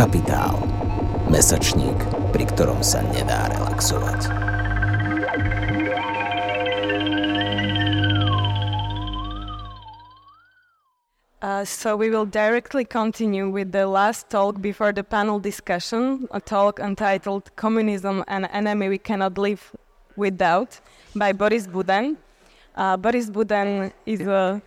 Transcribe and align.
Kapitál. 0.00 0.56
Mesačník, 1.28 1.92
pri 2.32 2.48
ktorom 2.48 2.80
sa 2.80 3.04
nedá 3.12 3.52
relaxovať. 3.52 4.32
Uh, 11.44 11.68
so 11.68 12.00
we 12.00 12.08
will 12.08 12.24
directly 12.24 12.80
continue 12.80 13.52
with 13.52 13.76
the 13.76 13.84
last 13.84 14.32
talk 14.32 14.64
before 14.64 14.88
the 14.96 15.04
panel 15.04 15.36
discussion, 15.36 16.24
a 16.32 16.40
talk 16.40 16.80
entitled 16.80 17.52
Communism, 17.60 18.24
an 18.24 18.48
Enemy 18.56 18.96
We 18.96 18.98
Cannot 19.04 19.36
Live 19.36 19.76
Without 20.16 20.80
by 21.12 21.36
Boris 21.36 21.68
Buden. 21.68 22.16
Uh, 22.72 22.96
Boris 22.96 23.28
Buden 23.28 23.92
is 24.08 24.24
a 24.24 24.64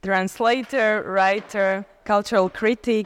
translator, 0.00 1.04
writer, 1.04 1.84
cultural 2.08 2.48
critic, 2.48 3.04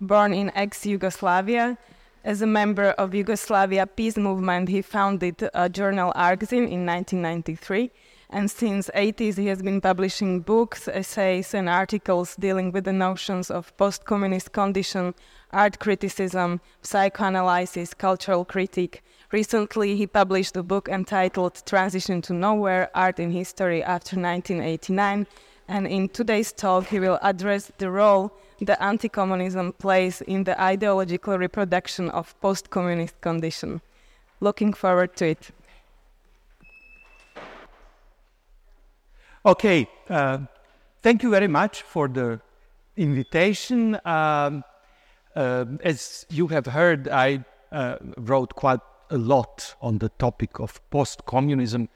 born 0.00 0.32
in 0.32 0.50
ex-Yugoslavia. 0.54 1.78
As 2.24 2.42
a 2.42 2.46
member 2.46 2.90
of 2.90 3.14
Yugoslavia 3.14 3.86
peace 3.86 4.16
movement, 4.16 4.68
he 4.68 4.82
founded 4.82 5.48
a 5.54 5.68
journal 5.68 6.12
Arkzin 6.14 6.68
in 6.70 6.84
1993 6.84 7.90
and 8.30 8.50
since 8.50 8.90
80s 8.94 9.38
he 9.38 9.46
has 9.46 9.62
been 9.62 9.80
publishing 9.80 10.40
books 10.40 10.86
essays 10.88 11.54
and 11.54 11.68
articles 11.68 12.36
dealing 12.36 12.72
with 12.72 12.84
the 12.84 12.92
notions 12.92 13.50
of 13.50 13.74
post-communist 13.78 14.52
condition 14.52 15.14
art 15.50 15.78
criticism 15.78 16.60
psychoanalysis 16.82 17.94
cultural 17.94 18.44
critique. 18.44 19.02
Recently 19.32 19.96
he 19.96 20.06
published 20.06 20.56
a 20.56 20.62
book 20.62 20.88
entitled 20.88 21.62
transition 21.64 22.20
to 22.22 22.34
nowhere 22.34 22.90
art 22.94 23.18
in 23.18 23.30
history 23.30 23.82
after 23.82 24.16
1989 24.20 25.26
and 25.66 25.86
in 25.86 26.08
today's 26.10 26.52
talk 26.52 26.86
he 26.88 27.00
will 27.00 27.18
address 27.22 27.72
the 27.78 27.90
role 27.90 28.32
the 28.60 28.82
anti-communism 28.82 29.72
plays 29.74 30.20
in 30.22 30.44
the 30.44 30.60
ideological 30.60 31.38
reproduction 31.38 32.10
of 32.10 32.38
post-communist 32.40 33.20
condition 33.20 33.80
looking 34.40 34.72
forward 34.72 35.14
to 35.16 35.26
it 35.26 35.50
Okay, 39.48 39.88
uh, 40.10 40.40
thank 41.00 41.22
you 41.22 41.30
very 41.30 41.48
much 41.48 41.82
for 41.82 42.06
the 42.06 42.40
invitation. 42.98 43.98
Um, 44.04 44.64
uh, 45.34 45.64
as 45.82 46.26
you 46.28 46.48
have 46.48 46.66
heard, 46.66 47.08
I 47.08 47.44
uh, 47.70 47.96
wrote 48.18 48.54
quite 48.54 48.80
a 49.10 49.16
lot 49.16 49.74
on 49.80 49.98
the 49.98 50.10
topic 50.18 50.58
of 50.58 50.80
post 50.90 51.24
communism, 51.24 51.88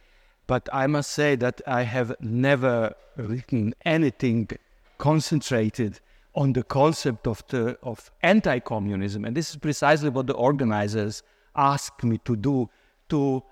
but 0.46 0.68
I 0.72 0.86
must 0.86 1.10
say 1.10 1.36
that 1.36 1.60
I 1.66 1.82
have 1.82 2.14
never 2.20 2.94
written 3.16 3.74
anything 3.84 4.48
concentrated 4.96 6.00
on 6.34 6.52
the 6.52 6.62
concept 6.62 7.26
of, 7.26 7.42
the, 7.48 7.78
of 7.82 8.10
anti 8.22 8.58
communism. 8.60 9.24
And 9.24 9.36
this 9.36 9.50
is 9.50 9.56
precisely 9.56 10.08
what 10.08 10.26
the 10.26 10.34
organizers 10.34 11.22
asked 11.54 12.02
me 12.04 12.18
to 12.24 12.36
do 12.36 12.70
to 13.10 13.42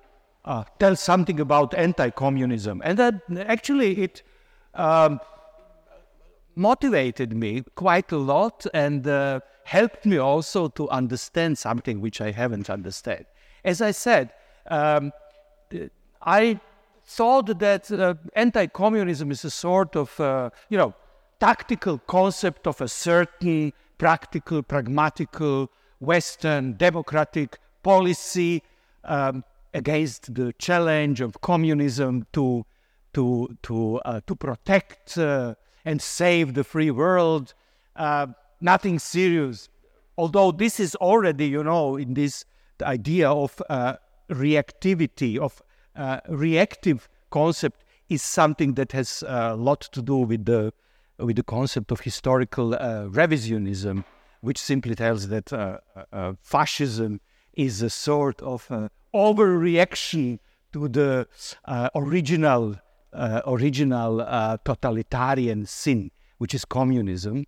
uh, 0.44 0.64
tell 0.78 0.96
something 0.96 1.40
about 1.40 1.74
anti-communism, 1.74 2.80
and 2.84 2.98
that 2.98 3.14
actually 3.46 4.02
it 4.02 4.22
um, 4.74 5.20
motivated 6.54 7.34
me 7.34 7.62
quite 7.74 8.10
a 8.12 8.16
lot 8.16 8.66
and 8.72 9.06
uh, 9.06 9.40
helped 9.64 10.06
me 10.06 10.16
also 10.16 10.68
to 10.68 10.88
understand 10.88 11.58
something 11.58 12.00
which 12.00 12.20
I 12.20 12.30
haven't 12.30 12.70
understood. 12.70 13.26
As 13.64 13.82
I 13.82 13.90
said, 13.90 14.32
um, 14.66 15.12
I 16.22 16.58
thought 17.04 17.58
that 17.58 17.90
uh, 17.90 18.14
anti-communism 18.34 19.30
is 19.30 19.44
a 19.44 19.50
sort 19.50 19.96
of 19.96 20.18
uh, 20.18 20.50
you 20.70 20.78
know 20.78 20.94
tactical 21.40 21.98
concept 21.98 22.66
of 22.66 22.80
a 22.80 22.88
certain 22.88 23.72
practical, 23.98 24.62
pragmatical 24.62 25.70
Western 25.98 26.74
democratic 26.74 27.58
policy. 27.82 28.62
Um, 29.04 29.44
against 29.74 30.34
the 30.34 30.52
challenge 30.54 31.20
of 31.20 31.40
communism 31.40 32.26
to 32.32 32.64
to 33.14 33.56
to 33.62 33.96
uh, 34.04 34.20
to 34.26 34.34
protect 34.34 35.18
uh, 35.18 35.54
and 35.84 36.00
save 36.00 36.54
the 36.54 36.64
free 36.64 36.90
world. 36.90 37.54
Uh, 37.96 38.28
nothing 38.60 38.98
serious, 38.98 39.68
although 40.16 40.52
this 40.52 40.78
is 40.80 40.94
already, 40.96 41.46
you 41.46 41.64
know, 41.64 41.96
in 41.96 42.14
this 42.14 42.44
idea 42.82 43.30
of 43.30 43.60
uh, 43.68 43.94
reactivity 44.30 45.38
of 45.38 45.62
uh, 45.96 46.20
reactive 46.28 47.08
concept 47.30 47.84
is 48.08 48.22
something 48.22 48.74
that 48.74 48.92
has 48.92 49.22
a 49.26 49.54
lot 49.54 49.80
to 49.80 50.02
do 50.02 50.16
with 50.16 50.44
the 50.44 50.72
with 51.20 51.36
the 51.36 51.42
concept 51.42 51.92
of 51.92 52.00
historical 52.00 52.74
uh, 52.74 53.06
revisionism, 53.08 54.04
which 54.40 54.58
simply 54.58 54.94
tells 54.94 55.28
that 55.28 55.50
fascism 56.42 57.20
is 57.54 57.82
a 57.82 57.90
sort 57.90 58.40
of 58.42 58.68
overreaction 59.14 60.38
to 60.72 60.88
the 60.88 61.26
uh, 61.64 61.88
original 61.94 62.76
uh, 63.12 63.40
original 63.46 64.20
uh, 64.20 64.56
totalitarian 64.64 65.66
sin, 65.66 66.10
which 66.38 66.54
is 66.54 66.64
communism. 66.64 67.44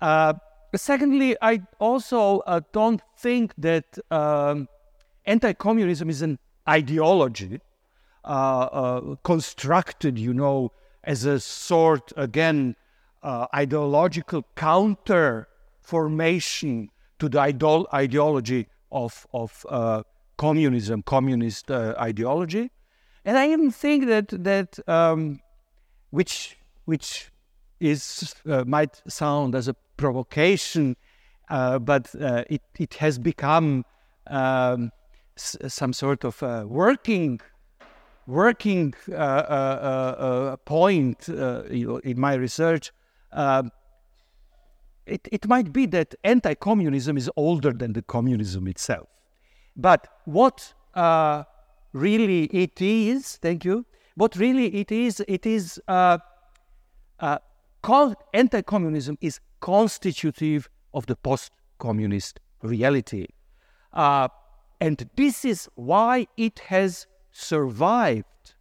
Uh, 0.00 0.32
secondly, 0.74 1.36
I 1.42 1.60
also 1.78 2.38
uh, 2.40 2.60
don't 2.72 3.02
think 3.18 3.52
that 3.58 3.98
um, 4.10 4.68
anti-communism 5.26 6.08
is 6.08 6.22
an 6.22 6.38
ideology 6.66 7.60
uh, 8.24 9.14
constructed, 9.22 10.18
you 10.18 10.32
know, 10.32 10.72
as 11.02 11.26
a 11.26 11.38
sort 11.38 12.12
again 12.16 12.76
ideological 13.24 14.44
counter 14.54 15.48
formation 15.80 16.90
to 17.18 17.28
the 17.28 17.40
idol- 17.40 17.88
ideology 17.92 18.68
of 18.90 19.26
of 19.32 19.64
communism, 20.36 21.02
communist 21.02 21.70
uh, 21.70 21.94
ideology, 21.98 22.70
and 23.24 23.38
I 23.38 23.50
even 23.50 23.70
think 23.70 24.06
that 24.06 24.28
that 24.44 24.78
um, 24.88 25.40
which 26.10 26.56
which 26.84 27.30
is 27.80 28.34
uh, 28.48 28.64
might 28.66 29.02
sound 29.08 29.54
as 29.54 29.68
a 29.68 29.74
provocation, 29.96 30.96
uh, 31.48 31.78
but 31.78 32.14
uh, 32.20 32.44
it 32.48 32.62
it 32.78 32.94
has 32.94 33.18
become 33.18 33.84
um, 34.26 34.90
some 35.36 35.92
sort 35.92 36.24
of 36.24 36.42
working 36.68 37.40
working 38.26 38.94
uh, 39.10 39.14
uh, 39.14 40.56
point 40.64 41.28
you 41.28 41.86
know, 41.86 41.96
in 41.98 42.18
my 42.18 42.34
research. 42.34 42.92
Um, 43.34 43.70
it, 45.06 45.28
it 45.30 45.46
might 45.46 45.72
be 45.72 45.86
that 45.86 46.14
anti-communism 46.24 47.16
is 47.18 47.30
older 47.36 47.72
than 47.72 47.92
the 47.92 48.02
communism 48.02 48.66
itself. 48.68 49.08
But 49.76 50.08
what 50.24 50.72
uh, 50.94 51.44
really 51.92 52.44
it 52.44 52.80
is, 52.80 53.36
thank 53.36 53.64
you, 53.64 53.84
what 54.14 54.36
really 54.36 54.74
it 54.76 54.90
is, 54.92 55.22
it 55.26 55.44
is 55.44 55.80
uh, 55.88 56.18
uh, 57.20 57.38
anti 58.32 58.62
communism 58.62 59.18
is 59.20 59.40
constitutive 59.60 60.70
of 60.94 61.06
the 61.06 61.16
post 61.16 61.52
communist 61.78 62.40
reality. 62.62 63.26
Uh, 63.92 64.28
and 64.80 65.08
this 65.16 65.44
is 65.44 65.68
why 65.74 66.26
it 66.36 66.60
has 66.60 67.06
survived 67.32 68.54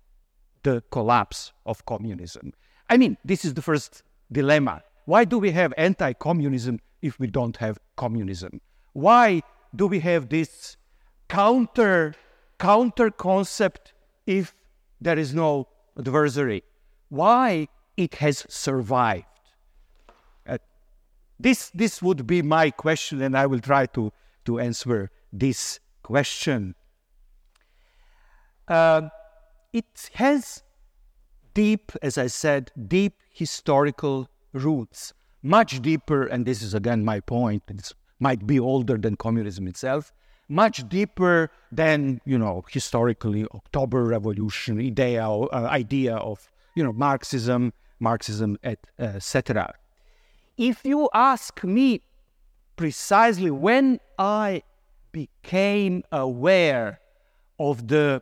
the 0.64 0.82
collapse 0.92 1.54
of 1.66 1.86
communism. 1.86 2.54
I 2.90 2.98
mean, 2.98 3.18
this 3.24 3.46
is 3.46 3.54
the 3.54 3.62
first 3.62 4.04
dilemma. 4.34 4.84
Why 5.06 5.26
do 5.26 5.38
we 5.40 5.52
have 5.52 5.74
anti 5.78 6.14
communism 6.14 6.80
if 7.02 7.20
we 7.20 7.28
don't 7.28 7.58
have 7.58 7.78
communism? 7.96 8.62
Why 8.94 9.42
do 9.76 9.88
we 9.88 10.00
have 10.02 10.30
this 10.30 10.78
counter 11.30 12.14
counter 12.60 13.12
concept 13.12 13.94
if 14.26 14.56
there 15.02 15.20
is 15.20 15.34
no 15.34 15.68
adversary. 15.98 16.64
Why 17.10 17.68
it 17.98 18.16
has 18.16 18.46
survived? 18.50 19.26
Uh, 20.48 20.58
this 21.40 21.70
this 21.72 22.02
would 22.02 22.26
be 22.26 22.42
my 22.42 22.72
question, 22.72 23.22
and 23.22 23.38
I 23.38 23.46
will 23.46 23.60
try 23.60 23.86
to 23.88 24.12
to 24.46 24.60
answer 24.60 25.12
this 25.32 25.80
question. 26.04 26.76
Uh, 28.68 29.10
it 29.74 30.10
has 30.14 30.64
deep, 31.54 31.92
as 32.02 32.18
I 32.18 32.28
said, 32.28 32.72
deep 32.88 33.16
historical 33.30 34.30
roots, 34.54 35.14
much 35.42 35.82
deeper, 35.82 36.24
and 36.24 36.46
this 36.46 36.62
is 36.62 36.74
again 36.74 37.04
my 37.04 37.20
point. 37.20 37.64
It 37.68 37.92
might 38.20 38.48
be 38.48 38.60
older 38.60 38.98
than 38.98 39.18
communism 39.18 39.68
itself, 39.68 40.14
much 40.48 40.88
deeper 40.88 41.52
than 41.72 42.22
you 42.26 42.38
know 42.38 42.64
historically 42.70 43.46
October 43.54 44.04
Revolution 44.06 44.80
idea 44.80 45.28
uh, 45.28 45.68
idea 45.70 46.16
of 46.16 46.50
you 46.76 46.84
know 46.84 46.94
Marxism, 46.94 47.74
Marxism, 48.00 48.58
etc. 49.00 49.74
If 50.58 50.86
you 50.86 51.10
ask 51.14 51.64
me 51.64 52.02
precisely 52.76 53.52
when 53.52 54.00
I 54.18 54.64
became 55.12 56.04
aware 56.12 57.00
of 57.60 57.88
the 57.88 58.22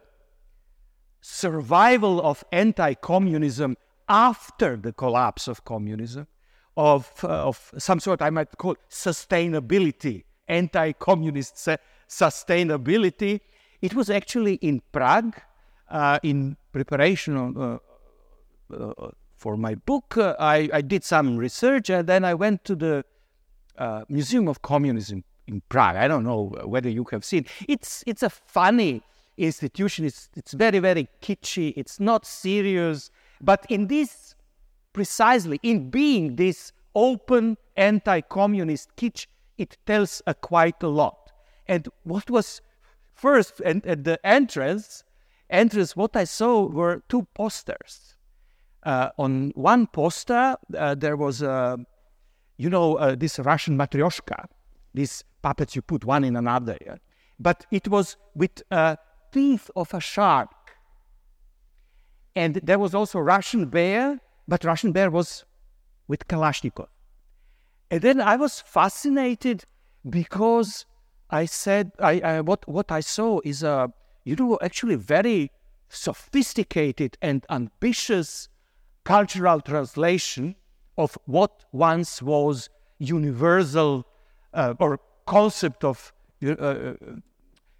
survival 1.21 2.21
of 2.21 2.43
anti-communism 2.51 3.77
after 4.11 4.75
the 4.75 4.91
collapse 4.91 5.47
of 5.47 5.63
communism, 5.63 6.27
of, 6.75 7.09
uh, 7.23 7.47
of 7.47 7.73
some 7.77 7.99
sort 7.99 8.21
I 8.21 8.29
might 8.29 8.57
call 8.57 8.75
sustainability, 8.89 10.25
anti 10.47 10.91
communist 10.91 11.55
sustainability. 12.09 13.39
It 13.81 13.93
was 13.93 14.09
actually 14.09 14.55
in 14.55 14.81
Prague 14.91 15.35
uh, 15.89 16.19
in 16.23 16.57
preparation 16.73 17.37
uh, 17.57 17.77
uh, 18.73 19.11
for 19.37 19.55
my 19.55 19.75
book. 19.75 20.17
Uh, 20.17 20.35
I, 20.39 20.69
I, 20.73 20.81
did 20.81 21.03
some 21.03 21.37
research 21.37 21.89
and 21.89 22.07
then 22.07 22.23
I 22.25 22.33
went 22.33 22.63
to 22.65 22.75
the 22.75 23.05
uh, 23.77 24.03
Museum 24.07 24.47
of 24.47 24.61
Communism 24.61 25.23
in 25.47 25.61
Prague. 25.69 25.95
I 25.95 26.07
don't 26.07 26.23
know 26.23 26.53
whether 26.65 26.89
you 26.89 27.05
have 27.11 27.23
seen. 27.23 27.45
It's 27.67 28.03
it's 28.05 28.23
a 28.23 28.29
funny 28.29 29.03
institution. 29.37 30.05
It's 30.05 30.29
it's 30.35 30.53
very 30.53 30.79
very 30.79 31.07
kitschy. 31.21 31.73
It's 31.75 31.99
not 31.99 32.25
serious. 32.25 33.09
But 33.41 33.65
in 33.69 33.87
this 33.87 34.35
precisely 34.93 35.59
in 35.63 35.89
being 35.89 36.35
this 36.35 36.71
open 36.95 37.57
anti-communist 37.77 38.95
kitsch, 38.95 39.27
it 39.57 39.77
tells 39.85 40.21
a 40.27 40.33
quite 40.33 40.81
a 40.83 40.87
lot. 40.87 41.31
And 41.67 41.87
what 42.03 42.29
was 42.29 42.61
first 43.13 43.61
and 43.63 43.85
at 43.85 44.03
the 44.03 44.19
entrance, 44.25 45.03
entrance, 45.49 45.95
what 45.95 46.15
I 46.15 46.25
saw 46.25 46.65
were 46.67 47.03
two 47.07 47.27
posters. 47.33 48.17
Uh, 48.83 49.09
on 49.17 49.51
one 49.55 49.85
poster, 49.87 50.55
uh, 50.75 50.95
there 50.95 51.15
was 51.15 51.41
a, 51.41 51.77
you 52.57 52.69
know, 52.69 52.95
uh, 52.95 53.15
this 53.15 53.37
Russian 53.37 53.77
matryoshka, 53.77 54.45
these 54.93 55.23
puppets 55.43 55.75
you 55.75 55.83
put 55.83 56.03
one 56.03 56.23
in 56.23 56.35
another. 56.35 56.77
Yeah? 56.83 56.95
But 57.39 57.65
it 57.71 57.87
was 57.87 58.17
with 58.35 58.63
uh, 58.71 58.95
teeth 59.31 59.69
of 59.75 59.93
a 59.93 59.99
shark. 59.99 60.49
And 62.35 62.55
there 62.63 62.79
was 62.79 62.95
also 62.95 63.19
Russian 63.19 63.65
bear, 63.65 64.19
but 64.47 64.63
Russian 64.63 64.91
bear 64.91 65.09
was 65.09 65.45
with 66.07 66.27
Kalashnikov. 66.27 66.87
And 67.89 68.01
then 68.01 68.21
I 68.21 68.37
was 68.37 68.61
fascinated 68.61 69.65
because 70.09 70.85
I 71.29 71.45
said, 71.45 71.91
I, 71.99 72.19
I, 72.19 72.41
what, 72.41 72.67
what 72.67 72.91
I 72.91 73.01
saw 73.01 73.39
is 73.43 73.63
a, 73.63 73.91
you 74.23 74.35
know, 74.35 74.57
actually 74.61 74.95
very 74.95 75.51
sophisticated 75.89 77.17
and 77.21 77.45
ambitious 77.49 78.47
cultural 79.03 79.59
translation 79.61 80.55
of 80.97 81.17
what 81.25 81.65
once 81.71 82.21
was 82.21 82.69
universal 82.99 84.05
uh, 84.53 84.73
or 84.79 84.99
concept 85.25 85.83
of 85.83 86.13
uh, 86.45 86.51
uh 86.51 86.93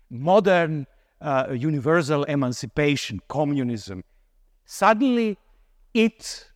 modern 0.10 0.86
uh, 1.22 1.48
universal 1.54 2.24
emancipation, 2.26 3.20
communism. 3.28 4.04
Suddenly, 4.74 5.38
it 5.94 6.48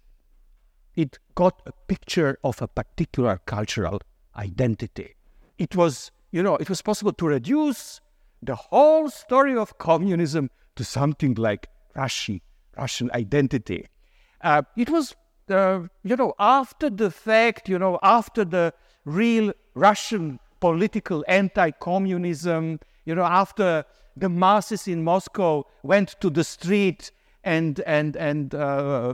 it 0.96 1.20
got 1.36 1.62
a 1.66 1.74
picture 1.90 2.40
of 2.46 2.62
a 2.62 2.68
particular 2.70 3.42
cultural 3.46 4.00
identity. 4.38 5.16
It 5.58 5.76
was, 5.76 6.12
you 6.32 6.42
know, 6.42 6.56
it 6.56 6.70
was 6.70 6.82
possible 6.82 7.12
to 7.12 7.28
reduce 7.28 8.00
the 8.42 8.56
whole 8.56 9.10
story 9.10 9.58
of 9.58 9.78
communism 9.80 10.50
to 10.78 10.86
something 10.86 11.34
like 11.34 11.68
Russian, 11.94 12.40
Russian 12.78 13.12
identity. 13.14 13.86
Uh, 14.40 14.62
it 14.78 14.90
was, 14.90 15.14
uh, 15.50 15.82
you 16.04 16.16
know, 16.16 16.34
after 16.40 16.90
the 16.90 17.12
fact, 17.12 17.68
you 17.68 17.78
know, 17.78 18.00
after 18.02 18.46
the 18.46 18.74
real 19.04 19.52
Russian 19.74 20.40
political 20.62 21.26
anti-communism, 21.28 22.80
you 23.04 23.14
know, 23.14 23.26
after 23.26 23.84
the 24.16 24.30
masses 24.30 24.88
in 24.88 25.04
Moscow 25.04 25.66
went 25.84 26.16
to 26.22 26.30
the 26.30 26.46
street 26.46 27.12
and 27.46 27.80
and 27.82 28.18
and 28.18 28.54
uh, 28.56 29.14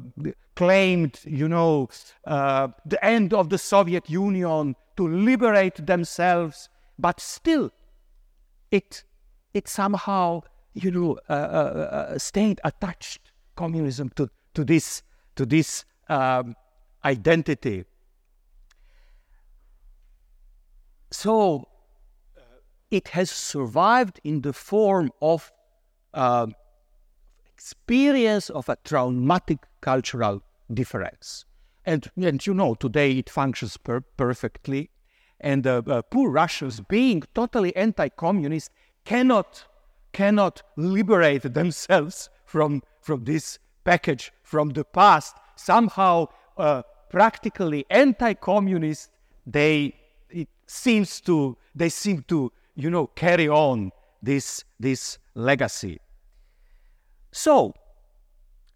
claimed, 0.56 1.20
you 1.26 1.48
know, 1.48 1.90
uh, 2.26 2.70
the 2.86 3.04
end 3.06 3.34
of 3.34 3.50
the 3.50 3.58
Soviet 3.58 4.10
Union 4.10 4.76
to 4.96 5.08
liberate 5.08 5.86
themselves, 5.86 6.70
but 6.98 7.20
still, 7.20 7.72
it 8.72 9.04
it 9.54 9.68
somehow, 9.68 10.42
you 10.74 10.90
know, 10.92 11.20
uh, 11.30 11.34
uh, 11.34 11.36
uh 11.36 12.18
stayed 12.18 12.62
attached 12.64 13.32
communism 13.56 14.10
to 14.16 14.30
to 14.54 14.64
this 14.64 15.04
to 15.36 15.46
this 15.46 15.86
um, 16.08 16.56
identity. 17.04 17.84
So 21.12 21.68
it 22.90 23.10
has 23.10 23.30
survived 23.30 24.22
in 24.24 24.42
the 24.42 24.54
form 24.54 25.12
of 25.22 25.52
uh, 26.14 26.48
experience 27.62 28.50
of 28.50 28.68
a 28.70 28.78
traumatic 28.84 29.60
cultural 29.82 30.42
difference. 30.74 31.46
And, 31.86 32.10
and 32.22 32.46
you 32.46 32.54
know, 32.54 32.74
today 32.74 33.12
it 33.20 33.30
functions 33.30 33.78
per- 33.78 34.02
perfectly. 34.18 34.90
And 35.40 35.66
uh, 35.68 35.82
uh, 35.88 36.02
poor 36.02 36.30
Russians, 36.32 36.80
being 36.82 37.24
totally 37.34 37.76
anti 37.76 38.10
communist, 38.10 38.72
cannot, 39.06 39.66
cannot 40.12 40.64
liberate 40.76 41.54
themselves 41.54 42.30
from, 42.46 42.82
from 43.00 43.26
this 43.26 43.60
package 43.84 44.32
from 44.44 44.70
the 44.70 44.84
past. 44.84 45.36
Somehow, 45.56 46.28
uh, 46.58 46.82
practically 47.10 47.86
anti 47.90 48.34
communist, 48.34 49.12
they, 49.46 49.94
it 50.30 50.50
seems 50.66 51.22
to, 51.22 51.58
they 51.76 51.90
seem 51.90 52.24
to, 52.28 52.52
you 52.76 52.90
know, 52.90 53.08
carry 53.08 53.50
on 53.50 53.92
this, 54.22 54.64
this 54.80 55.20
legacy. 55.36 56.00
So, 57.32 57.74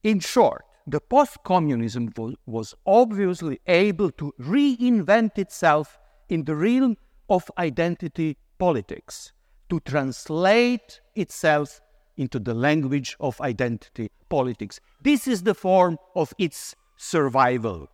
in 0.04 0.20
short, 0.20 0.66
the 0.88 1.00
post 1.00 1.38
communism 1.44 2.14
was 2.46 2.76
obviously 2.86 3.60
able 3.68 4.12
to 4.12 4.34
reinvent 4.40 5.38
itself 5.38 5.98
in 6.30 6.46
the 6.46 6.56
realm 6.56 6.98
of 7.30 7.50
identity 7.58 8.38
politics, 8.58 9.34
to 9.70 9.80
translate 9.82 11.02
itself 11.16 11.82
into 12.18 12.40
the 12.40 12.54
language 12.54 13.18
of 13.20 13.40
identity 13.42 14.10
politics. 14.30 14.80
This 15.02 15.28
is 15.28 15.44
the 15.44 15.56
form 15.56 15.98
of 16.16 16.34
its 16.38 16.76
survival. 16.98 17.90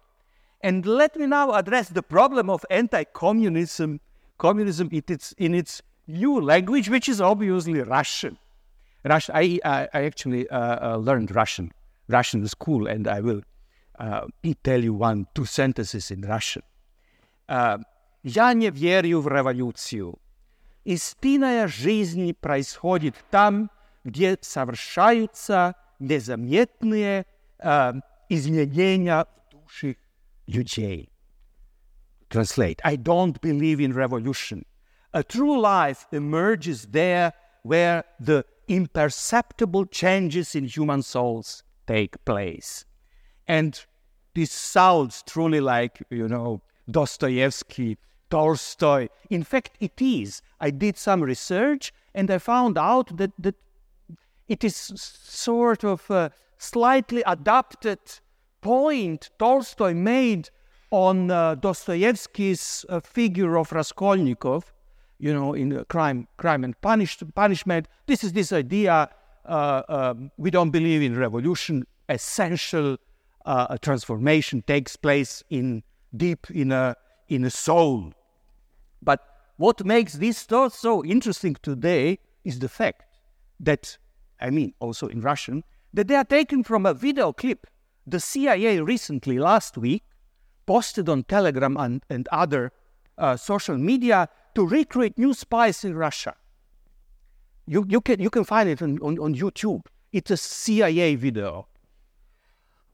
And 0.61 0.85
let 0.85 1.15
me 1.15 1.25
now 1.25 1.51
address 1.53 1.89
the 1.89 2.03
problem 2.03 2.49
of 2.49 2.65
anti 2.69 3.03
communism, 3.05 3.99
communism 4.37 4.89
in 4.91 5.03
its, 5.07 5.31
in 5.37 5.55
its 5.55 5.81
new 6.07 6.39
language, 6.39 6.89
which 6.89 7.09
is 7.09 7.19
obviously 7.19 7.81
Russian. 7.81 8.37
Russian. 9.04 9.34
I, 9.36 9.58
I, 9.64 9.88
I 9.92 10.04
actually 10.04 10.48
uh, 10.48 10.94
uh, 10.94 10.96
learned 10.96 11.34
Russian, 11.34 11.72
Russian 12.08 12.46
school, 12.48 12.86
and 12.86 13.06
I 13.06 13.20
will 13.20 13.42
uh, 13.98 14.26
tell 14.64 14.82
you 14.82 14.94
one, 14.94 15.26
two 15.34 15.44
sentences 15.44 16.10
in 16.10 16.22
Russian. 16.22 16.62
Я 17.48 18.54
не 18.54 18.70
верю 18.70 19.20
в 19.20 19.28
революцию. 19.28 20.18
Истинная 20.84 21.68
жизнь 21.68 22.34
происходит 22.34 23.14
там, 23.30 23.70
где 24.02 24.36
совершаются 24.40 25.76
незаметные 26.00 27.24
э, 27.58 27.92
изменения 28.28 29.26
в 29.26 29.50
душе 29.50 29.96
людей. 30.48 31.08
Translate. 32.30 32.80
I 32.82 32.96
don't 32.96 33.40
believe 33.40 33.80
in 33.80 33.92
revolution. 33.92 34.64
A 35.12 35.22
true 35.22 35.60
life 35.60 36.06
emerges 36.10 36.86
there 36.86 37.32
where 37.62 38.04
the 38.18 38.44
imperceptible 38.71 39.85
changes 39.85 40.55
in 40.55 40.65
human 40.65 41.01
souls 41.01 41.63
take 41.87 42.23
place. 42.23 42.85
And 43.47 43.79
this 44.33 44.51
sounds 44.51 45.23
truly 45.27 45.59
like, 45.59 46.01
you 46.09 46.27
know, 46.27 46.61
Dostoevsky, 46.89 47.97
Tolstoy. 48.29 49.09
In 49.29 49.43
fact, 49.43 49.77
it 49.79 50.01
is. 50.01 50.41
I 50.59 50.69
did 50.69 50.97
some 50.97 51.21
research 51.21 51.93
and 52.15 52.31
I 52.31 52.37
found 52.37 52.77
out 52.77 53.17
that, 53.17 53.31
that 53.39 53.55
it 54.47 54.63
is 54.63 54.75
sort 54.75 55.83
of 55.83 56.09
a 56.09 56.31
slightly 56.57 57.23
adapted 57.25 57.99
point 58.61 59.29
Tolstoy 59.37 59.93
made 59.93 60.49
on 60.91 61.31
uh, 61.31 61.55
Dostoevsky's 61.55 62.85
uh, 62.87 62.99
figure 62.99 63.57
of 63.57 63.71
Raskolnikov, 63.71 64.73
you 65.21 65.31
know, 65.31 65.53
in 65.53 65.85
crime, 65.85 66.27
crime 66.37 66.63
and 66.63 66.79
punish, 66.81 67.19
punishment. 67.35 67.87
This 68.07 68.23
is 68.23 68.33
this 68.33 68.51
idea. 68.51 69.07
Uh, 69.45 69.83
um, 69.87 70.31
we 70.37 70.49
don't 70.49 70.71
believe 70.71 71.03
in 71.03 71.15
revolution. 71.15 71.85
Essential 72.09 72.97
uh, 73.45 73.77
transformation 73.77 74.63
takes 74.65 74.95
place 74.95 75.43
in 75.49 75.83
deep 76.17 76.49
in 76.49 76.71
a 76.71 76.95
in 77.29 77.45
a 77.45 77.51
soul. 77.51 78.13
But 79.01 79.19
what 79.57 79.85
makes 79.85 80.13
this 80.13 80.43
thought 80.43 80.73
so 80.73 81.05
interesting 81.05 81.55
today 81.61 82.17
is 82.43 82.57
the 82.59 82.67
fact 82.67 83.03
that, 83.59 83.97
I 84.39 84.49
mean, 84.49 84.73
also 84.79 85.07
in 85.07 85.21
Russian, 85.21 85.63
that 85.93 86.07
they 86.07 86.15
are 86.15 86.25
taken 86.25 86.63
from 86.63 86.85
a 86.85 86.95
video 86.95 87.31
clip 87.31 87.67
the 88.07 88.19
CIA 88.19 88.79
recently, 88.81 89.37
last 89.37 89.77
week, 89.77 90.03
posted 90.65 91.07
on 91.07 91.23
Telegram 91.23 91.77
and, 91.77 92.03
and 92.09 92.27
other 92.31 92.71
uh, 93.19 93.37
social 93.37 93.77
media 93.77 94.27
to 94.55 94.65
recreate 94.65 95.17
new 95.17 95.33
spies 95.33 95.83
in 95.83 95.95
Russia. 95.95 96.35
You, 97.67 97.85
you, 97.87 98.01
can, 98.01 98.19
you 98.19 98.29
can 98.29 98.43
find 98.43 98.69
it 98.69 98.81
on, 98.81 98.99
on, 98.99 99.19
on 99.19 99.35
YouTube. 99.35 99.85
It's 100.11 100.31
a 100.31 100.37
CIA 100.37 101.15
video. 101.15 101.67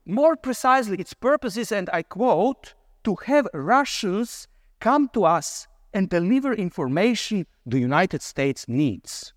More 0.06 0.36
precisely, 0.36 0.98
its 0.98 1.14
purpose 1.14 1.56
is, 1.56 1.72
and 1.72 1.90
I 1.92 2.02
quote, 2.02 2.74
to 3.04 3.16
have 3.26 3.48
Russians 3.52 4.48
come 4.80 5.08
to 5.14 5.24
us 5.24 5.66
and 5.92 6.08
deliver 6.08 6.52
information 6.52 7.46
the 7.66 7.78
United 7.78 8.22
States 8.22 8.68
needs. 8.68 9.32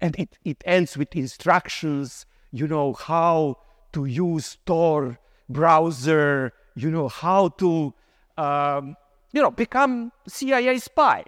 And 0.00 0.16
it, 0.18 0.38
it 0.44 0.62
ends 0.64 0.96
with 0.96 1.14
instructions, 1.14 2.26
you 2.52 2.66
know, 2.66 2.92
how 2.94 3.58
to 3.92 4.04
use 4.04 4.58
Tor 4.66 5.18
browser, 5.48 6.52
you 6.74 6.90
know, 6.90 7.08
how 7.08 7.48
to, 7.48 7.94
um, 8.36 8.96
you 9.34 9.42
know, 9.42 9.50
become 9.50 10.12
CIA 10.28 10.78
spy. 10.78 11.24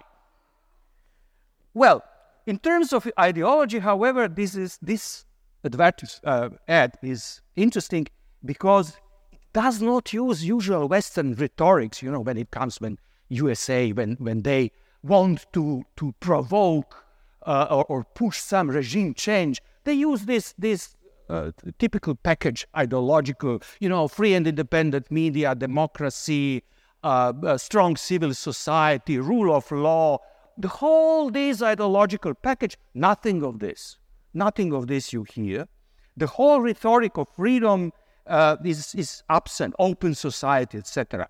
Well, 1.73 2.01
in 2.45 2.57
terms 2.57 2.93
of 2.93 3.05
ideology, 3.19 3.79
however, 3.79 4.29
this 4.29 4.55
is 4.55 4.79
this 4.81 5.25
advertis- 5.63 6.21
uh, 6.23 6.49
ad 6.69 6.97
is 7.03 7.41
interesting 7.57 8.07
because 8.45 8.97
it 9.31 9.41
does 9.51 9.81
not 9.81 10.13
use 10.13 10.45
usual 10.45 10.87
Western 10.87 11.35
rhetorics. 11.35 12.01
You 12.01 12.11
know, 12.11 12.21
when 12.21 12.37
it 12.37 12.49
comes 12.49 12.79
when 12.79 12.97
USA 13.27 13.91
when 13.91 14.15
when 14.19 14.43
they 14.43 14.71
want 15.03 15.45
to 15.51 15.83
to 15.97 16.15
provoke 16.21 17.03
uh, 17.45 17.67
or, 17.69 17.85
or, 17.85 18.03
push 18.15 18.39
some 18.39 18.69
regime 18.69 19.13
change, 19.13 19.61
they 19.83 19.93
use 19.93 20.21
this 20.23 20.53
this 20.57 20.95
uh, 21.29 21.51
typical 21.77 22.15
package 22.15 22.65
ideological. 22.75 23.59
You 23.81 23.89
know, 23.89 24.07
free 24.07 24.33
and 24.33 24.47
independent 24.47 25.11
media, 25.11 25.55
democracy, 25.55 26.63
uh, 27.03 27.57
strong 27.57 27.95
civil 27.95 28.33
society, 28.33 29.17
rule 29.19 29.55
of 29.55 29.71
law 29.71 30.19
the 30.57 30.67
whole 30.67 31.29
this 31.29 31.61
ideological 31.61 32.33
package, 32.33 32.77
nothing 32.93 33.43
of 33.43 33.59
this. 33.59 33.97
Nothing 34.33 34.73
of 34.73 34.87
this 34.87 35.13
you 35.13 35.23
hear. 35.23 35.67
The 36.15 36.27
whole 36.27 36.61
rhetoric 36.61 37.17
of 37.17 37.29
freedom 37.29 37.91
uh, 38.25 38.57
is, 38.63 38.95
is 38.95 39.23
absent, 39.29 39.75
open 39.77 40.15
society, 40.15 40.79
etc. 40.79 41.29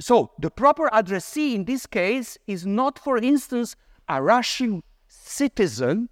So 0.00 0.32
the 0.38 0.50
proper 0.50 0.90
addressee 0.92 1.54
in 1.54 1.64
this 1.64 1.86
case 1.86 2.36
is 2.46 2.66
not, 2.66 2.98
for 2.98 3.18
instance, 3.18 3.76
a 4.08 4.22
Russian 4.22 4.82
citizen, 5.06 6.08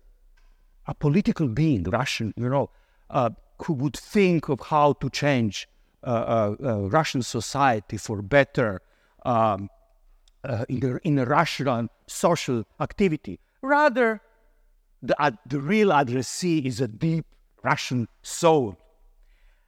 a 0.87 0.94
political 0.94 1.49
being, 1.49 1.82
Russian, 1.85 2.32
you 2.37 2.49
know, 2.49 2.70
uh, 3.11 3.30
who 3.64 3.73
would 3.75 3.97
think 3.97 4.49
of 4.49 4.61
how 4.61 4.92
to 4.94 5.11
change 5.11 5.68
Russian 6.05 7.23
society 7.23 7.97
for 7.97 8.23
better, 8.23 8.81
um, 9.25 9.69
uh, 10.45 10.64
in, 10.69 10.81
the, 10.81 11.00
in 11.05 11.19
a 11.19 11.25
rational 11.25 11.88
social 12.07 12.64
activity. 12.81 13.40
Rather, 13.62 14.21
the, 15.02 15.21
uh, 15.21 15.33
the 15.47 15.61
real 15.61 15.93
addressee 15.93 16.59
is 16.61 16.81
a 16.81 16.88
deep 16.88 17.26
Russian 17.62 18.09
soul. 18.23 18.76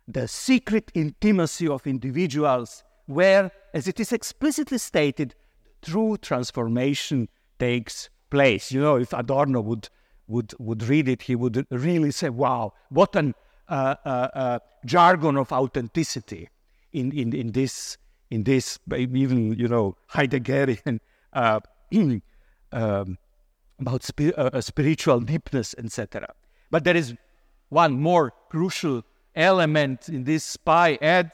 The 0.07 0.27
secret 0.29 0.91
intimacy 0.95 1.69
of 1.69 1.87
individuals, 1.87 2.85
where, 3.07 3.51
as 3.75 3.87
it 3.89 4.01
is 4.01 4.13
explicitly 4.13 4.79
stated, 4.79 5.35
true 5.83 6.17
transformation 6.17 7.29
takes 7.59 8.11
place. 8.31 8.73
You 8.73 8.81
know, 8.81 8.97
if 8.97 9.13
Adorno 9.13 9.61
would 9.61 9.89
would 10.27 10.55
would 10.59 10.85
read 10.85 11.09
it, 11.09 11.23
he 11.23 11.35
would 11.35 11.67
really 11.71 12.13
say, 12.13 12.29
"Wow, 12.29 12.75
what 12.89 13.15
an 13.17 13.29
uh, 13.31 13.33
uh, 13.33 13.35
uh 13.35 13.50
jargon 14.85 15.37
of 15.37 15.53
authenticity 15.53 16.49
in 16.93 17.13
in 17.13 17.33
in 17.33 17.53
this 17.53 17.99
in 18.31 18.45
this, 18.45 18.79
even 18.97 19.55
you 19.59 19.69
know 19.69 19.97
Heideggerian 20.13 21.01
uh, 21.33 21.61
um, 22.73 23.19
about 23.81 24.03
spi- 24.03 24.33
uh, 24.35 24.61
spiritual 24.61 25.21
deepness, 25.21 25.75
etc. 25.79 26.33
But 26.71 26.85
there 26.85 26.97
is 26.97 27.15
one 27.69 28.01
more 28.01 28.33
crucial 28.49 29.03
element 29.35 30.09
in 30.09 30.25
this 30.25 30.45
spy 30.45 30.99
ad: 31.03 31.33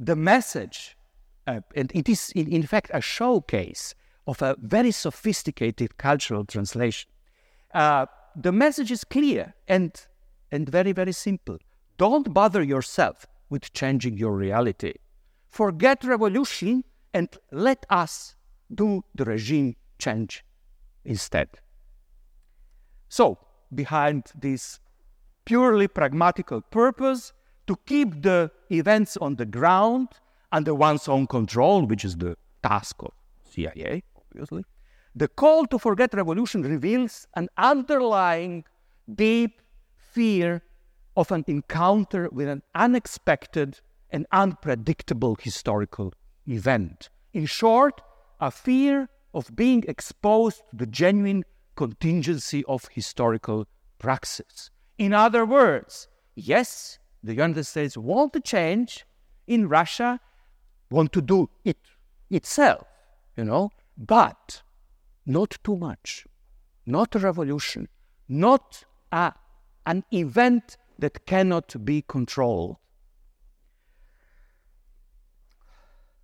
the 0.00 0.16
message, 0.16 0.96
uh, 1.46 1.60
and 1.74 1.92
it 1.94 2.08
is 2.08 2.32
in, 2.34 2.50
in, 2.50 2.62
fact 2.62 2.90
a 2.94 3.00
showcase 3.00 3.94
of 4.26 4.40
a 4.40 4.56
very 4.60 4.90
sophisticated 4.90 5.98
cultural 5.98 6.44
translation. 6.44 7.10
Uh, 7.74 8.06
the 8.36 8.52
message 8.52 8.90
is 8.90 9.04
clear 9.04 9.54
and 9.68 10.06
and 10.52 10.68
very 10.68 10.92
very 10.92 11.12
simple. 11.12 11.58
Don't 11.98 12.32
bother 12.32 12.62
yourself 12.62 13.26
with 13.50 13.72
changing 13.72 14.16
your 14.16 14.36
reality 14.36 14.92
forget 15.52 16.02
revolution 16.02 16.82
and 17.12 17.28
let 17.52 17.84
us 17.90 18.34
do 18.74 19.04
the 19.14 19.24
regime 19.24 19.76
change 19.98 20.44
instead. 21.04 21.48
So, 23.08 23.38
behind 23.72 24.24
this 24.34 24.80
purely 25.44 25.88
pragmatical 25.88 26.62
purpose 26.62 27.34
to 27.66 27.76
keep 27.86 28.22
the 28.22 28.50
events 28.70 29.16
on 29.18 29.36
the 29.36 29.44
ground 29.44 30.08
under 30.50 30.74
one's 30.74 31.06
own 31.06 31.26
control, 31.26 31.84
which 31.86 32.04
is 32.04 32.16
the 32.16 32.36
task 32.62 32.96
of 33.00 33.12
CIA, 33.50 34.02
obviously, 34.16 34.64
the 35.14 35.28
call 35.28 35.66
to 35.66 35.78
forget 35.78 36.14
revolution 36.14 36.62
reveals 36.62 37.26
an 37.36 37.48
underlying 37.58 38.64
deep 39.14 39.60
fear 40.12 40.62
of 41.16 41.30
an 41.30 41.44
encounter 41.46 42.28
with 42.30 42.48
an 42.48 42.62
unexpected 42.74 43.80
and 44.10 44.26
unpredictable 44.32 45.36
historical 45.40 46.12
event. 46.46 47.08
In 47.32 47.46
short, 47.46 48.00
a 48.40 48.50
fear 48.50 49.08
of 49.34 49.54
being 49.56 49.84
exposed 49.88 50.62
to 50.70 50.76
the 50.76 50.86
genuine 50.86 51.44
contingency 51.76 52.64
of 52.66 52.88
historical 52.92 53.66
praxis. 53.98 54.70
In 54.98 55.14
other 55.14 55.46
words, 55.46 56.08
yes, 56.34 56.98
the 57.22 57.34
United 57.34 57.64
States 57.64 57.96
want 57.96 58.32
to 58.34 58.40
change 58.40 59.06
in 59.46 59.68
Russia, 59.68 60.20
want 60.90 61.12
to 61.12 61.22
do 61.22 61.48
it 61.64 61.78
itself, 62.30 62.86
you 63.36 63.44
know, 63.44 63.70
but 63.96 64.62
not 65.24 65.56
too 65.64 65.76
much, 65.76 66.26
not 66.84 67.14
a 67.14 67.18
revolution, 67.18 67.88
not 68.28 68.84
a, 69.10 69.32
an 69.86 70.04
event 70.12 70.76
that 70.98 71.26
cannot 71.26 71.84
be 71.84 72.02
controlled. 72.02 72.76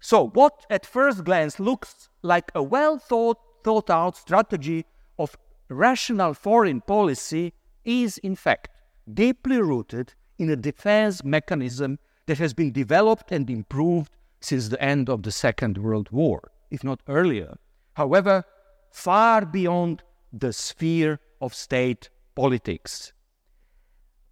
So, 0.01 0.29
what 0.29 0.65
at 0.71 0.87
first 0.87 1.25
glance 1.25 1.59
looks 1.59 2.09
like 2.23 2.53
a 2.55 2.63
well 2.63 2.99
thought, 2.99 3.39
thought 3.65 3.91
out 3.91 4.17
strategy 4.17 4.87
of 5.19 5.37
rational 5.69 6.35
foreign 6.35 6.81
policy 6.81 7.53
is, 7.85 8.19
in 8.19 8.37
fact, 8.37 8.69
deeply 9.13 9.61
rooted 9.61 10.15
in 10.39 10.51
a 10.51 10.57
defense 10.57 11.25
mechanism 11.25 11.99
that 12.27 12.39
has 12.39 12.55
been 12.55 12.71
developed 12.71 13.33
and 13.33 13.51
improved 13.51 14.13
since 14.41 14.69
the 14.69 14.81
end 14.81 15.09
of 15.09 15.23
the 15.25 15.33
Second 15.33 15.79
World 15.79 16.11
War, 16.13 16.53
if 16.71 16.85
not 16.85 17.01
earlier. 17.09 17.59
However, 17.95 18.45
far 18.93 19.45
beyond 19.45 20.03
the 20.33 20.53
sphere 20.53 21.19
of 21.41 21.55
state 21.55 22.11
politics. 22.35 23.13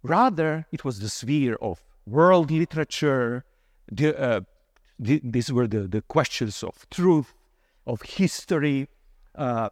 Rather, 0.03 0.65
it 0.71 0.85
was 0.85 0.99
the 0.99 1.09
sphere 1.09 1.55
of 1.61 1.83
world 2.05 2.51
literature, 2.51 3.43
the, 3.91 4.17
uh, 4.19 4.41
th- 5.03 5.21
these 5.23 5.51
were 5.51 5.67
the, 5.67 5.81
the 5.81 6.01
questions 6.01 6.63
of 6.63 6.89
truth, 6.89 7.33
of 7.85 8.01
history, 8.01 8.87
uh, 9.35 9.69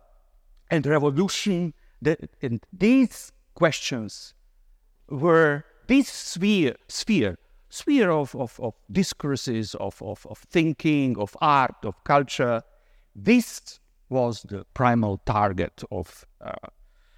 and 0.69 0.85
revolution. 0.85 1.73
That, 2.01 2.29
and 2.41 2.65
these 2.71 3.31
questions 3.53 4.33
were 5.09 5.63
this 5.87 6.09
sphere, 6.09 6.75
sphere, 6.87 7.37
sphere 7.69 8.11
of, 8.11 8.35
of, 8.35 8.59
of 8.59 8.73
discourses, 8.91 9.75
of, 9.75 10.01
of, 10.01 10.25
of 10.29 10.39
thinking, 10.39 11.17
of 11.17 11.35
art, 11.41 11.75
of 11.83 12.03
culture. 12.03 12.63
This 13.15 13.79
was 14.09 14.43
the 14.43 14.65
primal 14.73 15.17
target 15.25 15.83
of 15.91 16.25
uh, 16.41 16.53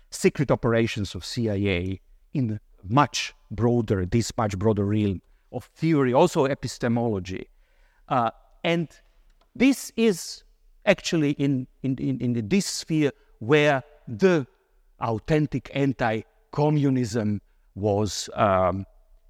secret 0.10 0.52
operations 0.52 1.16
of 1.16 1.26
CIA 1.26 2.02
in 2.34 2.60
much 2.84 3.34
broader, 3.51 4.05
this 4.05 4.31
much 4.38 4.57
broader 4.57 4.86
realm 4.86 5.22
of 5.51 5.65
theory, 5.75 6.13
also 6.13 6.46
epistemology. 6.46 7.50
Uh, 8.10 8.31
and 8.63 8.89
this 9.55 9.91
is 9.96 10.43
actually 10.86 11.31
in, 11.31 11.67
in, 11.84 11.96
in, 11.98 12.19
in 12.22 12.48
this 12.48 12.65
sphere 12.65 13.12
where 13.39 13.84
the 14.07 14.48
authentic 15.00 15.69
anti 15.74 16.22
communism 16.51 17.41
was 17.75 18.29
um, 18.34 18.86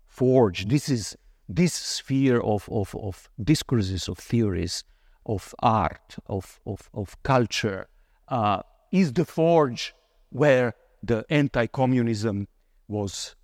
forged. 0.07 0.69
This 0.69 0.89
is 0.89 1.15
this 1.49 1.73
sphere 1.73 2.41
of, 2.41 2.67
of, 2.71 2.95
of 2.95 3.29
discourses, 3.41 4.07
of 4.09 4.17
theories, 4.17 4.83
of 5.25 5.55
art, 5.59 6.17
of, 6.27 6.59
of, 6.65 6.89
of 6.93 7.21
culture, 7.23 7.87
uh, 8.27 8.61
is 8.91 9.13
the 9.13 9.25
forge 9.25 9.93
where 10.29 10.73
the 11.03 11.25
anti 11.29 11.67
communism 11.67 12.47
was 12.87 13.35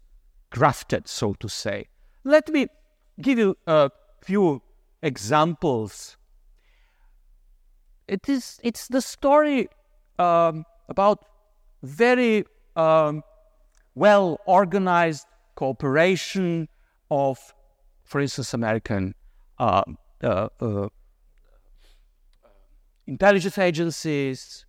grafted, 0.49 1.07
so 1.07 1.33
to 1.35 1.49
say. 1.49 1.87
Let 2.23 2.49
me 2.49 2.67
give 3.21 3.37
you 3.37 3.55
a 3.67 3.89
few 4.21 4.61
examples. 5.01 6.17
It 8.07 8.27
is 8.29 8.59
it's 8.63 8.87
the 8.87 9.01
story 9.01 9.67
um, 10.19 10.65
about 10.89 11.25
very 11.81 12.45
um, 12.75 13.23
well 13.95 14.39
organized 14.45 15.27
cooperation 15.55 16.67
of, 17.11 17.53
for 18.03 18.21
instance, 18.21 18.53
American 18.53 19.15
uh, 19.59 19.83
uh, 20.23 20.47
uh, 20.59 20.87
intelligence 23.07 23.57
agencies 23.57 24.65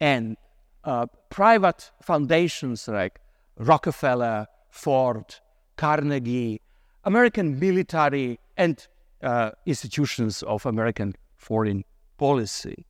and 0.00 0.36
uh, 0.84 1.06
private 1.30 1.90
foundations 2.02 2.88
like 2.88 3.18
Rockefeller, 3.58 4.46
Ford, 4.70 5.36
Carnegie, 5.76 6.60
American 7.04 7.58
military, 7.58 8.38
and 8.56 8.86
uh, 9.22 9.50
institutions 9.66 10.42
of 10.42 10.66
American 10.66 11.14
foreign 11.36 11.84
policy. 12.18 12.86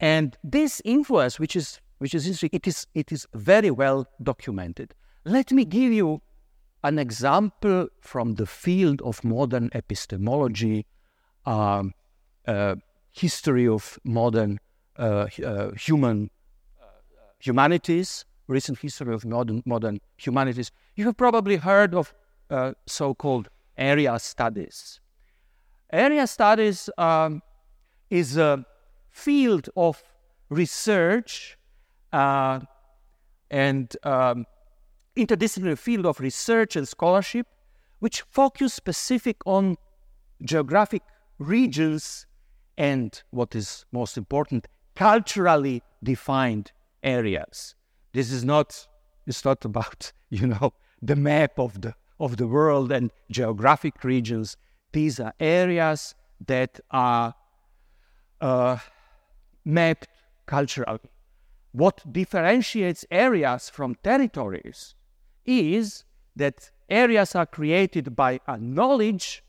And 0.00 0.36
this 0.44 0.80
influence, 0.84 1.38
which 1.40 1.56
is 1.56 1.80
which 1.98 2.14
is 2.14 2.26
interesting, 2.26 2.50
it 2.52 2.66
is 2.66 2.86
it 2.94 3.10
is 3.10 3.26
very 3.34 3.70
well 3.70 4.06
documented. 4.22 4.94
Let 5.24 5.50
me 5.52 5.64
give 5.64 5.92
you 5.92 6.22
an 6.84 6.98
example 6.98 7.88
from 8.00 8.36
the 8.36 8.46
field 8.46 9.02
of 9.02 9.24
modern 9.24 9.70
epistemology, 9.74 10.86
um, 11.44 11.92
uh, 12.46 12.76
history 13.10 13.66
of 13.66 13.98
modern 14.04 14.60
uh, 14.96 15.26
uh, 15.44 15.72
human 15.72 16.30
uh, 16.80 16.86
humanities, 17.40 18.24
recent 18.48 18.78
history 18.78 19.14
of 19.14 19.24
modern 19.24 19.62
modern 19.64 20.00
humanities. 20.16 20.72
You 20.96 21.04
have 21.04 21.16
probably 21.16 21.56
heard 21.56 21.94
of 21.94 22.12
uh, 22.50 22.72
so-called 22.86 23.48
area 23.76 24.18
studies. 24.18 25.00
Area 25.92 26.26
studies 26.26 26.90
um, 26.98 27.42
is 28.10 28.36
a 28.36 28.64
field 29.10 29.68
of 29.76 30.02
research 30.48 31.56
uh, 32.12 32.60
and 33.50 33.96
um, 34.02 34.44
interdisciplinary 35.16 35.78
field 35.78 36.06
of 36.06 36.20
research 36.20 36.76
and 36.76 36.86
scholarship, 36.86 37.46
which 38.00 38.22
focus 38.22 38.74
specific 38.74 39.36
on 39.46 39.76
geographic 40.42 41.02
regions 41.38 42.26
and 42.76 43.22
what 43.30 43.54
is 43.54 43.84
most 43.92 44.16
important, 44.16 44.66
culturally 44.94 45.82
defined 46.02 46.72
areas. 47.02 47.74
This 48.12 48.32
is 48.32 48.44
not 48.44 48.86
it's 49.26 49.44
not 49.44 49.64
about 49.64 50.12
you 50.30 50.46
know 50.46 50.72
the 51.02 51.16
map 51.16 51.58
of 51.58 51.80
the 51.80 51.94
of 52.20 52.36
the 52.36 52.46
world 52.46 52.90
and 52.92 53.10
geographic 53.30 54.02
regions. 54.02 54.56
These 54.92 55.20
are 55.20 55.34
areas 55.38 56.14
that 56.46 56.80
are 56.90 57.34
uh, 58.40 58.78
mapped 59.64 60.08
culturally. 60.46 61.00
What 61.72 62.02
differentiates 62.10 63.04
areas 63.10 63.68
from 63.68 63.94
territories 63.96 64.94
is 65.44 66.04
that 66.34 66.70
areas 66.88 67.34
are 67.34 67.46
created 67.46 68.16
by 68.16 68.40
a 68.46 68.58
knowledge 68.58 69.44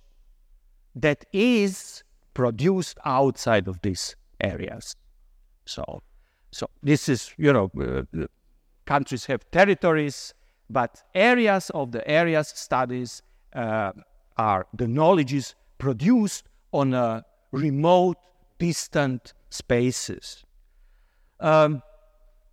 that 0.95 1.25
is 1.31 2.03
produced 2.33 2.97
outside 3.05 3.67
of 3.67 3.81
these 3.81 4.15
areas. 4.41 4.95
So, 5.65 6.01
so 6.51 6.69
this 6.83 7.07
is, 7.09 7.33
you 7.37 7.53
know, 7.53 7.71
uh, 7.79 8.25
countries 8.89 9.25
have 9.25 9.41
territories, 9.51 10.34
but 10.67 10.91
areas 11.13 11.69
of 11.81 11.91
the 11.91 12.03
areas 12.19 12.48
studies 12.67 13.22
uh, 13.53 13.91
are 14.38 14.65
the 14.81 14.88
knowledges 14.88 15.46
produced 15.77 16.43
on 16.72 16.88
a 16.93 17.24
remote, 17.51 18.17
distant 18.58 19.34
spaces. 19.62 20.43
Um, 21.39 21.81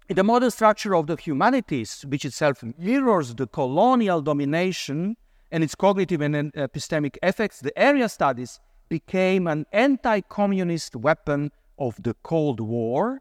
the 0.09 0.23
modern 0.23 0.51
structure 0.51 0.95
of 0.95 1.07
the 1.07 1.17
humanities, 1.17 2.05
which 2.11 2.25
itself 2.25 2.63
mirrors 2.79 3.35
the 3.35 3.47
colonial 3.47 4.21
domination 4.21 5.17
and 5.51 5.65
its 5.65 5.75
cognitive 5.75 6.21
and 6.21 6.53
epistemic 6.53 7.15
effects, 7.23 7.61
the 7.61 7.77
area 7.91 8.09
studies 8.09 8.61
became 8.89 9.47
an 9.55 9.65
anti 9.73 10.21
communist 10.39 10.95
weapon 10.95 11.51
of 11.79 11.93
the 12.03 12.15
Cold 12.23 12.61
War, 12.61 13.21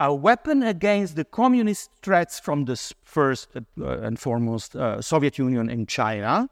a 0.00 0.14
weapon 0.14 0.62
against 0.62 1.16
the 1.16 1.24
communist 1.24 1.90
threats 2.02 2.38
from 2.38 2.64
the 2.64 2.76
first 3.04 3.48
uh, 3.56 3.60
and 3.88 4.18
foremost 4.18 4.76
uh, 4.76 5.02
Soviet 5.02 5.38
Union 5.38 5.68
and 5.68 5.88
China 5.88 6.48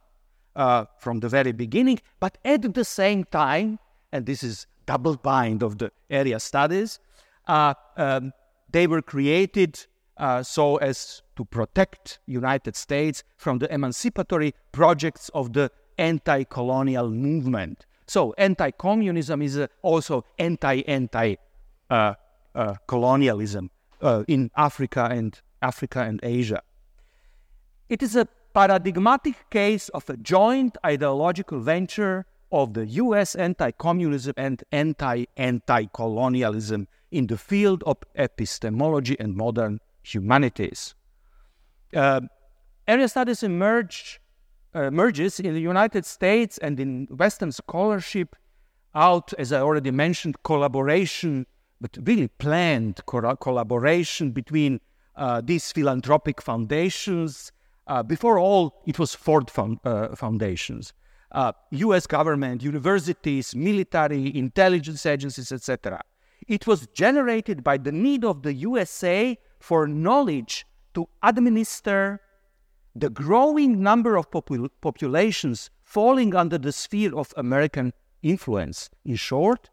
uh, 0.57 0.85
from 0.99 1.21
the 1.21 1.29
very 1.29 1.53
beginning, 1.53 2.01
but 2.19 2.39
at 2.45 2.75
the 2.75 2.85
same 2.85 3.25
time, 3.25 3.79
and 4.11 4.27
this 4.27 4.43
is 4.43 4.67
double 4.87 5.17
bind 5.17 5.63
of 5.63 5.79
the 5.79 5.93
area 6.11 6.41
studies, 6.41 6.99
uh, 7.47 7.75
um, 7.97 8.33
they 8.71 8.87
were 8.87 9.03
created 9.03 9.87
uh, 10.17 10.43
so 10.43 10.77
as 10.77 11.23
to 11.37 11.45
protect 11.45 12.19
United 12.27 12.75
States 12.75 13.23
from 13.37 13.59
the 13.59 13.73
emancipatory 13.73 14.55
projects 14.73 15.29
of 15.35 15.53
the 15.53 15.71
anti-colonial 15.99 17.11
movement. 17.11 17.87
So 18.07 18.33
anti-communism 18.39 19.43
is 19.43 19.59
uh, 19.59 19.67
also 19.83 20.25
anti-anti-colonialism 20.39 22.26
uh, 22.57 22.75
uh, 24.03 24.25
in 24.27 24.51
Africa 24.57 25.09
and 25.11 25.41
Africa 25.63 26.01
and 26.01 26.21
Asia. 26.23 26.63
It 27.89 28.03
is 28.03 28.17
a 28.17 28.27
paradigmatic 28.55 29.51
case 29.51 29.89
of 29.91 30.09
a 30.09 30.17
joint 30.17 30.77
ideological 30.85 31.61
venture 31.61 32.25
of 32.51 32.75
the 32.75 32.87
US 32.87 33.35
anti 33.35 33.71
communism 33.73 34.35
and 34.37 34.63
anti 34.73 35.27
anti 35.37 35.87
colonialism 35.93 36.89
in 37.11 37.27
the 37.27 37.37
field 37.37 37.83
of 37.85 37.99
epistemology 38.15 39.17
and 39.21 39.37
modern 39.37 39.81
humanities. 40.03 40.95
Uh, 41.95 42.21
area 42.89 43.09
studies 43.09 43.43
emerge, 43.43 44.21
uh, 44.75 44.83
emerges 44.83 45.41
in 45.41 45.55
the 45.55 45.61
United 45.61 46.05
States 46.05 46.59
and 46.59 46.81
in 46.81 47.07
Western 47.11 47.53
scholarship 47.53 48.37
out, 48.95 49.33
as 49.39 49.53
I 49.53 49.61
already 49.61 49.91
mentioned, 49.91 50.43
collaboration, 50.43 51.47
but 51.81 51.97
really 52.03 52.29
planned 52.29 53.01
co- 53.07 53.37
collaboration 53.37 54.31
between 54.31 54.81
uh, 55.17 55.41
these 55.45 55.73
philanthropic 55.73 56.41
foundations. 56.43 57.53
Uh, 57.87 58.03
before 58.03 58.39
all, 58.39 58.83
it 58.87 58.99
was 58.99 59.15
Ford 59.15 59.51
uh, 59.85 60.15
foundations 60.17 60.93
uh, 61.33 61.53
US 61.71 62.07
government, 62.07 62.63
universities, 62.63 63.55
military, 63.55 64.37
intelligence 64.37 65.05
agencies, 65.07 65.53
etc. 65.53 66.03
It 66.49 66.67
was 66.67 66.87
generated 66.89 67.65
by 67.65 67.79
the 67.79 67.93
need 67.93 68.25
of 68.25 68.43
the 68.43 68.55
USA 68.55 69.39
for 69.59 69.87
knowledge 69.87 70.67
to 70.95 71.09
administer 71.23 72.21
the 72.95 73.11
growing 73.11 73.83
number 73.83 74.17
of 74.17 74.31
popul- 74.31 74.71
populations 74.81 75.71
falling 75.83 76.35
under 76.35 76.57
the 76.57 76.73
sphere 76.73 77.15
of 77.15 77.35
American 77.37 77.93
influence. 78.23 78.89
In 79.05 79.17
short, 79.17 79.69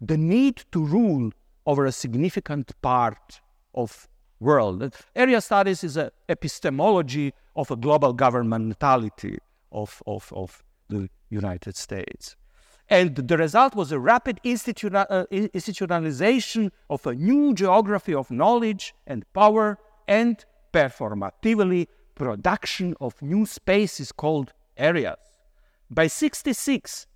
the 0.00 0.16
need 0.16 0.64
to 0.70 0.84
rule 0.84 1.32
over 1.68 1.84
a 1.84 1.92
significant 1.92 2.72
part 2.80 3.42
of 3.74 4.08
world. 4.40 4.96
Area 5.14 5.42
studies 5.42 5.84
is 5.84 5.98
an 5.98 6.10
epistemology 6.26 7.34
of 7.54 7.70
a 7.70 7.76
global 7.76 8.14
governmentality 8.14 9.36
of, 9.70 10.02
of, 10.06 10.32
of 10.34 10.64
the 10.88 11.10
United 11.28 11.76
States. 11.76 12.36
And 12.88 13.14
the 13.14 13.36
result 13.36 13.74
was 13.74 13.92
a 13.92 14.00
rapid 14.00 14.38
uh, 14.38 14.40
institutionalization 14.50 16.70
of 16.88 17.06
a 17.06 17.14
new 17.14 17.52
geography 17.52 18.14
of 18.14 18.30
knowledge 18.30 18.94
and 19.06 19.30
power 19.34 19.76
and 20.06 20.42
performatively 20.72 21.88
production 22.14 22.94
of 22.98 23.20
new 23.20 23.44
spaces 23.44 24.10
called 24.10 24.54
areas. 24.78 25.18
By 25.90 26.06
66, 26.06 27.06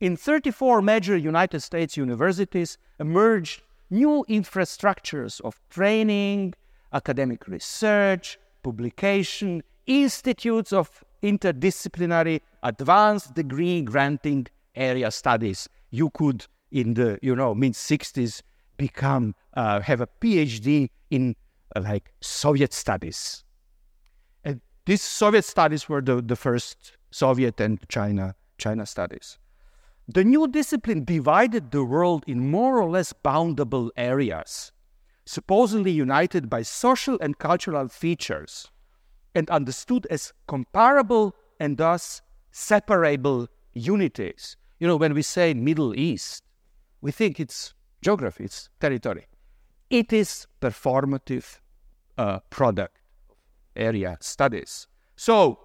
in 0.00 0.18
34 0.18 0.82
major 0.82 1.16
United 1.16 1.60
States 1.60 1.96
universities 1.96 2.76
emerged 3.00 3.62
new 3.92 4.24
infrastructures 4.28 5.40
of 5.42 5.60
training, 5.68 6.54
academic 6.92 7.46
research, 7.46 8.38
publication, 8.62 9.62
institutes 9.86 10.72
of 10.72 11.04
interdisciplinary 11.22 12.40
advanced 12.62 13.34
degree 13.34 13.82
granting 13.82 14.46
area 14.74 15.10
studies. 15.10 15.68
You 15.90 16.10
could, 16.10 16.46
in 16.70 16.94
the 16.94 17.18
you 17.22 17.36
know 17.36 17.54
mid 17.54 17.74
60s, 17.74 18.42
become 18.76 19.34
uh, 19.54 19.80
have 19.80 20.00
a 20.00 20.08
PhD 20.20 20.88
in 21.10 21.36
uh, 21.76 21.80
like 21.82 22.12
Soviet 22.20 22.72
studies. 22.72 23.44
And 24.44 24.60
these 24.86 25.02
Soviet 25.02 25.44
studies 25.44 25.88
were 25.88 26.00
the, 26.00 26.22
the 26.22 26.36
first 26.36 26.96
Soviet 27.10 27.60
and 27.60 27.78
China 27.88 28.34
China 28.58 28.86
studies. 28.86 29.38
The 30.14 30.24
new 30.24 30.46
discipline 30.46 31.04
divided 31.04 31.70
the 31.70 31.84
world 31.84 32.24
in 32.26 32.50
more 32.50 32.82
or 32.82 32.90
less 32.90 33.14
boundable 33.14 33.88
areas, 33.96 34.70
supposedly 35.24 35.90
united 35.90 36.50
by 36.50 36.62
social 36.62 37.18
and 37.22 37.38
cultural 37.38 37.88
features 37.88 38.70
and 39.34 39.48
understood 39.48 40.06
as 40.10 40.34
comparable 40.46 41.34
and 41.58 41.78
thus 41.78 42.20
separable 42.50 43.48
unities. 43.72 44.58
You 44.78 44.86
know, 44.86 44.96
when 44.96 45.14
we 45.14 45.22
say 45.22 45.54
Middle 45.54 45.98
East, 45.98 46.44
we 47.00 47.10
think 47.10 47.40
it's 47.40 47.72
geography, 48.02 48.44
it's 48.44 48.68
territory. 48.80 49.28
It 49.88 50.12
is 50.12 50.46
performative 50.60 51.60
uh, 52.18 52.40
product 52.50 52.98
area 53.74 54.18
studies. 54.20 54.88
So 55.16 55.58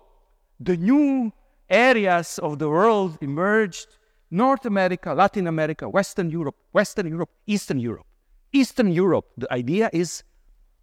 the 0.58 0.78
new 0.78 1.34
areas 1.70 2.40
of 2.40 2.60
the 2.60 2.70
world 2.70 3.18
emerged 3.20 3.88
North 4.30 4.66
America, 4.66 5.14
Latin 5.14 5.48
America, 5.48 5.88
Western 5.88 6.30
Europe, 6.30 6.56
Western 6.72 7.08
Europe, 7.08 7.30
Eastern 7.46 7.80
Europe. 7.80 8.06
Eastern 8.52 8.92
Europe, 8.92 9.28
the 9.38 9.52
idea 9.54 9.90
is, 9.94 10.24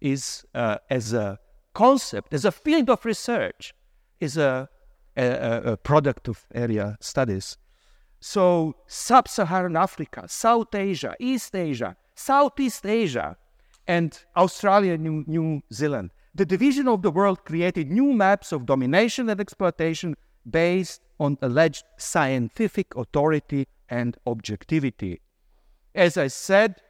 is 0.01 0.45
uh, 0.53 0.77
as 0.89 1.13
a 1.13 1.39
concept, 1.73 2.33
as 2.33 2.45
a 2.45 2.51
field 2.51 2.89
of 2.89 3.05
research, 3.05 3.73
is 4.19 4.37
a, 4.37 4.69
a, 5.15 5.61
a 5.73 5.77
product 5.77 6.27
of 6.27 6.45
area 6.53 6.97
studies. 6.99 7.57
So, 8.19 8.75
sub 8.87 9.27
Saharan 9.27 9.75
Africa, 9.75 10.23
South 10.27 10.73
Asia, 10.73 11.15
East 11.19 11.55
Asia, 11.55 11.95
Southeast 12.15 12.85
Asia, 12.85 13.37
and 13.87 14.17
Australia, 14.35 14.97
New, 14.97 15.23
New 15.27 15.61
Zealand. 15.71 16.11
The 16.33 16.45
division 16.45 16.87
of 16.87 17.01
the 17.01 17.11
world 17.11 17.45
created 17.45 17.91
new 17.91 18.13
maps 18.13 18.51
of 18.51 18.65
domination 18.65 19.29
and 19.29 19.39
exploitation 19.39 20.15
based 20.49 21.01
on 21.19 21.37
alleged 21.41 21.83
scientific 21.97 22.95
authority 22.95 23.67
and 23.89 24.17
objectivity. 24.25 25.21
As 25.93 26.17
I 26.17 26.27
said, 26.27 26.81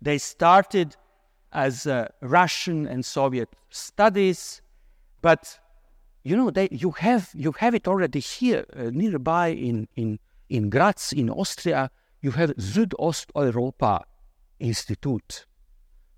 they 0.00 0.18
started 0.18 0.96
as 1.52 1.86
uh, 1.86 2.08
Russian 2.20 2.86
and 2.86 3.04
Soviet 3.04 3.48
studies, 3.70 4.62
but 5.20 5.58
you 6.24 6.36
know 6.36 6.50
they, 6.50 6.68
you 6.70 6.92
have 6.92 7.30
you 7.34 7.52
have 7.58 7.74
it 7.74 7.86
already 7.86 8.20
here 8.20 8.64
uh, 8.74 8.90
nearby 8.92 9.48
in 9.48 9.86
in 9.96 10.18
in 10.48 10.70
Graz 10.70 11.12
in 11.12 11.28
Austria. 11.30 11.90
You 12.20 12.30
have 12.32 12.50
Südosteuropa 12.56 14.02
Institute. 14.60 15.46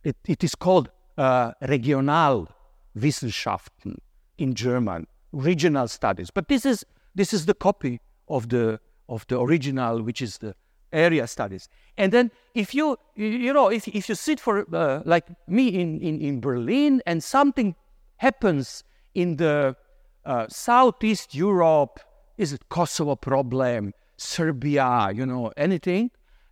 It, 0.03 0.17
it 0.27 0.45
is 0.45 0.55
called 0.55 0.91
uh, 1.17 1.53
Regionalwissenschaften 1.63 3.97
in 4.37 4.55
German, 4.55 5.07
regional 5.33 5.89
studies. 5.89 6.31
But 6.31 6.49
this 6.49 6.67
is 6.67 6.85
this 7.15 7.33
is 7.33 7.47
the 7.47 7.55
copy 7.55 8.01
of 8.29 8.49
the 8.49 8.81
of 9.09 9.27
the 9.29 9.41
original, 9.41 10.03
which 10.03 10.23
is 10.23 10.39
the 10.39 10.55
area 10.93 11.27
studies. 11.27 11.69
And 11.97 12.13
then 12.13 12.31
if 12.55 12.75
you 12.75 12.97
you 13.15 13.53
know 13.53 13.69
if 13.69 13.89
if 13.89 14.09
you 14.09 14.15
sit 14.15 14.41
for 14.41 14.65
uh, 14.75 15.03
like 15.05 15.27
me 15.49 15.69
in, 15.69 16.01
in 16.01 16.21
in 16.21 16.41
Berlin 16.41 17.03
and 17.07 17.23
something 17.23 17.75
happens 18.17 18.85
in 19.15 19.37
the 19.37 19.77
uh, 20.25 20.47
southeast 20.49 21.35
Europe, 21.35 22.01
is 22.39 22.53
it 22.53 22.69
Kosovo 22.69 23.17
problem, 23.17 23.93
Serbia, 24.17 25.11
you 25.15 25.27
know 25.27 25.53
anything, 25.57 26.11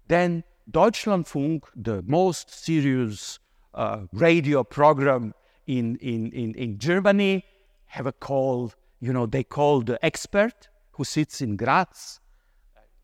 then 0.08 0.44
Deutschlandfunk, 0.70 1.64
the 1.74 2.02
most 2.06 2.50
serious 2.64 3.38
uh, 3.74 4.02
radio 4.12 4.62
program 4.62 5.34
in, 5.66 5.96
in, 5.96 6.30
in, 6.32 6.54
in 6.54 6.78
Germany, 6.78 7.44
have 7.86 8.06
a 8.06 8.12
call, 8.12 8.72
you 9.02 9.12
know, 9.12 9.26
they 9.26 9.42
call 9.42 9.80
the 9.80 10.02
expert 10.04 10.68
who 10.92 11.02
sits 11.02 11.40
in 11.42 11.56
Graz, 11.56 12.20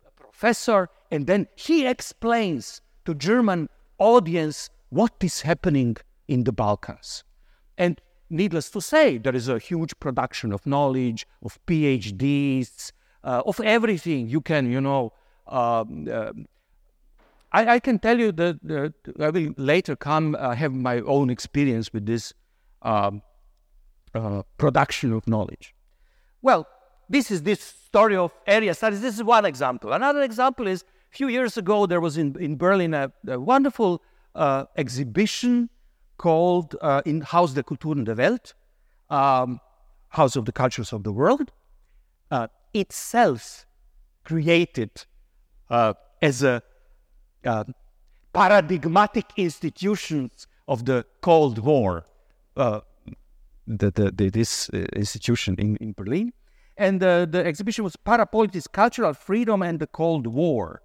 a 0.07 0.11
professor, 0.13 0.89
and 1.11 1.27
then 1.27 1.49
he 1.57 1.87
explains 1.87 2.81
to 3.05 3.15
German 3.15 3.69
audience 3.99 4.71
what 4.91 5.13
is 5.21 5.41
happening 5.41 5.97
in 6.29 6.45
the 6.45 6.53
Balkans. 6.53 7.25
And 7.77 8.01
needless 8.31 8.71
to 8.71 8.81
say, 8.81 9.19
there 9.19 9.35
is 9.35 9.49
a 9.49 9.59
huge 9.59 9.99
production 9.99 10.53
of 10.53 10.65
knowledge, 10.65 11.27
of 11.43 11.59
PhDs, 11.67 12.93
uh, 13.25 13.43
of 13.45 13.59
everything 13.61 14.29
you 14.29 14.41
can, 14.41 14.71
you 14.71 14.81
know, 14.81 15.13
um, 15.49 16.07
uh, 16.09 16.31
I, 17.51 17.75
I, 17.75 17.79
can 17.81 17.99
tell 17.99 18.21
you 18.21 18.31
that 18.33 18.59
uh, 18.71 19.25
I 19.25 19.31
will 19.31 19.55
later 19.57 19.97
come 19.97 20.37
uh, 20.39 20.55
have 20.55 20.75
my 20.75 21.01
own 21.01 21.31
experience 21.31 21.91
with 21.91 22.05
this 22.05 22.35
um, 22.83 23.23
uh, 24.15 24.43
production 24.59 25.15
of 25.15 25.27
knowledge. 25.27 25.75
Well, 26.43 26.67
this 27.09 27.31
is 27.31 27.43
this 27.43 27.61
story 27.61 28.17
of 28.17 28.33
area 28.47 28.75
studies. 28.75 29.01
This 29.01 29.15
is 29.17 29.25
one 29.25 29.45
example. 29.45 29.93
Another 29.93 30.23
example 30.23 30.67
is 30.67 30.83
a 30.83 31.17
few 31.17 31.29
years 31.29 31.57
ago 31.57 31.87
there 31.87 32.01
was 32.01 32.19
in, 32.19 32.37
in 32.39 32.57
Berlin 32.57 32.95
a, 32.95 33.13
a 33.27 33.41
wonderful 33.41 34.03
uh, 34.35 34.65
exhibition 34.77 35.71
called 36.19 36.77
uh, 36.81 37.03
in 37.07 37.23
Haus 37.23 37.55
der 37.55 37.63
Kulturen 37.63 38.05
der 38.05 38.17
Welt, 38.17 38.55
um, 39.09 39.61
House 40.11 40.37
of 40.37 40.45
the 40.45 40.53
Cultures 40.53 40.93
of 40.93 41.03
the 41.05 41.13
World, 41.13 41.53
uh, 42.31 42.49
itself 42.75 43.67
created 44.25 44.91
as 45.71 46.43
a 46.43 46.63
uh, 47.45 47.65
paradigmatic 48.33 49.27
institutions 49.37 50.47
of 50.67 50.85
the 50.85 51.05
Cold 51.21 51.59
War, 51.59 52.05
uh, 52.57 52.81
the, 53.69 53.91
the, 53.91 54.11
the, 54.11 54.31
this 54.31 54.71
uh, 54.71 54.79
institution 54.97 55.55
in, 55.59 55.77
in 55.77 55.93
Berlin. 55.93 56.33
And 56.77 57.01
the 57.01 57.43
exhibition 57.45 57.83
was 57.83 57.97
Parapolitics, 57.97 58.71
Cultural 58.71 59.13
Freedom 59.13 59.63
and 59.63 59.81
the 59.81 59.89
Cold 59.89 60.29
War. 60.29 60.81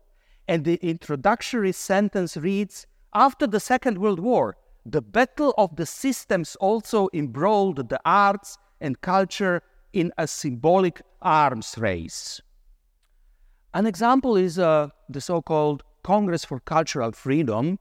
And 0.48 0.66
the 0.66 0.76
introductory 0.82 1.72
sentence 1.72 2.36
reads 2.36 2.88
After 3.14 3.46
the 3.46 3.60
Second 3.60 4.00
World 4.00 4.20
War, 4.20 4.58
the 4.86 5.02
battle 5.02 5.54
of 5.58 5.76
the 5.76 5.86
systems 5.86 6.56
also 6.58 7.10
embroiled 7.14 7.90
the 7.90 8.00
arts 8.04 8.58
and 8.82 9.00
culture 9.02 9.62
in 9.94 10.12
a 10.18 10.28
symbolic 10.28 11.02
arms 11.22 11.76
race. 11.78 12.42
An 13.74 13.86
example 13.86 14.36
is 14.36 14.60
uh, 14.60 14.90
the 15.10 15.22
so 15.22 15.42
called 15.42 15.84
Congress 16.04 16.44
for 16.44 16.60
Cultural 16.60 17.12
Freedom, 17.12 17.80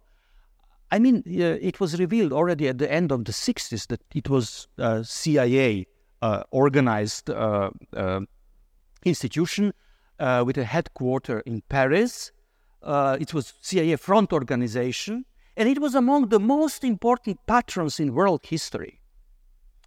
I 0.92 0.98
mean, 0.98 1.22
uh, 1.26 1.57
it 1.62 1.81
was 1.81 1.98
revealed 1.98 2.35
already 2.35 2.68
at 2.68 2.76
the 2.76 2.92
end 2.92 3.12
of 3.12 3.24
the 3.24 3.33
60s 3.33 3.87
that 3.87 4.02
it 4.14 4.28
was 4.28 4.68
a 4.76 5.02
CIA 5.02 5.87
uh, 6.20 6.42
organized 6.50 7.31
uh, 7.31 7.70
uh, 7.96 8.20
institution 9.02 9.72
uh, 10.20 10.44
with 10.46 10.59
a 10.59 10.64
headquarter 10.64 11.40
in 11.40 11.62
Paris. 11.70 12.31
Uh, 12.83 13.16
it 13.18 13.33
was 13.33 13.55
CIA 13.62 13.96
front 13.96 14.35
organization, 14.35 15.24
and 15.57 15.66
it 15.66 15.81
was 15.81 15.94
among 15.94 16.28
the 16.28 16.38
most 16.38 16.85
important 16.85 17.38
patrons 17.46 17.98
in 17.98 18.12
world 18.12 18.42
history, 18.44 19.00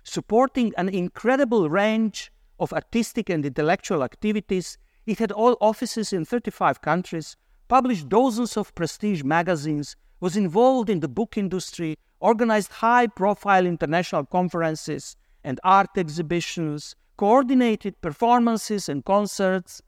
supporting 0.03 0.73
an 0.75 0.89
incredible 0.89 1.69
range 1.69 2.31
of 2.59 2.73
artistic 2.73 3.29
and 3.29 3.45
intellectual 3.45 4.01
activities. 4.01 4.79
It 5.05 5.19
had 5.19 5.31
all 5.31 5.55
offices 5.61 6.11
in 6.11 6.25
35 6.25 6.81
countries, 6.81 7.37
published 7.67 8.09
dozens 8.09 8.57
of 8.57 8.73
prestige 8.73 9.23
magazines, 9.23 9.95
was 10.19 10.37
involved 10.37 10.89
in 10.89 10.99
the 10.99 11.07
book 11.07 11.37
industry, 11.37 11.97
organized 12.19 12.71
high 12.71 13.07
profile 13.07 13.65
international 13.65 14.25
conferences 14.25 15.15
and 15.43 15.59
art 15.63 15.89
exhibitions, 15.97 16.95
coordinated 17.17 17.99
performances 18.01 18.89
and 18.89 19.05
concerts. 19.05 19.81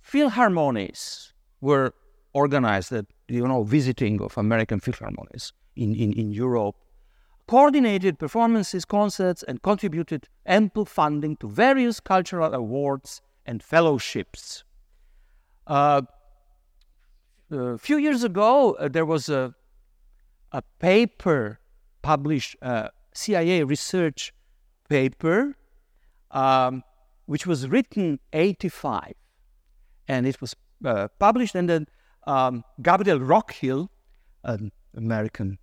Philharmonies 0.00 1.32
were 1.60 1.94
organized 2.32 2.92
at, 2.92 3.06
you 3.28 3.46
know, 3.46 3.62
visiting 3.62 4.20
of 4.20 4.36
American 4.36 4.80
philharmonies 4.80 5.52
in, 5.74 5.94
in, 5.94 6.12
in 6.12 6.30
Europe, 6.30 6.76
coordinated 7.48 8.18
performances, 8.18 8.84
concerts, 8.84 9.42
and 9.44 9.62
contributed 9.62 10.28
ample 10.44 10.84
funding 10.84 11.36
to 11.36 11.48
various 11.48 12.00
cultural 12.00 12.52
awards 12.52 13.22
and 13.46 13.62
fellowships. 13.62 14.64
Uh, 15.66 16.02
a 17.50 17.78
few 17.78 17.96
years 17.98 18.24
ago, 18.24 18.72
uh, 18.72 18.88
there 18.88 19.06
was 19.06 19.28
a, 19.28 19.54
a 20.52 20.62
paper 20.78 21.60
published, 22.02 22.56
uh, 22.62 22.88
CIA 23.14 23.64
research 23.64 24.32
paper, 24.88 25.56
um, 26.30 26.82
which 27.26 27.46
was 27.46 27.68
written 27.68 28.18
85, 28.32 29.14
and 30.08 30.26
it 30.26 30.40
was 30.40 30.54
uh, 30.84 31.08
published, 31.18 31.54
and 31.54 31.68
then 31.68 31.86
um, 32.26 32.64
Gabriel 32.82 33.20
Rockhill, 33.20 33.90
an 34.44 34.70
American 34.94 35.58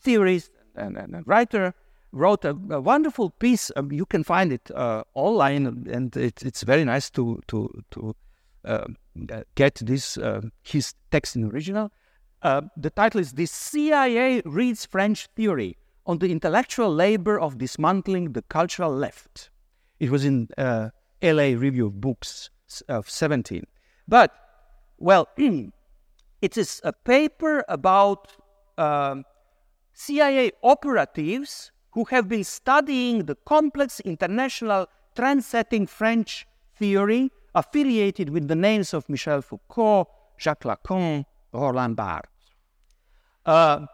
theorist 0.00 0.50
and, 0.74 0.96
and, 0.96 1.14
and 1.14 1.26
writer, 1.26 1.74
wrote 2.12 2.44
a, 2.44 2.50
a, 2.70 2.80
wonderful 2.80 3.30
piece. 3.30 3.70
Um, 3.76 3.90
you 3.90 4.06
can 4.06 4.22
find 4.22 4.52
it 4.52 4.70
uh, 4.74 5.04
online, 5.14 5.88
and 5.90 6.16
it, 6.16 6.42
it's 6.42 6.62
very 6.62 6.84
nice 6.84 7.10
to 7.10 7.40
to 7.48 7.82
to 7.90 8.10
uh, 8.10 8.12
get 9.54 9.74
this 9.76 10.16
uh, 10.16 10.40
his 10.62 10.94
text 11.10 11.36
in 11.36 11.44
original. 11.44 11.90
Uh, 12.42 12.62
the 12.76 12.90
title 12.90 13.20
is 13.20 13.32
"The 13.32 13.46
CIA 13.46 14.42
Reads 14.44 14.86
French 14.86 15.28
Theory 15.36 15.76
on 16.06 16.18
the 16.18 16.30
Intellectual 16.30 16.92
Labor 16.92 17.40
of 17.40 17.58
Dismantling 17.58 18.32
the 18.32 18.42
Cultural 18.42 18.92
Left." 18.92 19.50
It 20.00 20.10
was 20.10 20.24
in 20.24 20.48
L.A. 20.58 21.54
Review 21.54 21.86
of 21.86 22.00
Books 22.00 22.50
of 22.88 23.08
17. 23.08 23.64
But 24.06 24.32
well, 24.98 25.28
it 25.36 26.56
is 26.56 26.80
a 26.84 26.92
paper 26.92 27.64
about 27.68 28.32
um, 28.76 29.24
CIA 29.94 30.52
operatives 30.62 31.70
who 31.92 32.04
have 32.06 32.28
been 32.28 32.44
studying 32.44 33.26
the 33.26 33.36
complex 33.46 34.00
international 34.00 34.86
trend-setting 35.14 35.86
French 35.86 36.46
theory 36.76 37.30
affiliated 37.54 38.30
with 38.30 38.48
the 38.48 38.56
names 38.56 38.94
of 38.94 39.08
Michel 39.08 39.42
Foucault, 39.42 40.08
Jacques 40.38 40.64
Lacan, 40.64 41.24
Roland 41.52 41.96
Barthes. 41.96 42.28
Uh, 43.46 43.86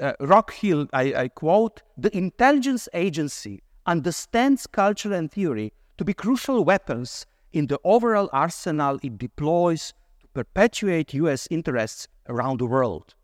uh, 0.00 0.12
Rockhill, 0.20 0.88
I, 0.92 1.14
I 1.14 1.28
quote, 1.28 1.82
the 1.96 2.16
intelligence 2.16 2.88
agency 2.94 3.62
understands 3.86 4.66
culture 4.66 5.12
and 5.12 5.30
theory 5.30 5.72
to 5.98 6.04
be 6.04 6.14
crucial 6.14 6.64
weapons 6.64 7.26
in 7.52 7.66
the 7.66 7.80
overall 7.82 8.28
arsenal 8.32 8.98
it 9.02 9.18
deploys 9.18 9.92
to 10.20 10.28
perpetuate 10.28 11.14
US 11.14 11.48
interests 11.50 12.06
around 12.28 12.60
the 12.60 12.66
world. 12.66 13.14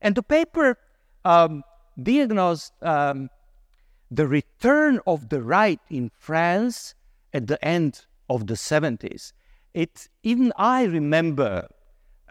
And 0.00 0.14
the 0.14 0.22
paper 0.22 0.78
um, 1.24 1.64
diagnosed 2.00 2.72
um, 2.82 3.28
the 4.10 4.26
return 4.26 5.00
of 5.06 5.28
the 5.30 5.42
right 5.42 5.80
in 5.90 6.10
France 6.18 6.94
at 7.32 7.46
the 7.46 7.62
end 7.64 8.06
of 8.34 8.46
the 8.46 8.54
70s. 8.54 9.32
It, 9.74 10.08
even 10.22 10.52
I 10.56 10.84
remember, 10.84 11.68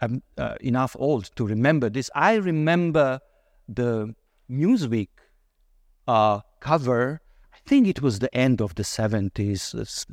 I'm 0.00 0.22
uh, 0.38 0.56
enough 0.60 0.96
old 0.98 1.30
to 1.36 1.46
remember 1.46 1.88
this, 1.90 2.10
I 2.14 2.34
remember 2.34 3.20
the 3.68 4.14
Newsweek 4.50 5.08
uh, 6.06 6.40
cover. 6.60 7.20
I 7.52 7.58
think 7.68 7.86
it 7.86 8.02
was 8.02 8.18
the 8.18 8.32
end 8.34 8.60
of 8.60 8.74
the 8.74 8.82
70s 8.82 9.62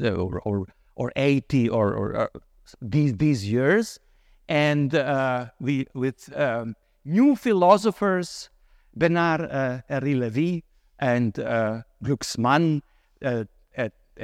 uh, 0.04 0.16
or, 0.16 0.40
or, 0.42 0.68
or 0.96 1.12
80 1.16 1.70
or, 1.70 1.94
or 1.94 2.16
uh, 2.16 2.28
these, 2.82 3.16
these 3.18 3.50
years. 3.50 4.00
And 4.48 4.96
uh, 4.96 5.48
we, 5.60 5.88
with 5.94 6.36
um, 6.36 6.76
new 7.06 7.36
philosophers, 7.36 8.50
Bernard 8.96 9.42
uh, 9.42 9.82
Henri 9.88 10.16
Lévy 10.16 10.64
and 10.98 11.38
uh, 11.40 11.82
Glucksmann, 12.04 12.82
uh, 13.24 13.44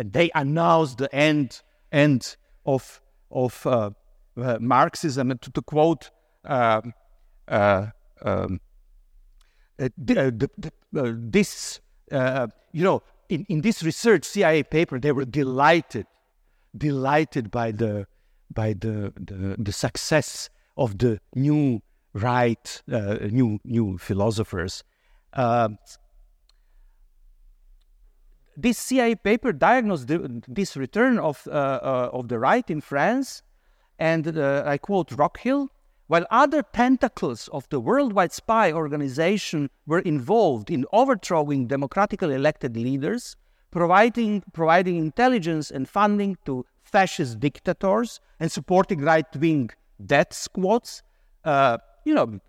they 0.04 0.32
announced 0.36 0.98
the 0.98 1.14
end, 1.14 1.62
end 1.92 2.36
of, 2.66 3.02
of 3.32 3.66
uh, 3.66 3.92
Marxism. 4.36 5.38
To, 5.38 5.52
to 5.52 5.62
quote 5.62 6.12
um, 6.46 6.94
um, 7.48 8.60
uh, 9.80 9.90
the, 9.98 10.50
the, 10.58 10.72
uh, 11.00 11.14
this, 11.16 11.80
uh, 12.12 12.48
you 12.72 12.84
know, 12.84 13.04
in, 13.30 13.46
in 13.50 13.62
this 13.62 13.84
research 13.84 14.24
CIA 14.24 14.64
paper, 14.64 15.00
they 15.00 15.12
were 15.12 15.26
delighted, 15.26 16.06
delighted 16.78 17.52
by 17.52 17.72
the 17.72 18.08
by 18.54 18.74
the 18.74 19.12
the, 19.20 19.56
the 19.58 19.72
success 19.72 20.50
of 20.78 20.98
the 21.00 21.20
new 21.34 21.82
right, 22.14 22.82
uh, 22.92 23.18
new 23.32 23.60
new 23.64 23.98
philosophers. 23.98 24.84
Uh, 28.58 28.62
this 28.62 28.78
CIA 28.78 29.16
paper 29.16 29.52
diagnosed 29.54 30.08
the, 30.08 30.42
this 30.48 30.78
return 30.78 31.20
of 31.20 31.48
uh, 31.48 32.10
of 32.14 32.28
the 32.28 32.40
right 32.40 32.70
in 32.70 32.82
France, 32.82 33.44
and 34.00 34.38
I 34.38 34.78
quote 34.78 35.12
Rockhill 35.12 35.70
while 36.08 36.26
other 36.30 36.62
tentacles 36.62 37.48
of 37.50 37.68
the 37.70 37.80
worldwide 37.80 38.32
spy 38.32 38.72
organization 38.72 39.70
were 39.88 40.00
involved 40.00 40.70
in 40.70 40.86
overthrowing 40.92 41.68
democratically 41.68 42.36
elected 42.36 42.78
leaders, 42.78 43.36
providing, 43.72 44.44
providing 44.54 44.98
intelligence 44.98 45.72
and 45.72 45.90
funding 45.90 46.38
to 46.46 46.66
fascist 46.84 47.40
dictators, 47.40 48.20
and 48.40 48.52
supporting 48.52 49.02
right 49.02 49.36
wing 49.36 49.70
death 50.06 50.34
squads, 50.34 51.02
uh, 51.44 51.78
you 52.04 52.14
know, 52.14 52.40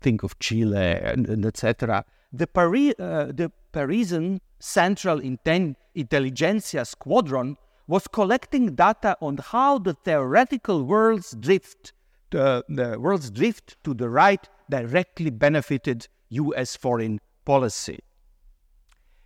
think 0.00 0.22
of 0.22 0.38
Chile 0.38 1.00
and, 1.02 1.28
and 1.28 1.44
etc. 1.44 2.04
The, 2.32 2.46
Paris, 2.46 2.94
uh, 3.00 3.32
the 3.34 3.50
Parisian 3.72 4.40
Central 4.58 5.20
Intelligentsia 5.20 6.84
Squadron 6.84 7.56
was 7.86 8.06
collecting 8.08 8.74
data 8.74 9.16
on 9.20 9.36
how 9.36 9.78
the 9.78 9.94
theoretical 9.94 10.84
world's 10.84 11.32
drift 11.32 11.92
the, 12.34 12.64
the 12.68 12.98
world's 12.98 13.30
drift 13.30 13.76
to 13.84 13.94
the 13.94 14.08
right 14.08 14.48
directly 14.68 15.30
benefited 15.30 16.08
US 16.30 16.74
foreign 16.74 17.20
policy. 17.44 18.00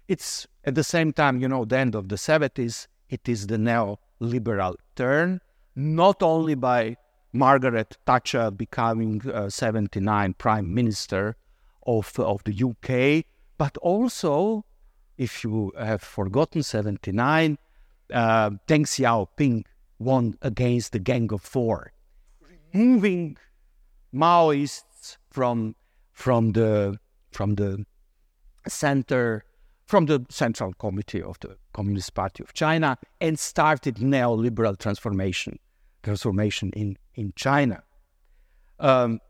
It's 0.08 0.46
at 0.64 0.74
the 0.74 0.84
same 0.84 1.12
time, 1.12 1.40
you 1.40 1.48
know, 1.48 1.64
the 1.64 1.78
end 1.78 1.94
of 1.94 2.08
the 2.08 2.16
70s, 2.16 2.86
it 3.08 3.26
is 3.26 3.46
the 3.46 3.56
neoliberal 3.56 4.74
turn, 4.94 5.40
not 5.74 6.22
only 6.22 6.54
by 6.54 6.96
Margaret 7.32 7.96
Thatcher 8.04 8.50
becoming 8.50 9.22
uh, 9.30 9.48
79 9.48 10.34
prime 10.34 10.74
minister 10.74 11.36
of, 11.86 12.12
of 12.18 12.42
the 12.44 12.52
UK, 12.52 13.24
but 13.56 13.76
also, 13.78 14.64
if 15.18 15.44
you 15.44 15.72
have 15.78 16.02
forgotten 16.02 16.62
79, 16.62 17.58
uh, 18.12 18.50
Deng 18.66 18.86
Xiaoping 18.86 19.64
won 19.98 20.38
against 20.40 20.92
the 20.92 20.98
Gang 20.98 21.32
of 21.32 21.42
Four 21.42 21.92
moving 22.72 23.36
Maoists 24.14 25.16
from 25.30 25.74
from 26.12 26.52
the 26.52 26.98
from 27.32 27.54
the 27.54 27.84
center 28.66 29.44
from 29.86 30.06
the 30.06 30.24
central 30.28 30.72
committee 30.74 31.22
of 31.22 31.38
the 31.40 31.56
Communist 31.72 32.14
Party 32.14 32.42
of 32.42 32.52
China 32.52 32.98
and 33.20 33.38
started 33.38 33.96
neoliberal 33.96 34.78
transformation 34.78 35.58
transformation 36.02 36.70
in 36.74 36.96
in 37.14 37.32
China. 37.36 37.82
Um, 38.80 39.20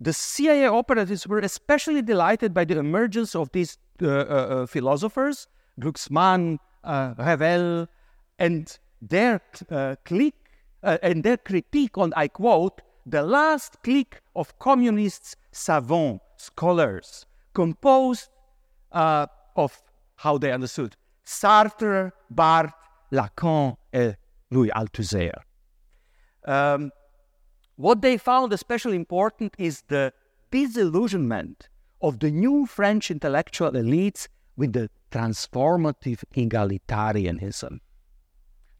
the 0.00 0.12
CIA 0.12 0.66
operatives 0.66 1.26
were 1.26 1.40
especially 1.40 2.02
delighted 2.02 2.54
by 2.54 2.64
the 2.64 2.78
emergence 2.78 3.34
of 3.34 3.50
these 3.52 3.78
uh, 4.02 4.06
uh, 4.06 4.10
uh 4.10 4.66
philosophers, 4.66 5.48
Glucksmann, 5.80 6.58
uh, 6.84 7.14
Revel, 7.18 7.88
and 8.38 8.78
their 9.02 9.40
uh, 9.70 9.96
clique 10.04 10.34
and 10.82 11.24
their 11.24 11.36
critique 11.36 11.98
on, 11.98 12.12
I 12.16 12.28
quote, 12.28 12.80
the 13.04 13.22
last 13.22 13.82
clique 13.82 14.20
of 14.36 14.56
communists, 14.60 15.34
savants, 15.50 16.22
scholars, 16.36 17.26
composed 17.52 18.28
of 18.92 19.82
how 20.16 20.38
they 20.38 20.52
understood 20.52 20.96
Sartre, 21.26 22.12
Barthes, 22.30 22.72
Lacan, 23.12 23.76
and 23.92 24.16
Louis 24.50 24.70
Althusser. 24.70 25.32
Um, 26.44 26.92
what 27.78 28.02
they 28.02 28.16
found 28.16 28.52
especially 28.52 28.96
important 28.96 29.54
is 29.58 29.82
the 29.88 30.12
disillusionment 30.50 31.68
of 32.00 32.20
the 32.20 32.30
new 32.30 32.66
French 32.66 33.10
intellectual 33.10 33.72
elites 33.72 34.28
with 34.56 34.72
the 34.74 34.90
transformative 35.10 36.20
egalitarianism 36.36 37.80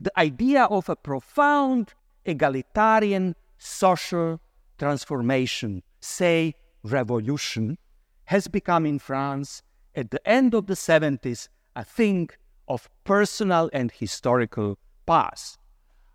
the 0.01 0.19
idea 0.19 0.65
of 0.65 0.89
a 0.89 0.97
profound 0.97 1.95
egalitarian 2.25 3.35
social 3.59 4.41
transformation, 4.79 5.83
say 6.01 6.55
revolution, 6.85 7.79
has 8.25 8.47
become 8.47 8.87
in 8.87 8.99
France 8.99 9.63
at 9.95 10.11
the 10.11 10.29
end 10.29 10.55
of 10.55 10.67
the 10.67 10.75
70s 10.75 11.49
a 11.75 11.85
thing 11.85 12.29
of 12.69 12.89
personal 13.05 13.71
and 13.73 13.91
historical 13.91 14.79
past. 15.07 15.59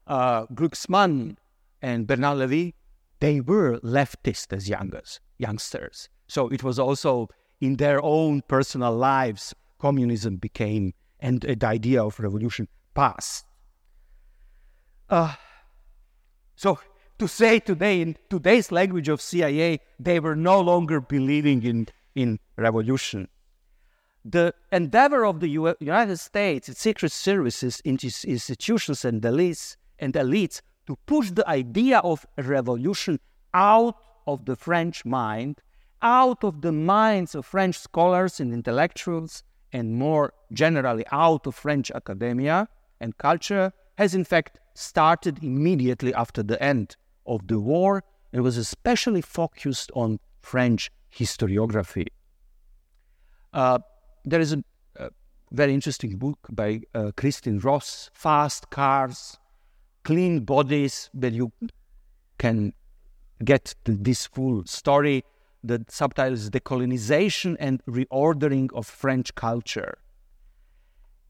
Uh, 0.08 0.46
Glucksmann 0.48 1.38
and 1.84 2.08
Bernard 2.08 2.38
Lévy, 2.38 2.74
they 3.20 3.42
were 3.42 3.78
leftist 3.82 4.54
as 4.54 4.70
youngers, 4.70 5.20
youngsters. 5.38 6.10
So 6.28 6.48
it 6.48 6.64
was 6.64 6.80
also 6.80 7.28
in 7.60 7.76
their 7.76 8.02
own 8.02 8.42
personal 8.48 8.96
lives, 8.96 9.54
communism 9.80 10.38
became, 10.38 10.94
and 11.20 11.42
the 11.42 11.68
idea 11.68 12.04
of 12.04 12.20
revolution 12.20 12.70
passed. 12.96 13.46
Uh, 15.10 15.34
so 16.56 16.80
to 17.20 17.28
say 17.28 17.60
today, 17.60 18.02
in 18.02 18.16
today's 18.30 18.72
language 18.72 19.10
of 19.10 19.22
CIA, 19.22 19.80
they 20.00 20.20
were 20.22 20.36
no 20.38 20.62
longer 20.62 21.02
believing 21.02 21.64
in, 21.64 21.88
in 22.16 22.40
revolution. 22.58 23.28
The 24.24 24.54
endeavor 24.72 25.26
of 25.26 25.42
the 25.42 25.50
U- 25.50 25.76
United 25.82 26.18
States, 26.18 26.70
its 26.70 26.80
secret 26.80 27.12
services, 27.12 27.82
institutions 27.84 29.04
and 29.04 29.22
elites, 29.22 29.76
and 30.00 30.14
elites 30.14 30.62
to 30.88 30.98
push 31.06 31.32
the 31.32 31.48
idea 31.48 32.00
of 32.00 32.26
revolution 32.38 33.20
out 33.54 33.96
of 34.28 34.46
the 34.46 34.56
French 34.56 35.06
mind, 35.06 35.62
out 36.02 36.44
of 36.44 36.62
the 36.62 36.72
minds 36.72 37.36
of 37.36 37.46
French 37.46 37.78
scholars 37.78 38.40
and 38.40 38.54
intellectuals, 38.54 39.44
and 39.72 39.96
more 39.96 40.34
generally 40.52 41.06
out 41.12 41.48
of 41.48 41.56
French 41.56 41.92
academia 41.92 42.68
and 43.00 43.18
culture, 43.18 43.72
has 43.98 44.14
in 44.14 44.24
fact 44.24 44.60
started 44.74 45.44
immediately 45.44 46.14
after 46.14 46.44
the 46.44 46.62
end 46.62 46.96
of 47.26 47.48
the 47.48 47.60
war 47.60 48.04
and 48.32 48.44
was 48.44 48.58
especially 48.58 49.22
focused 49.22 49.92
on 49.94 50.20
French 50.42 50.92
historiography. 51.16 52.08
Uh, 53.54 53.80
there 54.26 54.40
is 54.40 54.54
a, 54.54 54.64
a, 54.98 55.10
very 55.52 55.74
interesting 55.74 56.18
book 56.18 56.40
by 56.50 56.82
uh, 56.96 57.12
Christine 57.16 57.60
Ross, 57.60 58.10
Fast 58.14 58.72
Cars, 58.72 59.38
Clean 60.04 60.42
Bodies, 60.42 61.10
where 61.14 61.32
you 61.32 61.52
can 62.38 62.74
get 63.44 63.76
this 63.86 64.26
full 64.26 64.66
story. 64.66 65.24
The 65.64 65.86
subtitle 65.88 66.34
is 66.34 66.50
Decolonization 66.50 67.56
and 67.60 67.82
Reordering 67.86 68.70
of 68.74 68.86
French 68.86 69.34
Culture. 69.36 69.98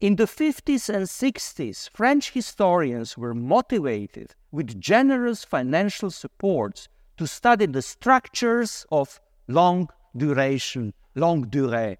In 0.00 0.16
the 0.16 0.24
50s 0.24 0.92
and 0.92 1.06
60s, 1.06 1.88
French 1.94 2.32
historians 2.32 3.16
were 3.16 3.32
motivated 3.32 4.34
with 4.50 4.80
generous 4.80 5.44
financial 5.44 6.10
supports 6.10 6.88
to 7.16 7.26
study 7.26 7.66
the 7.66 7.80
structures 7.80 8.84
of 8.90 9.20
long 9.46 9.88
duration, 10.16 10.92
longue 11.14 11.48
durée, 11.50 11.96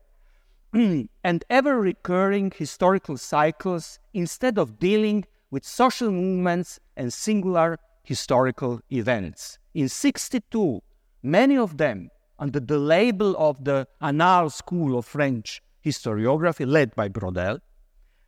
and 1.24 1.44
ever 1.48 1.80
recurring 1.80 2.52
historical 2.54 3.16
cycles 3.16 4.00
instead 4.12 4.58
of 4.58 4.80
dealing 4.80 5.24
with 5.54 5.64
social 5.64 6.10
movements 6.10 6.80
and 6.96 7.12
singular 7.12 7.78
historical 8.02 8.80
events. 8.90 9.56
In 9.72 9.88
62, 9.88 10.82
many 11.22 11.56
of 11.56 11.76
them 11.76 12.08
under 12.40 12.58
the 12.58 12.76
label 12.76 13.36
of 13.38 13.62
the 13.62 13.86
Annales 14.02 14.54
School 14.54 14.98
of 14.98 15.06
French 15.06 15.62
Historiography, 15.86 16.66
led 16.66 16.92
by 16.96 17.08
Braudel, 17.08 17.60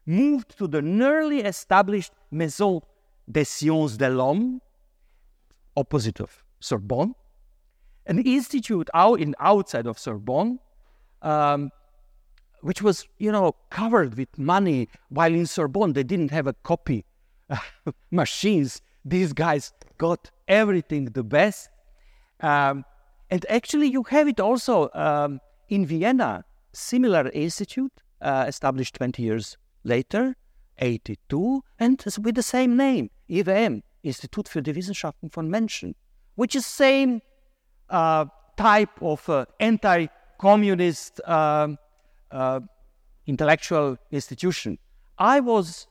moved 0.06 0.56
to 0.56 0.68
the 0.68 0.80
newly 0.80 1.40
established 1.40 2.12
Maison 2.30 2.80
des 3.28 3.44
Sciences 3.44 3.96
de 3.96 4.08
l'Homme, 4.08 4.60
opposite 5.76 6.20
of 6.20 6.44
Sorbonne, 6.60 7.12
an 8.06 8.20
institute 8.20 8.88
out 8.94 9.18
in 9.18 9.34
outside 9.40 9.88
of 9.88 9.98
Sorbonne, 9.98 10.60
um, 11.22 11.70
which 12.60 12.82
was, 12.82 13.08
you 13.18 13.32
know, 13.32 13.56
covered 13.70 14.16
with 14.16 14.38
money, 14.38 14.88
while 15.08 15.34
in 15.34 15.44
Sorbonne 15.44 15.92
they 15.92 16.04
didn't 16.04 16.30
have 16.30 16.46
a 16.46 16.52
copy 16.62 17.04
machines. 18.10 18.82
These 19.04 19.32
guys 19.32 19.72
got 19.98 20.30
everything 20.48 21.06
the 21.06 21.22
best. 21.22 21.70
Um, 22.40 22.84
and 23.30 23.44
actually, 23.48 23.88
you 23.88 24.02
have 24.04 24.28
it 24.28 24.40
also 24.40 24.90
um, 24.94 25.40
in 25.68 25.86
Vienna, 25.86 26.44
similar 26.72 27.30
institute 27.30 27.92
uh, 28.20 28.44
established 28.46 28.94
20 28.96 29.22
years 29.22 29.56
later, 29.84 30.36
82, 30.78 31.62
and 31.78 32.04
with 32.22 32.34
the 32.34 32.42
same 32.42 32.76
name, 32.76 33.10
IWM, 33.28 33.82
Institut 34.02 34.48
für 34.48 34.62
die 34.62 34.74
Wissenschaften 34.74 35.30
von 35.30 35.48
Menschen, 35.50 35.94
which 36.36 36.54
is 36.54 36.66
same 36.66 37.20
uh, 37.90 38.26
type 38.56 39.02
of 39.02 39.28
uh, 39.28 39.46
anti-communist 39.58 41.20
um, 41.26 41.78
uh, 42.30 42.60
intellectual 43.26 43.96
institution. 44.10 44.78
I 45.18 45.40
was, 45.40 45.88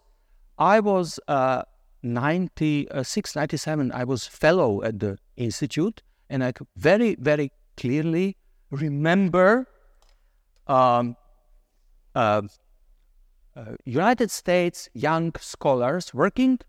I 0.58 0.80
was 0.80 1.20
uh, 1.28 1.64
96, 2.04 3.36
97, 3.36 3.92
I 3.92 4.04
was 4.04 4.26
fellow 4.26 4.84
at 4.84 5.00
the 5.00 5.18
institute, 5.36 6.02
and 6.30 6.44
I 6.44 6.52
could 6.52 6.68
very, 6.78 7.16
very 7.16 7.52
clearly 7.78 8.38
remember 8.72 9.68
um, 10.68 11.16
uh, 12.14 12.44
uh, 13.56 13.76
United 13.86 14.32
States 14.32 14.90
young 14.94 15.34
scholars 15.40 16.14
working, 16.14 16.60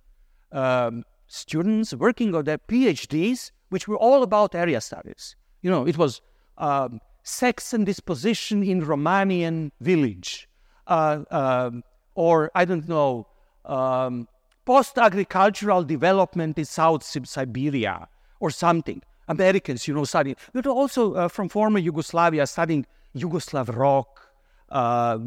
um, 0.52 1.04
students 1.26 1.94
working 1.94 2.34
on 2.34 2.44
their 2.44 2.58
PhDs, 2.58 3.50
which 3.70 3.88
were 3.88 3.96
all 3.96 4.22
about 4.22 4.54
area 4.54 4.80
studies. 4.80 5.36
You 5.62 5.70
know, 5.70 5.86
it 5.86 5.98
was 5.98 6.20
um, 6.58 7.00
sex 7.22 7.72
and 7.72 7.84
disposition 7.84 8.62
in 8.62 8.82
Romanian 8.82 9.70
village, 9.80 10.48
uh, 10.86 11.24
um, 11.30 11.82
or 12.14 12.50
I 12.54 12.64
don't 12.64 12.88
know, 12.88 13.26
um, 13.66 14.28
post-agricultural 14.64 15.84
development 15.84 16.58
in 16.58 16.64
South 16.64 17.02
Siberia, 17.02 18.08
or 18.40 18.50
something. 18.50 19.02
Americans, 19.28 19.88
you 19.88 19.94
know, 19.94 20.04
studying, 20.04 20.36
but 20.52 20.66
also 20.66 21.14
uh, 21.14 21.28
from 21.28 21.48
former 21.48 21.80
Yugoslavia, 21.80 22.46
studying 22.46 22.86
Yugoslav 23.16 23.74
rock, 23.74 24.28
uh, 24.70 25.18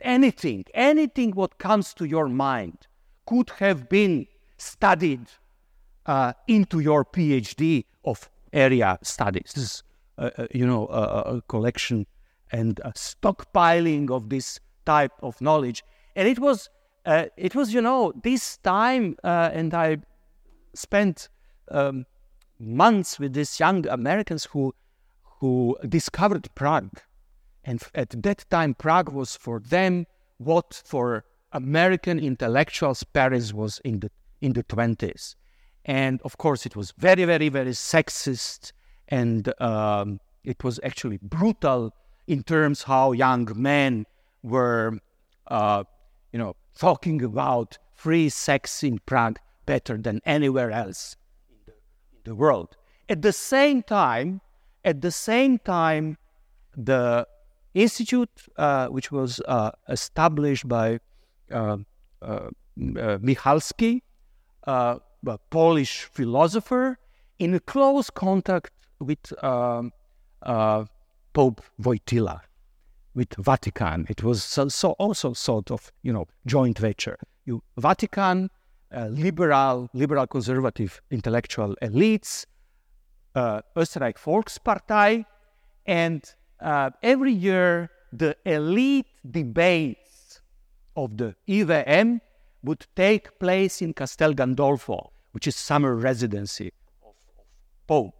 anything, 0.00 0.64
anything 0.74 1.30
what 1.32 1.58
comes 1.58 1.94
to 1.94 2.04
your 2.04 2.28
mind 2.28 2.86
could 3.26 3.50
have 3.58 3.88
been 3.88 4.26
studied 4.58 5.26
uh, 6.06 6.32
into 6.46 6.80
your 6.80 7.04
PhD 7.04 7.84
of 8.04 8.28
area 8.52 8.98
studies. 9.02 9.52
This 9.54 9.64
is, 9.64 9.82
uh, 10.16 10.30
uh, 10.38 10.46
you 10.52 10.66
know, 10.66 10.86
a, 10.88 11.36
a, 11.36 11.42
collection 11.42 12.06
and 12.50 12.80
a 12.80 12.92
stockpiling 12.92 14.10
of 14.10 14.30
this 14.30 14.58
type 14.86 15.12
of 15.22 15.40
knowledge. 15.40 15.84
And 16.16 16.26
it 16.26 16.38
was, 16.38 16.70
uh, 17.08 17.24
it 17.38 17.54
was, 17.54 17.72
you 17.72 17.80
know, 17.80 18.12
this 18.22 18.58
time, 18.58 19.16
uh, 19.24 19.48
and 19.54 19.72
I 19.72 19.96
spent 20.74 21.30
um, 21.70 22.04
months 22.60 23.18
with 23.18 23.32
these 23.32 23.58
young 23.58 23.86
Americans 23.88 24.44
who, 24.44 24.74
who 25.40 25.78
discovered 25.88 26.46
Prague. 26.54 27.00
And 27.64 27.82
at 27.94 28.10
that 28.22 28.44
time, 28.50 28.74
Prague 28.74 29.08
was 29.08 29.36
for 29.36 29.58
them 29.58 30.06
what 30.36 30.82
for 30.84 31.24
American 31.52 32.18
intellectuals 32.18 33.02
Paris 33.04 33.54
was 33.54 33.80
in 33.84 34.00
the 34.00 34.10
in 34.42 34.52
the 34.52 34.62
20s. 34.64 35.34
And 35.86 36.20
of 36.22 36.36
course, 36.36 36.66
it 36.66 36.76
was 36.76 36.92
very, 36.98 37.24
very, 37.24 37.48
very 37.48 37.72
sexist, 37.72 38.72
and 39.08 39.50
um, 39.62 40.20
it 40.44 40.62
was 40.62 40.78
actually 40.84 41.18
brutal 41.22 41.94
in 42.26 42.42
terms 42.42 42.82
how 42.82 43.12
young 43.12 43.50
men 43.56 44.04
were, 44.42 44.98
uh, 45.46 45.84
you 46.32 46.38
know, 46.38 46.54
talking 46.78 47.22
about 47.22 47.78
free 47.94 48.28
sex 48.28 48.82
in 48.82 48.98
Prague 49.04 49.38
better 49.66 49.96
than 49.98 50.20
anywhere 50.24 50.70
else 50.70 51.16
in 51.66 51.74
the, 52.24 52.34
world. 52.34 52.76
At 53.08 53.22
the 53.22 53.32
same 53.32 53.82
time, 53.82 54.40
at 54.84 55.00
the 55.00 55.10
same 55.10 55.58
time, 55.58 56.16
the 56.76 57.26
institute, 57.74 58.30
uh, 58.56 58.86
which 58.86 59.10
was 59.10 59.40
uh, 59.48 59.72
established 59.88 60.68
by 60.68 61.00
uh, 61.50 61.78
uh, 62.22 62.24
uh 62.24 62.50
Michalski, 62.78 64.02
uh, 64.66 64.98
a 65.26 65.38
Polish 65.50 66.04
philosopher, 66.04 66.98
in 67.38 67.58
close 67.60 68.08
contact 68.10 68.70
with 69.00 69.32
um, 69.42 69.92
Pope 71.32 71.60
Wojtyla, 71.82 72.40
with 73.18 73.34
Vatican. 73.34 74.06
It 74.08 74.22
was 74.22 74.44
so, 74.44 74.68
so 74.68 74.92
also 74.92 75.32
sort 75.32 75.72
of 75.72 75.92
you 76.02 76.12
know 76.12 76.26
joint 76.46 76.78
venture. 76.78 77.18
You 77.44 77.62
Vatican, 77.76 78.48
uh, 78.96 79.06
liberal, 79.06 79.90
liberal 79.92 80.26
conservative 80.28 81.02
intellectual 81.10 81.74
elites, 81.82 82.46
uh, 83.34 83.60
Österreich 83.76 84.18
Volkspartei, 84.24 85.24
and 85.84 86.22
uh, 86.60 86.90
every 87.02 87.32
year 87.32 87.90
the 88.12 88.36
elite 88.44 89.12
debates 89.28 90.40
of 90.96 91.16
the 91.16 91.34
IWM 91.48 92.20
would 92.62 92.86
take 92.94 93.38
place 93.40 93.82
in 93.82 93.92
Castel 93.94 94.32
Gandolfo, 94.32 95.10
which 95.32 95.46
is 95.48 95.56
summer 95.56 95.94
residency 95.96 96.72
of, 97.02 97.14
of 97.38 97.44
Pope. 97.88 98.14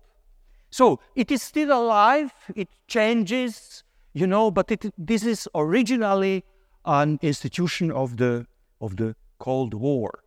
So 0.71 1.01
it 1.15 1.31
is 1.31 1.43
still 1.43 1.73
alive, 1.73 2.33
it 2.55 2.69
changes, 2.89 3.85
you 4.12 4.27
know, 4.27 4.51
but 4.51 4.71
it, 4.71 4.92
this 4.97 5.25
is 5.25 5.49
originally 5.55 6.44
an 6.85 7.18
institution 7.23 7.90
of 7.90 8.16
the, 8.16 8.47
of 8.81 8.97
the 8.97 9.14
Cold 9.38 9.75
War. 9.75 10.23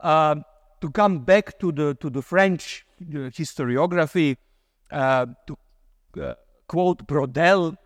Uh, 0.00 0.36
to 0.80 0.90
come 0.90 1.20
back 1.20 1.58
to 1.58 1.72
the, 1.72 1.94
to 1.94 2.10
the 2.10 2.22
French 2.22 2.84
uh, 3.00 3.30
historiography, 3.30 4.36
uh, 4.90 5.26
to 5.46 5.56
uh, 6.22 6.34
quote 6.68 7.06
Braudel 7.06 7.76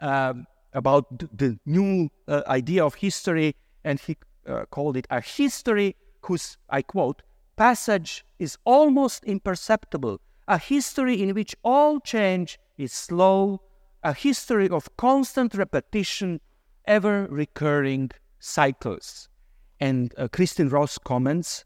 um, 0.00 0.46
about 0.72 1.06
the 1.36 1.58
new 1.64 2.10
uh, 2.28 2.42
idea 2.46 2.84
of 2.84 2.96
history, 2.96 3.54
and 3.84 4.00
he 4.00 4.16
uh, 4.46 4.64
called 4.70 4.96
it 4.96 5.06
a 5.10 5.20
history 5.20 5.96
whose, 6.22 6.58
I 6.68 6.82
quote, 6.82 7.22
passage 7.56 8.24
is 8.38 8.58
almost 8.64 9.24
imperceptible, 9.24 10.20
a 10.48 10.58
history 10.58 11.22
in 11.22 11.34
which 11.34 11.54
all 11.62 12.00
change 12.00 12.58
is 12.76 12.92
slow, 12.92 13.60
a 14.04 14.12
history 14.12 14.68
of 14.68 14.94
constant 14.98 15.54
repetition, 15.54 16.40
ever 16.86 17.26
recurring 17.30 18.10
cycles. 18.38 19.28
And 19.80 20.14
uh, 20.18 20.28
Kristin 20.28 20.70
Ross 20.70 20.98
comments, 20.98 21.64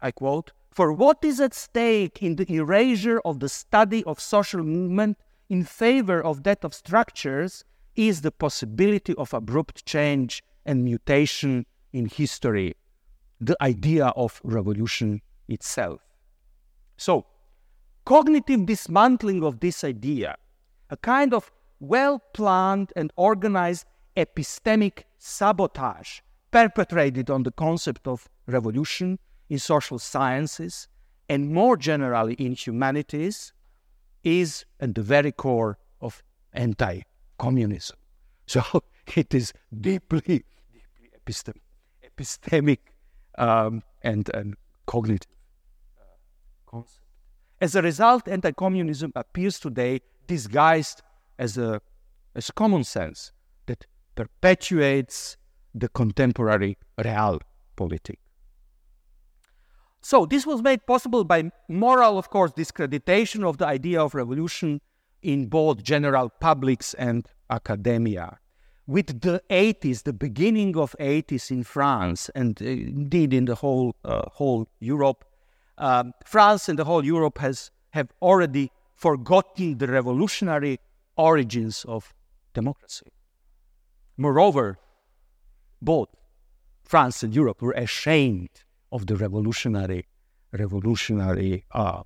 I 0.00 0.12
quote, 0.12 0.52
For 0.70 0.92
what 0.92 1.18
is 1.22 1.40
at 1.40 1.52
stake 1.52 2.22
in 2.22 2.36
the 2.36 2.50
erasure 2.54 3.20
of 3.24 3.40
the 3.40 3.48
study 3.48 4.04
of 4.04 4.20
social 4.20 4.62
movement 4.62 5.18
in 5.48 5.64
favor 5.64 6.22
of 6.22 6.44
that 6.44 6.64
of 6.64 6.72
structures 6.72 7.64
is 7.96 8.20
the 8.20 8.30
possibility 8.30 9.14
of 9.16 9.34
abrupt 9.34 9.84
change 9.86 10.42
and 10.64 10.84
mutation 10.84 11.66
in 11.92 12.06
history, 12.06 12.74
the 13.40 13.56
idea 13.60 14.06
of 14.16 14.40
revolution 14.44 15.20
itself. 15.48 16.00
So, 16.96 17.26
cognitive 18.04 18.66
dismantling 18.66 19.42
of 19.42 19.60
this 19.60 19.82
idea, 19.82 20.36
a 20.90 20.96
kind 20.96 21.34
of 21.34 21.50
well 21.80 22.20
planned 22.32 22.92
and 22.96 23.12
organized 23.16 23.86
epistemic 24.16 25.04
sabotage 25.18 26.20
perpetrated 26.50 27.30
on 27.30 27.42
the 27.42 27.52
concept 27.52 28.06
of 28.06 28.28
revolution 28.46 29.18
in 29.48 29.58
social 29.58 29.98
sciences 29.98 30.88
and 31.28 31.52
more 31.52 31.76
generally 31.76 32.34
in 32.34 32.52
humanities, 32.52 33.52
is 34.22 34.64
at 34.80 34.94
the 34.94 35.02
very 35.02 35.32
core 35.32 35.78
of 36.00 36.22
anti 36.52 37.02
communism. 37.38 37.96
So 38.46 38.62
it 39.16 39.34
is 39.34 39.52
deeply, 39.80 40.20
deeply 40.72 41.10
epistem- 41.16 41.60
epistemic 42.04 42.78
um, 43.38 43.82
and, 44.02 44.28
and 44.34 44.56
cognitive 44.86 45.30
uh, 46.00 46.04
concept. 46.66 47.04
As 47.60 47.74
a 47.74 47.82
result, 47.82 48.28
anti 48.28 48.52
communism 48.52 49.12
appears 49.14 49.58
today 49.58 50.00
disguised 50.26 51.02
as, 51.38 51.58
a, 51.58 51.80
as 52.34 52.50
common 52.50 52.84
sense 52.84 53.32
that 53.66 53.86
perpetuates 54.14 55.36
the 55.74 55.88
contemporary 55.88 56.78
realpolitik. 56.98 58.18
So 60.00 60.24
this 60.24 60.46
was 60.46 60.62
made 60.62 60.86
possible 60.86 61.24
by 61.24 61.50
moral, 61.68 62.16
of 62.16 62.30
course, 62.30 62.52
discreditation 62.52 63.42
of 63.42 63.58
the 63.58 63.66
idea 63.66 64.00
of 64.00 64.14
revolution 64.14 64.80
in 65.22 65.46
both 65.46 65.82
general 65.82 66.28
publics 66.28 66.94
and 66.94 67.26
academia. 67.50 68.38
With 68.86 69.20
the 69.20 69.42
80s, 69.50 70.04
the 70.04 70.12
beginning 70.12 70.76
of 70.76 70.94
80s 71.00 71.50
in 71.50 71.64
France, 71.64 72.30
and 72.36 72.56
uh, 72.62 72.66
indeed 72.66 73.34
in 73.34 73.46
the 73.46 73.56
whole 73.56 73.96
uh, 74.04 74.22
whole 74.34 74.68
Europe, 74.78 75.24
um, 75.76 76.12
France 76.24 76.68
and 76.68 76.78
the 76.78 76.84
whole 76.84 77.04
Europe 77.04 77.38
has 77.38 77.72
have 77.90 78.12
already 78.22 78.70
forgotten 78.94 79.78
the 79.78 79.88
revolutionary 79.88 80.78
origins 81.16 81.84
of 81.88 82.14
democracy. 82.54 83.06
Moreover, 84.16 84.78
both 85.82 86.08
France 86.82 87.22
and 87.22 87.34
Europe 87.34 87.60
were 87.60 87.72
ashamed 87.72 88.50
of 88.92 89.06
the 89.06 89.16
revolutionary, 89.16 90.06
revolutionary 90.52 91.64
uh, 91.72 92.02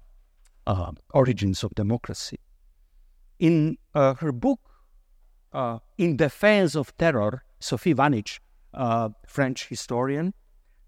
uh, 0.66 0.92
origins 1.14 1.62
of 1.62 1.74
democracy. 1.74 2.38
In 3.38 3.78
uh, 3.94 4.14
her 4.14 4.32
book, 4.32 4.60
uh, 5.52 5.78
In 5.98 6.16
Defense 6.16 6.74
of 6.74 6.96
Terror, 6.96 7.42
Sophie 7.60 7.94
Wahnich, 7.94 8.38
French 9.26 9.68
historian, 9.68 10.32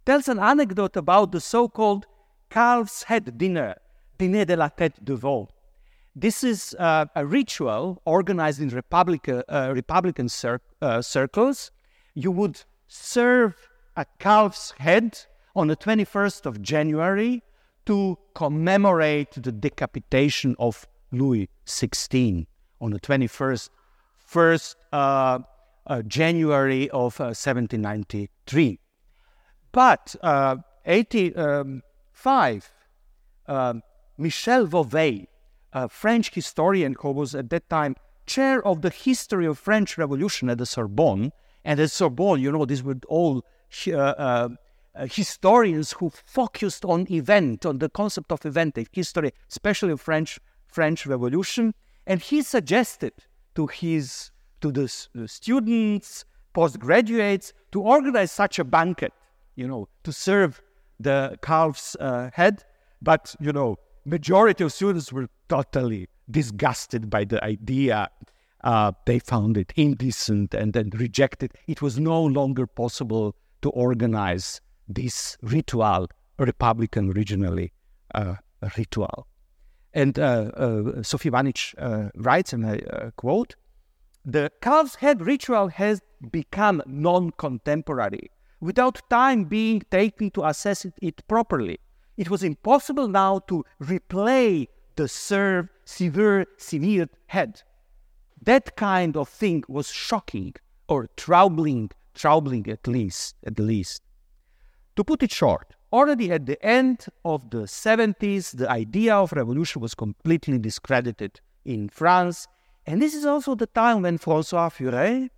tells 0.04 0.28
an 0.28 0.38
anecdote 0.38 0.96
about 0.96 1.32
the 1.32 1.40
so-called 1.40 2.06
calf's 2.50 3.04
head 3.04 3.38
dinner, 3.38 3.76
dîner 4.18 4.46
de 4.46 4.56
la 4.56 4.68
tête 4.68 5.02
de 5.04 5.14
veau. 5.14 5.48
This 6.14 6.44
is 6.44 6.76
uh, 6.78 7.06
a 7.16 7.24
ritual 7.24 8.02
organized 8.04 8.60
in 8.60 8.68
Republican, 8.68 9.42
uh, 9.48 9.72
Republican 9.74 10.28
cir- 10.28 10.60
uh, 10.82 11.00
circles. 11.00 11.70
You 12.14 12.30
would 12.30 12.62
serve 12.86 13.56
a 13.96 14.04
calf's 14.18 14.74
head 14.78 15.18
on 15.56 15.68
the 15.68 15.76
21st 15.76 16.44
of 16.44 16.60
January 16.60 17.42
to 17.86 18.18
commemorate 18.34 19.32
the 19.32 19.52
decapitation 19.52 20.54
of 20.58 20.86
Louis 21.10 21.48
XVI 21.66 22.46
on 22.80 22.90
the 22.90 23.00
21st 23.00 23.70
first, 24.32 24.76
uh, 24.92 25.38
uh, 25.86 26.02
January 26.02 26.88
of 26.90 27.18
1793. 27.18 28.72
Uh, 28.72 28.78
but 29.72 30.14
85, 30.86 31.36
um, 31.36 31.82
um, 33.56 33.82
Michel 34.16 34.66
Vovelle, 34.66 35.26
a 35.72 35.88
French 35.88 36.34
historian 36.34 36.94
who 37.00 37.10
was 37.10 37.34
at 37.34 37.50
that 37.50 37.68
time 37.68 37.96
chair 38.26 38.64
of 38.66 38.82
the 38.82 38.90
history 38.90 39.46
of 39.46 39.58
French 39.58 39.98
Revolution 39.98 40.48
at 40.48 40.58
the 40.58 40.66
Sorbonne, 40.66 41.32
and 41.64 41.80
at 41.80 41.90
Sorbonne, 41.90 42.40
you 42.40 42.52
know, 42.52 42.64
these 42.64 42.82
were 42.82 42.96
all 43.08 43.44
uh, 43.88 43.90
uh, 43.90 44.48
historians 45.06 45.92
who 45.92 46.10
focused 46.24 46.84
on 46.84 47.10
event, 47.10 47.64
on 47.64 47.78
the 47.78 47.88
concept 47.88 48.30
of 48.32 48.44
event 48.44 48.78
history, 48.92 49.32
especially 49.48 49.96
French 49.96 50.38
French 50.66 51.06
Revolution, 51.06 51.74
and 52.06 52.20
he 52.20 52.42
suggested 52.42 53.12
to 53.54 53.66
his 53.66 54.30
to 54.60 54.70
the 54.70 54.88
students, 55.26 56.24
postgraduates, 56.54 57.52
to 57.72 57.82
organize 57.82 58.30
such 58.30 58.58
a 58.58 58.64
banquet, 58.64 59.12
you 59.56 59.66
know, 59.66 59.88
to 60.04 60.12
serve 60.12 60.62
the 61.00 61.36
calf's 61.42 61.96
uh, 61.96 62.30
head. 62.32 62.64
But 63.00 63.34
you 63.40 63.52
know, 63.52 63.78
majority 64.04 64.64
of 64.64 64.72
students 64.72 65.12
were 65.12 65.28
totally 65.48 66.08
disgusted 66.30 67.10
by 67.10 67.24
the 67.24 67.42
idea. 67.44 68.08
Uh, 68.64 68.92
they 69.06 69.18
found 69.18 69.56
it 69.56 69.72
indecent 69.76 70.54
and 70.54 70.72
then 70.72 70.90
rejected. 70.94 71.52
It 71.66 71.82
was 71.82 71.98
no 71.98 72.22
longer 72.22 72.66
possible 72.66 73.34
to 73.62 73.70
organize 73.70 74.60
this 74.88 75.36
ritual, 75.42 76.08
Republican 76.38 77.12
regionally 77.12 77.70
uh, 78.14 78.36
ritual. 78.76 79.26
And 79.94 80.18
uh, 80.18 80.50
uh, 80.56 81.02
Sophie 81.02 81.30
Wahnich 81.30 81.74
uh, 81.78 82.10
writes, 82.16 82.52
and 82.52 82.66
I 82.66 82.78
uh, 82.78 83.10
quote, 83.16 83.56
the 84.24 84.50
calf's 84.60 84.94
head 84.96 85.20
ritual 85.20 85.68
has 85.68 86.00
become 86.30 86.82
non-contemporary 86.86 88.30
without 88.60 89.02
time 89.10 89.44
being 89.44 89.82
taken 89.90 90.30
to 90.30 90.44
assess 90.44 90.84
it, 90.84 90.94
it 91.02 91.26
properly. 91.26 91.78
It 92.16 92.30
was 92.30 92.42
impossible 92.42 93.08
now 93.08 93.38
to 93.48 93.64
replay 93.82 94.68
the 94.96 95.08
serve 95.08 95.68
severe 95.84 96.46
severed 96.58 97.10
head. 97.26 97.62
That 98.40 98.76
kind 98.76 99.16
of 99.16 99.28
thing 99.28 99.64
was 99.68 99.90
shocking 99.90 100.54
or 100.88 101.08
troubling, 101.16 101.90
troubling 102.14 102.68
at 102.68 102.86
least, 102.86 103.36
at 103.46 103.58
least. 103.58 104.02
To 104.96 105.04
put 105.04 105.22
it 105.22 105.32
short, 105.32 105.74
already 105.92 106.30
at 106.30 106.44
the 106.44 106.62
end 106.64 107.06
of 107.24 107.48
the 107.50 107.62
70s, 107.62 108.56
the 108.56 108.70
idea 108.70 109.14
of 109.14 109.32
revolution 109.32 109.80
was 109.80 109.94
completely 109.94 110.58
discredited 110.58 111.40
in 111.64 111.88
France. 111.88 112.46
And 112.86 113.00
this 113.00 113.14
is 113.14 113.24
also 113.24 113.54
the 113.54 113.68
time 113.68 114.02
when 114.02 114.18
Francois 114.18 114.68
Furet, 114.68 115.30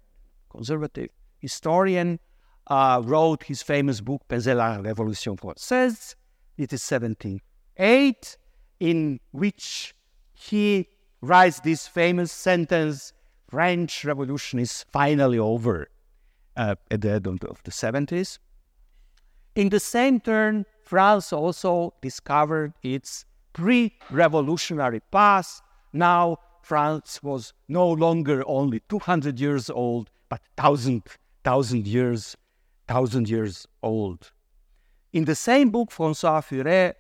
conservative 0.51 1.11
historian, 1.39 2.19
uh, 2.67 3.01
wrote 3.05 3.45
his 3.45 3.63
famous 3.63 4.01
book, 4.01 4.23
Penser 4.29 4.57
la 4.57 4.79
Révolution 4.79 5.39
Française. 5.39 6.15
It 6.57 6.73
is 6.73 6.83
78, 6.83 8.37
in 8.81 9.21
which 9.33 9.95
he 10.33 10.89
writes 11.21 11.61
this 11.61 11.89
famous 11.89 12.31
sentence 12.31 13.13
French 13.49 14.05
Revolution 14.05 14.59
is 14.59 14.85
finally 14.93 15.39
over 15.39 15.89
uh, 16.57 16.75
at 16.91 17.01
the 17.01 17.13
end 17.13 17.27
of 17.27 17.63
the 17.63 17.71
70s. 17.71 18.39
In 19.55 19.69
the 19.69 19.81
same 19.81 20.21
turn, 20.21 20.67
France 20.83 21.33
also 21.33 21.95
discovered 22.03 22.75
its 22.83 23.25
pre 23.53 23.93
revolutionary 24.11 25.01
past. 25.11 25.63
Now, 25.93 26.39
France 26.63 27.23
was 27.23 27.53
no 27.69 27.89
longer 27.89 28.43
only 28.47 28.81
200 28.89 29.39
years 29.39 29.71
old, 29.71 30.11
but 30.29 30.41
1,000, 30.57 31.03
1,000 31.45 31.87
years, 31.87 32.37
1,000 32.89 33.29
years 33.29 33.67
old. 33.83 34.33
In 35.15 35.27
the 35.27 35.37
same 35.37 35.71
book, 35.71 35.93
Francois 35.93 36.41
Furet 36.41 36.95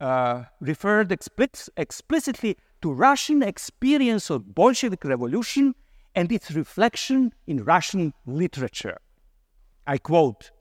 uh, 0.00 0.44
referred 0.60 1.08
expli- 1.08 1.68
explicitly 1.76 2.56
to 2.80 2.92
Russian 2.92 3.42
experience 3.42 4.30
of 4.30 4.54
Bolshevik 4.54 5.04
revolution 5.04 5.74
and 6.14 6.30
its 6.30 6.52
reflection 6.52 7.34
in 7.48 7.64
Russian 7.64 8.14
literature. 8.24 8.98
I 9.84 9.98
quote, 9.98 10.52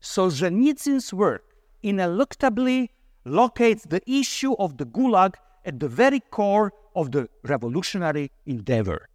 Solzhenitsyn's 0.00 1.12
work 1.12 1.42
ineluctably 1.82 2.90
locates 3.24 3.82
the 3.82 4.00
issue 4.08 4.52
of 4.52 4.78
the 4.78 4.86
Gulag 4.86 5.34
at 5.64 5.80
the 5.80 5.88
very 5.88 6.20
core 6.20 6.72
of 6.94 7.10
the 7.10 7.28
revolutionary 7.42 8.30
endeavor. 8.46 9.08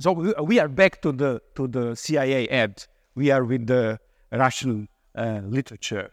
So 0.00 0.12
we 0.12 0.58
are 0.58 0.68
back 0.68 1.02
to 1.02 1.12
the 1.12 1.42
to 1.56 1.68
the 1.68 1.94
CIA 1.94 2.48
ad. 2.48 2.86
We 3.14 3.30
are 3.30 3.44
with 3.44 3.66
the 3.66 3.98
Russian 4.32 4.88
uh, 5.14 5.40
literature. 5.44 6.10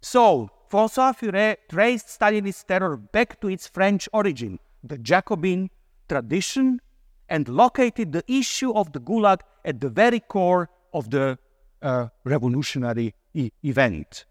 So 0.00 0.50
François 0.70 1.16
Furet 1.16 1.56
traced 1.68 2.08
Stalinist 2.08 2.66
terror 2.66 2.96
back 2.96 3.40
to 3.40 3.48
its 3.48 3.66
French 3.68 4.08
origin, 4.12 4.58
the 4.82 4.98
Jacobin 4.98 5.70
tradition, 6.08 6.80
and 7.28 7.48
located 7.48 8.12
the 8.12 8.24
issue 8.28 8.72
of 8.72 8.92
the 8.92 9.00
Gulag 9.00 9.40
at 9.64 9.80
the 9.80 9.88
very 9.88 10.20
core 10.20 10.68
of 10.92 11.10
the 11.10 11.38
uh, 11.82 12.08
revolutionary 12.24 13.14
e- 13.34 13.50
event. 13.62 14.26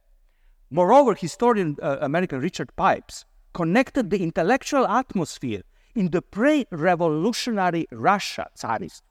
Moreover, 0.69 1.13
historian 1.13 1.78
uh, 1.82 1.97
American 2.01 2.39
Richard 2.39 2.76
Pipes 2.76 3.26
connected 3.53 4.09
the 4.09 4.21
intellectual 4.21 4.88
atmosphere 4.88 5.61
in 5.93 6.09
the 6.11 6.21
pre 6.21 6.65
revolutionary 6.71 7.88
Russia, 7.91 8.47
Tsarist 8.55 9.03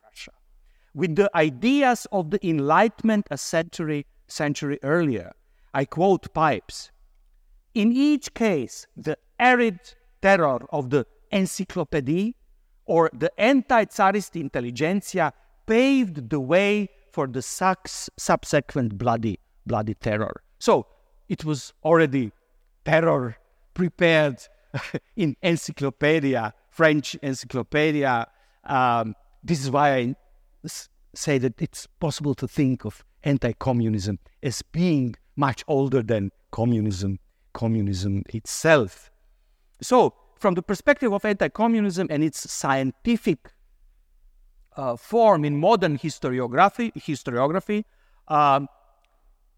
with 0.95 1.17
the 1.17 1.31
ideas 1.37 2.07
of 2.13 2.31
the 2.31 2.47
Enlightenment 2.47 3.27
a 3.31 3.37
century, 3.37 4.07
century 4.29 4.79
earlier. 4.83 5.33
I 5.73 5.85
quote 5.85 6.33
Pipes 6.33 6.91
In 7.75 7.93
each 7.93 8.33
case, 8.35 8.87
the 8.97 9.19
arid 9.39 9.81
terror 10.23 10.61
of 10.71 10.91
the 10.91 11.07
encyclopedia 11.33 12.33
or 12.87 13.11
the 13.13 13.31
anti 13.41 13.85
Tsarist 13.85 14.37
intelligentsia 14.37 15.33
paved 15.67 16.31
the 16.31 16.41
way 16.41 16.89
for 17.13 17.27
the 17.27 17.43
subsequent 17.43 18.99
bloody, 18.99 19.39
bloody 19.67 19.95
terror. 19.95 20.43
So 20.59 20.87
it 21.29 21.45
was 21.45 21.73
already 21.83 22.33
terror 22.85 23.37
prepared 23.73 24.47
in 25.17 25.37
encyclopedia, 25.43 26.55
French 26.71 27.15
encyclopedia. 27.17 28.27
Um, 28.65 29.15
this 29.43 29.63
is 29.63 29.71
why 29.71 29.95
I 29.95 30.15
say 31.15 31.39
that 31.39 31.61
it's 31.61 31.87
possible 32.01 32.35
to 32.35 32.49
think 32.49 32.85
of 32.85 33.05
anti-communism 33.23 34.19
as 34.43 34.63
being 34.63 35.15
much 35.37 35.65
older 35.67 36.03
than 36.03 36.31
communism, 36.51 37.19
communism 37.53 38.23
itself. 38.33 39.11
So, 39.81 40.15
from 40.39 40.55
the 40.55 40.63
perspective 40.63 41.13
of 41.13 41.25
anti-communism 41.25 42.09
and 42.11 42.23
its 42.23 42.51
scientific 42.51 43.53
uh, 44.77 44.97
form 44.97 45.45
in 45.45 45.59
modern 45.59 45.99
historiography, 45.99 46.93
historiography 46.95 47.85
um, 48.29 48.69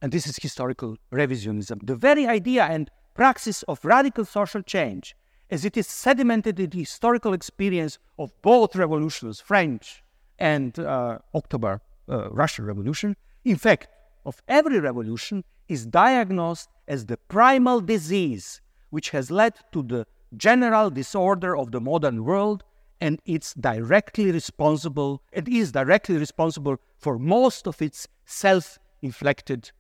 and 0.03 0.13
this 0.13 0.27
is 0.27 0.37
historical 0.37 0.97
revisionism, 1.13 1.85
the 1.87 1.95
very 1.95 2.27
idea 2.27 2.65
and 2.65 2.91
praxis 3.15 3.63
of 3.65 3.85
radical 3.85 4.25
social 4.25 4.63
change, 4.63 5.17
as 5.51 5.65
it 5.65 5.77
is 5.77 5.89
sedimented 5.89 6.59
in 6.59 6.71
the 6.71 6.79
historical 6.81 7.33
experience 7.33 7.99
of 8.19 8.31
both 8.43 8.77
revolutions, 8.77 9.41
French 9.41 10.03
and 10.39 10.79
uh, 10.79 11.19
October 11.35 11.81
uh, 12.09 12.31
Russian 12.31 12.65
Revolution, 12.65 13.17
in 13.45 13.57
fact, 13.57 13.89
of 14.25 14.43
every 14.49 14.79
revolution, 14.81 15.45
is 15.69 15.87
diagnosed 15.87 16.69
as 16.87 17.07
the 17.07 17.17
primal 17.17 17.81
disease 17.81 18.61
which 18.91 19.11
has 19.11 19.31
led 19.31 19.55
to 19.73 19.83
the 19.83 20.07
general 20.37 20.91
disorder 20.91 21.57
of 21.57 21.73
the 21.73 21.81
modern 21.81 22.25
world 22.25 22.63
and 23.01 23.21
it's 23.27 23.53
directly 23.55 24.31
responsible 24.31 25.23
it 25.33 25.49
is 25.49 25.73
directly 25.73 26.17
responsible 26.17 26.77
for 26.99 27.19
most 27.19 27.67
of 27.67 27.83
its 27.83 28.09
self-inflicted 28.25 29.71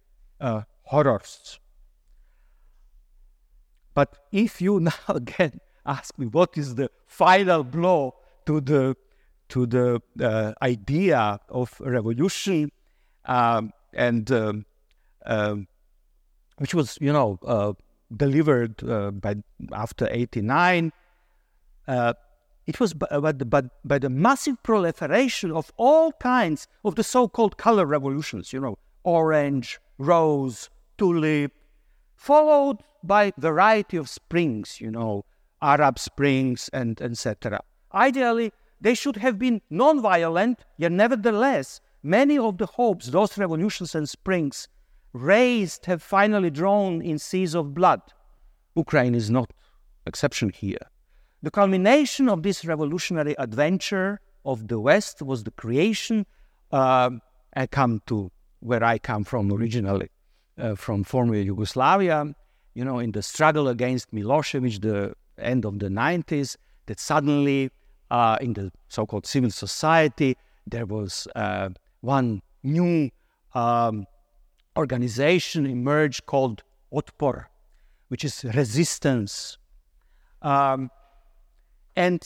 uh, 0.40 0.62
horrors. 0.82 1.58
But 3.94 4.16
if 4.30 4.60
you 4.60 4.80
now 4.90 4.92
again 5.08 5.60
ask 5.84 6.18
me 6.18 6.26
what 6.26 6.58
is 6.58 6.74
the 6.74 6.90
final 7.06 7.64
blow 7.64 8.14
to 8.46 8.60
the 8.60 8.96
to 9.48 9.66
the 9.66 10.00
uh, 10.20 10.52
idea 10.62 11.38
of 11.48 11.74
revolution 11.80 12.70
um, 13.24 13.72
and 13.92 14.30
um, 14.30 14.66
um, 15.24 15.66
which 16.58 16.74
was 16.74 16.98
you 17.00 17.12
know 17.12 17.38
uh, 17.46 17.72
delivered 18.16 18.82
uh, 18.88 19.10
by 19.10 19.36
after 19.72 20.08
89 20.10 20.92
uh, 21.88 22.14
it 22.66 22.80
was 22.80 22.94
by, 22.94 23.06
by, 23.20 23.30
the, 23.32 23.44
by, 23.44 23.62
by 23.84 23.98
the 23.98 24.10
massive 24.10 24.60
proliferation 24.64 25.52
of 25.52 25.72
all 25.76 26.12
kinds 26.12 26.66
of 26.84 26.96
the 26.96 27.04
so-called 27.04 27.56
color 27.56 27.86
revolutions 27.86 28.52
you 28.52 28.60
know 28.60 28.78
orange 29.04 29.78
rose 29.98 30.68
tulip 30.98 31.52
followed 32.16 32.78
by 33.02 33.32
variety 33.38 33.96
of 33.96 34.08
springs 34.08 34.80
you 34.80 34.90
know 34.90 35.24
arab 35.62 35.98
springs 35.98 36.68
and 36.72 37.00
etc 37.00 37.60
ideally 37.94 38.52
they 38.80 38.94
should 38.94 39.16
have 39.16 39.38
been 39.38 39.60
non-violent 39.70 40.64
yet 40.76 40.92
nevertheless 40.92 41.80
many 42.02 42.38
of 42.38 42.58
the 42.58 42.66
hopes 42.66 43.06
those 43.08 43.36
revolutions 43.38 43.94
and 43.94 44.08
springs 44.08 44.68
raised 45.16 45.86
have 45.86 46.02
finally 46.02 46.50
drawn 46.50 47.00
in 47.00 47.18
seas 47.18 47.54
of 47.54 47.74
blood. 47.74 48.00
Ukraine 48.76 49.14
is 49.14 49.30
not 49.30 49.52
exception 50.06 50.50
here. 50.50 50.84
The 51.42 51.50
culmination 51.50 52.28
of 52.28 52.42
this 52.42 52.64
revolutionary 52.64 53.34
adventure 53.38 54.20
of 54.44 54.68
the 54.68 54.78
West 54.78 55.22
was 55.22 55.44
the 55.44 55.50
creation. 55.50 56.26
Uh, 56.70 57.10
I 57.54 57.66
come 57.66 58.02
to 58.06 58.30
where 58.60 58.84
I 58.84 58.98
come 58.98 59.24
from 59.24 59.52
originally, 59.52 60.10
uh, 60.58 60.74
from 60.74 61.04
former 61.04 61.36
Yugoslavia. 61.36 62.34
You 62.74 62.84
know, 62.84 62.98
in 62.98 63.12
the 63.12 63.22
struggle 63.22 63.68
against 63.68 64.12
Milosevic, 64.12 64.80
the 64.82 65.14
end 65.38 65.64
of 65.64 65.78
the 65.78 65.88
90s, 65.88 66.56
that 66.86 67.00
suddenly 67.00 67.70
uh, 68.10 68.38
in 68.40 68.52
the 68.52 68.72
so-called 68.88 69.26
civil 69.26 69.50
society 69.50 70.36
there 70.66 70.86
was 70.86 71.28
uh, 71.36 71.68
one 72.00 72.42
new 72.62 73.10
um, 73.54 74.06
organization 74.76 75.66
emerged 75.66 76.26
called 76.26 76.62
Otpor, 76.92 77.46
which 78.08 78.24
is 78.24 78.44
resistance. 78.54 79.58
Um, 80.42 80.90
and 81.94 82.22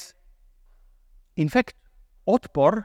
in 1.37 1.49
fact, 1.49 1.75
Otpor, 2.27 2.85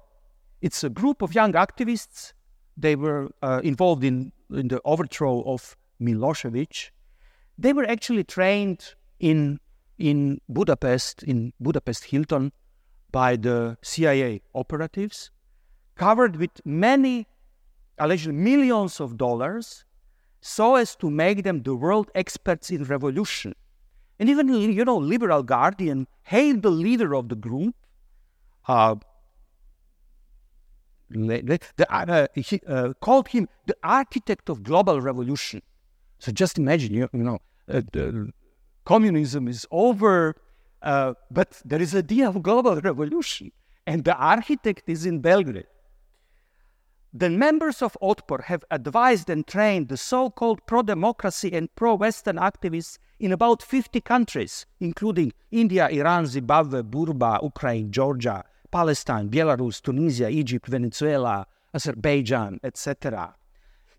it's 0.61 0.83
a 0.83 0.89
group 0.89 1.21
of 1.21 1.33
young 1.33 1.53
activists. 1.53 2.33
They 2.77 2.95
were 2.95 3.29
uh, 3.41 3.61
involved 3.63 4.03
in, 4.03 4.31
in 4.51 4.67
the 4.67 4.81
overthrow 4.85 5.41
of 5.43 5.75
Milosevic. 6.01 6.91
They 7.57 7.73
were 7.73 7.85
actually 7.85 8.23
trained 8.25 8.95
in, 9.19 9.59
in 9.97 10.41
Budapest, 10.49 11.23
in 11.23 11.53
Budapest 11.59 12.05
Hilton, 12.05 12.51
by 13.11 13.35
the 13.35 13.77
CIA 13.81 14.41
operatives, 14.53 15.31
covered 15.95 16.35
with 16.35 16.51
many 16.65 17.27
allegedly 17.97 18.35
millions 18.35 18.99
of 18.99 19.17
dollars 19.17 19.85
so 20.41 20.75
as 20.75 20.95
to 20.97 21.09
make 21.09 21.43
them 21.43 21.63
the 21.63 21.75
world 21.75 22.11
experts 22.13 22.69
in 22.69 22.83
revolution. 22.83 23.55
And 24.19 24.29
even, 24.29 24.47
you 24.49 24.85
know, 24.85 24.97
Liberal 24.97 25.43
Guardian 25.43 26.07
hailed 26.23 26.61
the 26.61 26.69
leader 26.69 27.15
of 27.15 27.29
the 27.29 27.35
group, 27.35 27.75
uh, 28.67 28.95
the, 31.09 31.59
uh, 31.89 32.27
he 32.35 32.61
uh, 32.67 32.93
called 33.01 33.27
him 33.29 33.47
the 33.65 33.75
architect 33.83 34.49
of 34.49 34.63
global 34.63 35.01
revolution. 35.01 35.61
So 36.19 36.31
just 36.31 36.57
imagine, 36.57 36.93
you, 36.93 37.09
you 37.13 37.23
know, 37.23 37.39
uh, 37.67 37.81
communism 38.85 39.47
is 39.47 39.65
over, 39.71 40.35
uh, 40.85 41.15
but 41.31 41.61
there 41.65 41.81
is 41.81 41.93
a 41.93 41.99
idea 41.99 42.29
of 42.29 42.41
global 42.41 42.79
revolution, 42.79 43.51
and 43.85 44.03
the 44.05 44.15
architect 44.15 44.83
is 44.87 45.05
in 45.05 45.19
Belgrade. 45.19 45.67
The 47.11 47.29
members 47.29 47.81
of 47.81 47.97
Otpor 48.01 48.43
have 48.43 48.65
advised 48.69 49.29
and 49.29 49.47
trained 49.47 49.87
the 49.87 49.95
so 49.95 50.29
called 50.29 50.59
pro 50.67 50.81
democracy 50.81 51.53
and 51.53 51.73
pro 51.73 51.95
Western 51.95 52.35
activists 52.35 52.97
in 53.19 53.31
about 53.31 53.63
50 53.63 54.01
countries, 54.01 54.65
including 54.81 55.31
India, 55.49 55.87
Iran, 55.87 56.25
Zimbabwe, 56.25 56.81
Burma, 56.81 57.39
Ukraine, 57.41 57.89
Georgia, 57.89 58.43
Palestine, 58.69 59.29
Belarus, 59.29 59.81
Tunisia, 59.81 60.29
Egypt, 60.29 60.67
Venezuela, 60.67 61.47
Azerbaijan, 61.73 62.59
etc. 62.63 63.33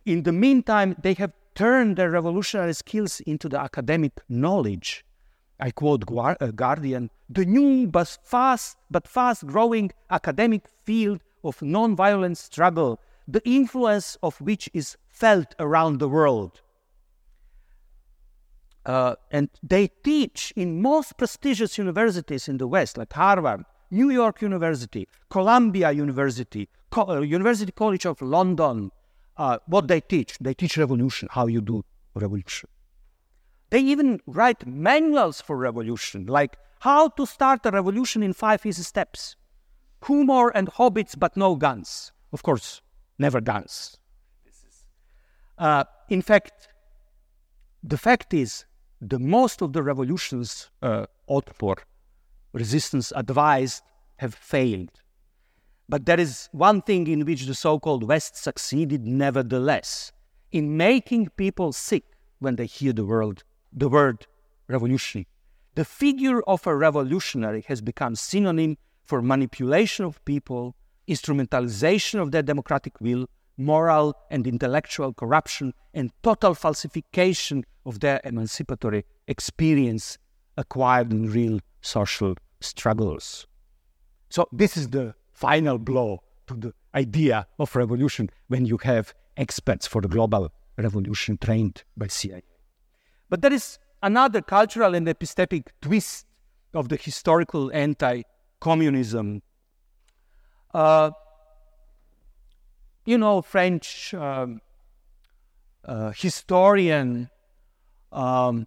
In 0.05 0.23
the 0.23 0.33
meantime, 0.33 0.95
they 1.03 1.15
have 1.15 1.33
turned 1.55 1.97
their 1.97 2.11
revolutionary 2.11 2.75
skills 2.75 3.21
into 3.21 3.49
the 3.49 3.59
academic 3.59 4.13
knowledge. 4.29 5.06
I 5.59 5.71
quote 5.71 6.05
uh, 6.11 6.35
Guardian, 6.55 7.11
the 7.29 7.45
new 7.45 7.87
but 7.87 8.19
fast 8.23 8.77
but 8.91 9.09
fast 9.09 9.47
growing 9.47 9.91
academic 10.11 10.69
field 10.85 11.23
of 11.43 11.63
non-violent 11.63 12.39
struggle 12.39 13.01
the 13.29 13.43
influence 13.49 14.17
of 14.23 14.41
which 14.41 14.71
is 14.73 14.97
felt 15.09 15.55
around 15.59 15.99
the 15.99 16.09
world. 16.09 16.61
Uh, 18.85 19.17
and 19.33 19.51
they 19.63 19.89
teach 20.05 20.53
in 20.55 20.81
most 20.81 21.17
prestigious 21.17 21.77
universities 21.77 22.47
in 22.47 22.59
the 22.59 22.69
West, 22.69 22.97
like 22.97 23.13
Harvard, 23.13 23.65
New 23.91 24.11
York 24.11 24.41
University, 24.43 25.09
Columbia 25.29 25.91
University, 25.91 26.69
Co- 26.91 27.09
uh, 27.09 27.21
University 27.21 27.73
College 27.73 28.07
of 28.07 28.23
London. 28.23 28.93
Uh, 29.37 29.59
what 29.67 29.89
they 29.89 30.01
teach? 30.01 30.39
They 30.41 30.55
teach 30.55 30.77
revolution, 30.79 31.29
how 31.33 31.47
you 31.49 31.61
do 31.61 31.85
revolution. 32.15 32.69
They 33.77 33.83
even 33.83 34.23
write 34.25 34.67
manuals 34.67 35.43
for 35.43 35.55
revolution, 35.55 36.25
like 36.25 36.57
how 36.79 37.09
to 37.09 37.27
start 37.27 37.67
a 37.67 37.71
revolution 37.71 38.23
in 38.23 38.33
five 38.33 38.65
easy 38.65 38.83
steps. 38.83 39.37
Humor 40.07 40.49
and 40.55 40.69
hobbits, 40.69 41.15
but 41.19 41.37
no 41.37 41.57
guns. 41.57 42.11
Of 42.33 42.43
course, 42.43 42.81
never 43.19 43.39
guns. 43.43 43.99
Uh, 45.59 45.85
in 46.09 46.23
fact, 46.23 46.69
the 47.83 47.99
fact 47.99 48.33
is, 48.33 48.65
the 49.03 49.19
most 49.19 49.61
of 49.61 49.75
the 49.75 49.83
revolutions 49.83 50.71
uh, 50.81 51.05
Otpor 51.29 51.77
resistance 52.55 53.13
advised 53.15 53.83
have 54.17 54.35
failed. 54.35 55.03
But 55.87 56.07
there 56.07 56.19
is 56.19 56.49
one 56.53 56.81
thing 56.81 57.09
in 57.09 57.27
which 57.27 57.45
the 57.45 57.55
so 57.55 57.79
called 57.79 58.05
West 58.05 58.39
succeeded 58.39 59.07
nevertheless 59.07 60.13
in 60.51 60.79
making 60.79 61.29
people 61.37 61.75
sick 61.75 62.05
when 62.39 62.57
they 62.57 62.65
hear 62.65 62.95
the 62.95 63.05
word, 63.05 63.43
the 63.77 63.89
word 63.89 64.27
revolution. 64.67 65.27
The 65.75 65.85
figure 65.85 66.41
of 66.43 66.67
a 66.67 66.75
revolutionary 66.75 67.63
has 67.69 67.81
become 67.81 68.17
synonym 68.17 68.79
for 69.05 69.23
manipulation 69.23 70.05
of 70.07 70.25
people 70.25 70.75
instrumentalization 71.09 72.21
of 72.21 72.33
their 72.33 72.43
democratic 72.43 73.01
will, 73.01 73.29
moral 73.57 74.15
and 74.31 74.47
intellectual 74.47 75.13
corruption, 75.13 75.73
and 75.95 76.11
total 76.23 76.55
falsification 76.55 77.65
of 77.85 78.01
their 78.01 78.21
emancipatory 78.25 79.05
experience 79.29 80.19
acquired 80.57 81.13
in 81.13 81.31
real 81.31 81.61
social 81.81 82.35
struggles. 82.61 83.47
So, 84.29 84.49
this 84.53 84.77
is 84.77 84.89
the 84.89 85.15
final 85.33 85.79
blow 85.79 86.23
to 86.49 86.55
the 86.55 86.73
idea 86.95 87.47
of 87.59 87.77
revolution 87.77 88.31
when 88.49 88.67
you 88.67 88.79
have 88.79 89.15
experts 89.37 89.87
for 89.87 90.01
the 90.01 90.09
global 90.09 90.51
revolution 90.77 91.39
trained 91.39 91.85
by 91.97 92.09
CIA. 92.09 92.43
But 93.29 93.43
there 93.43 93.53
is 93.53 93.79
another 94.03 94.41
cultural 94.41 94.95
and 94.95 95.07
epistemic 95.07 95.69
twist 95.81 96.27
of 96.75 96.89
the 96.89 96.97
historical 96.97 97.71
anti 97.73 98.23
communism 98.61 99.43
uh, 100.77 101.11
you 103.07 103.17
know, 103.17 103.41
French 103.41 104.13
um, 104.13 104.61
uh, 105.85 106.11
historian 106.11 107.31
um, 108.13 108.67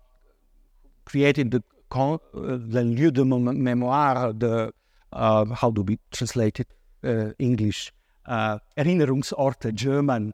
created 1.05 1.51
the 1.51 1.62
con- 1.89 2.20
uh, 2.34 2.57
the 2.57 2.84
lieu 2.84 3.12
de 3.12 3.24
mémoire, 3.24 4.38
the 4.39 4.72
uh, 5.14 5.45
how 5.53 5.70
do 5.70 5.82
we 5.82 5.99
translate 6.12 6.60
it 6.60 6.68
uh, 7.03 7.32
English? 7.38 7.91
Uh, 8.26 8.60
Erinnerungsorte, 8.78 9.74
German 9.74 10.34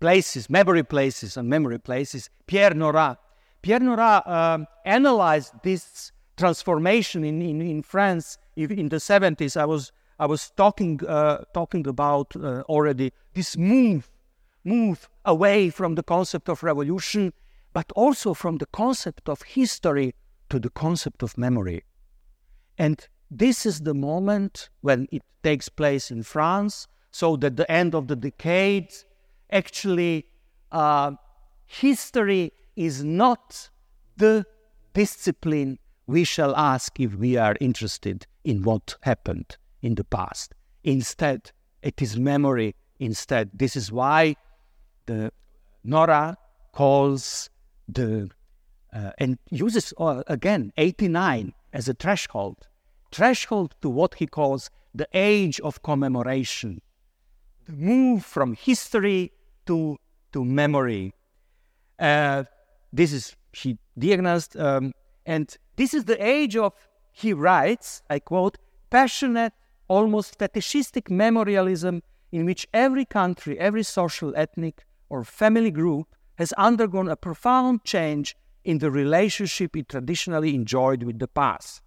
places, 0.00 0.50
memory 0.50 0.82
places, 0.82 1.36
and 1.36 1.48
memory 1.48 1.78
places, 1.78 2.30
Pierre 2.46 2.74
Nora. 2.74 3.18
Pierre 3.62 3.80
Nora 3.80 4.22
um, 4.26 4.66
analyzed 4.84 5.52
this 5.62 6.12
transformation 6.36 7.22
in, 7.22 7.42
in, 7.42 7.60
in 7.60 7.82
France 7.82 8.38
in 8.56 8.88
the 8.88 8.96
70s. 8.96 9.56
I 9.56 9.66
was 9.66 9.92
I 10.18 10.26
was 10.26 10.50
talking 10.50 11.00
uh, 11.06 11.44
talking 11.54 11.86
about 11.86 12.34
uh, 12.36 12.62
already 12.68 13.12
this 13.34 13.56
move 13.56 14.10
move 14.64 15.08
away 15.24 15.70
from 15.70 15.94
the 15.94 16.02
concept 16.02 16.48
of 16.48 16.62
revolution, 16.62 17.32
but 17.72 17.90
also 17.94 18.34
from 18.34 18.58
the 18.58 18.66
concept 18.66 19.28
of 19.28 19.42
history 19.42 20.14
to 20.50 20.58
the 20.58 20.70
concept 20.70 21.22
of 21.22 21.38
memory. 21.38 21.84
And 22.76 23.06
this 23.30 23.64
is 23.64 23.80
the 23.80 23.94
moment 23.94 24.68
when 24.80 25.06
it 25.10 25.22
takes 25.42 25.68
place 25.68 26.10
in 26.10 26.22
France, 26.22 26.86
so 27.10 27.36
that 27.36 27.56
the 27.56 27.70
end 27.70 27.94
of 27.94 28.08
the 28.08 28.16
decade, 28.16 28.92
actually, 29.52 30.26
uh, 30.72 31.12
history 31.66 32.52
is 32.76 33.04
not 33.04 33.70
the 34.16 34.44
discipline 34.92 35.78
we 36.06 36.24
shall 36.24 36.56
ask 36.56 36.98
if 36.98 37.14
we 37.14 37.36
are 37.36 37.56
interested 37.60 38.26
in 38.44 38.62
what 38.62 38.96
happened 39.02 39.56
in 39.82 39.94
the 39.94 40.04
past. 40.04 40.54
Instead, 40.82 41.52
it 41.82 42.02
is 42.02 42.18
memory 42.18 42.74
instead. 42.98 43.50
This 43.54 43.76
is 43.76 43.92
why 43.92 44.36
the 45.06 45.32
Nora 45.84 46.36
calls 46.72 47.50
the 47.88 48.30
uh, 48.92 49.12
and 49.18 49.38
uses 49.50 49.94
uh, 49.98 50.22
again 50.26 50.72
89 50.76 51.54
as 51.72 51.88
a 51.88 51.94
threshold, 51.94 52.68
threshold 53.12 53.74
to 53.82 53.88
what 53.88 54.14
he 54.14 54.26
calls 54.26 54.70
the 54.92 55.08
age 55.14 55.60
of 55.60 55.82
commemoration, 55.82 56.82
the 57.66 57.72
move 57.72 58.24
from 58.24 58.54
history 58.54 59.32
to 59.66 59.96
to 60.32 60.44
memory. 60.44 61.12
Uh, 61.98 62.44
this 62.92 63.12
is 63.12 63.36
she 63.52 63.78
diagnosed, 63.98 64.56
um, 64.56 64.92
and 65.26 65.56
this 65.76 65.94
is 65.94 66.04
the 66.04 66.24
age 66.24 66.56
of 66.56 66.72
he 67.12 67.32
writes. 67.32 68.02
I 68.08 68.18
quote: 68.20 68.58
passionate, 68.90 69.52
almost 69.88 70.38
fetishistic 70.38 71.10
memorialism 71.10 72.02
in 72.32 72.46
which 72.46 72.66
every 72.72 73.04
country, 73.04 73.58
every 73.58 73.82
social, 73.82 74.32
ethnic, 74.36 74.84
or 75.08 75.24
family 75.24 75.70
group 75.70 76.06
has 76.36 76.52
undergone 76.52 77.08
a 77.08 77.16
profound 77.16 77.84
change 77.84 78.36
in 78.64 78.78
the 78.78 78.90
relationship 78.90 79.76
it 79.76 79.88
traditionally 79.88 80.54
enjoyed 80.54 81.02
with 81.02 81.18
the 81.18 81.28
past. 81.28 81.82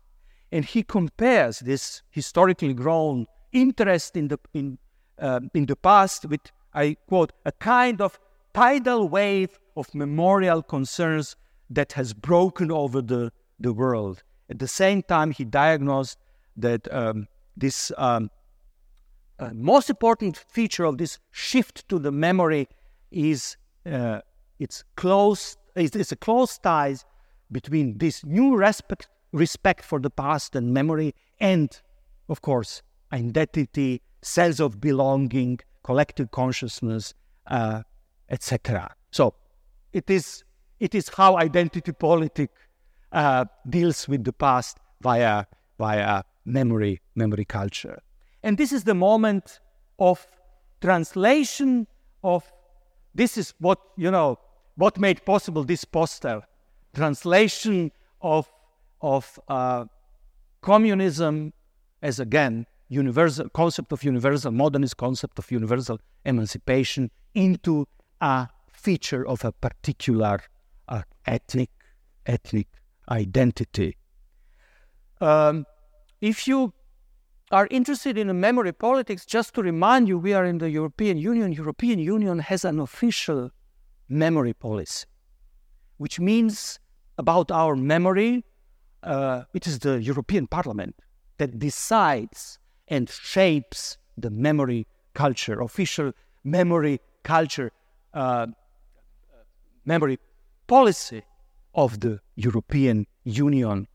And 0.52 0.66
he 0.66 0.84
compares 0.84 1.60
this 1.60 2.04
historically 2.12 2.74
grown 2.74 3.26
interest 3.52 4.18
in 4.18 4.28
the, 4.28 4.40
in, 4.54 4.78
uh, 5.20 5.40
in 5.54 5.66
the 5.66 5.76
past 5.76 6.26
with, 6.26 6.42
I 6.74 6.98
quote, 7.08 7.32
a 7.46 7.52
kind 7.52 8.02
of 8.02 8.20
tidal 8.54 9.08
wave 9.10 9.60
of 9.76 9.94
memorial 9.94 10.62
concerns 10.62 11.36
that 11.70 11.94
has 11.94 12.14
broken 12.14 12.72
over 12.72 13.02
the, 13.02 13.32
the 13.60 13.74
world. 13.74 14.24
At 14.50 14.60
the 14.60 14.68
same 14.68 15.02
time, 15.04 15.32
he 15.32 15.46
diagnosed 15.46 16.18
that 16.58 16.92
um, 16.94 17.28
this 17.58 17.92
um, 17.98 18.30
uh, 19.40 19.50
most 19.54 19.90
important 19.90 20.38
feature 20.38 20.86
of 20.86 20.98
this 20.98 21.20
shift 21.32 21.88
to 21.90 22.00
the 22.00 22.12
memory 22.12 22.68
is 23.12 23.58
uh, 23.86 24.22
its 24.60 24.84
close 24.96 25.58
it's 25.76 26.12
a 26.12 26.16
close 26.16 26.60
ties 26.60 27.04
between 27.52 27.98
this 27.98 28.24
new 28.24 28.56
respect 28.56 29.10
respect 29.32 29.84
for 29.84 30.00
the 30.00 30.10
past 30.10 30.56
and 30.56 30.72
memory 30.74 31.16
and 31.40 31.82
of 32.30 32.42
course 32.42 32.84
identity 33.12 34.02
sense 34.22 34.60
of 34.60 34.80
belonging 34.80 35.60
collective 35.84 36.32
consciousness 36.32 37.14
uh, 37.48 37.82
etc 38.30 38.94
so 39.12 39.34
it 39.92 40.10
is 40.10 40.44
it 40.80 40.96
is 40.96 41.10
how 41.10 41.38
identity 41.38 41.92
politics 41.92 42.54
uh, 43.12 43.46
deals 43.70 44.08
with 44.08 44.24
the 44.24 44.34
past 44.34 44.78
via 45.02 45.46
via 45.78 46.24
memory 46.46 47.02
memory 47.16 47.46
culture. 47.46 48.02
And 48.42 48.58
this 48.58 48.72
is 48.72 48.84
the 48.84 48.94
moment 48.94 49.60
of 50.00 50.26
translation 50.82 51.88
of 52.24 52.52
this 53.16 53.38
is 53.38 53.54
what, 53.60 53.80
you 53.96 54.12
know, 54.12 54.40
what 54.76 54.98
made 54.98 55.24
possible 55.26 55.64
this 55.64 55.86
poster 55.86 56.42
translation 56.96 57.92
of, 58.22 58.52
of 59.02 59.40
uh, 59.48 59.86
communism 60.62 61.54
as, 62.02 62.20
again, 62.20 62.66
universal 62.94 63.50
concept 63.50 63.92
of 63.92 64.04
universal 64.04 64.52
modernist 64.52 64.98
concept 64.98 65.40
of 65.40 65.52
universal 65.52 66.00
emancipation 66.26 67.10
into 67.34 67.88
a 68.22 68.48
feature 68.72 69.26
of 69.28 69.44
a 69.46 69.52
particular 69.52 70.40
uh, 70.88 71.02
ethnic 71.26 71.70
ethnic 72.26 72.68
identity. 73.10 73.98
Um, 75.20 75.66
if 76.22 76.48
you 76.48 76.74
are 77.52 77.68
interested 77.70 78.18
in 78.18 78.40
memory 78.40 78.74
politics, 78.74 79.26
just 79.26 79.54
to 79.56 79.62
remind 79.62 80.08
you, 80.08 80.18
we 80.18 80.34
are 80.34 80.46
in 80.46 80.58
the 80.58 80.70
European 80.70 81.18
Union. 81.18 81.52
European 81.52 82.00
Union 82.00 82.40
has 82.40 82.66
an 82.66 82.80
official 82.80 83.52
memory 84.10 84.54
policy, 84.54 85.06
which 85.98 86.20
means 86.20 86.80
about 87.18 87.52
our 87.52 87.76
memory, 87.76 88.44
uh, 89.04 89.44
it 89.54 89.68
is 89.68 89.80
the 89.80 90.02
European 90.02 90.48
Parliament 90.48 90.96
that 91.38 91.60
decides 91.60 92.60
and 92.88 93.10
shapes 93.10 93.98
the 94.18 94.30
memory 94.30 94.88
culture, 95.14 95.62
official 95.62 96.12
memory 96.44 97.00
culture, 97.24 97.72
uh, 98.14 98.48
memory 99.86 100.20
policy 100.68 101.24
of 101.74 102.00
the 102.00 102.20
European 102.36 103.08
Union. 103.24 103.88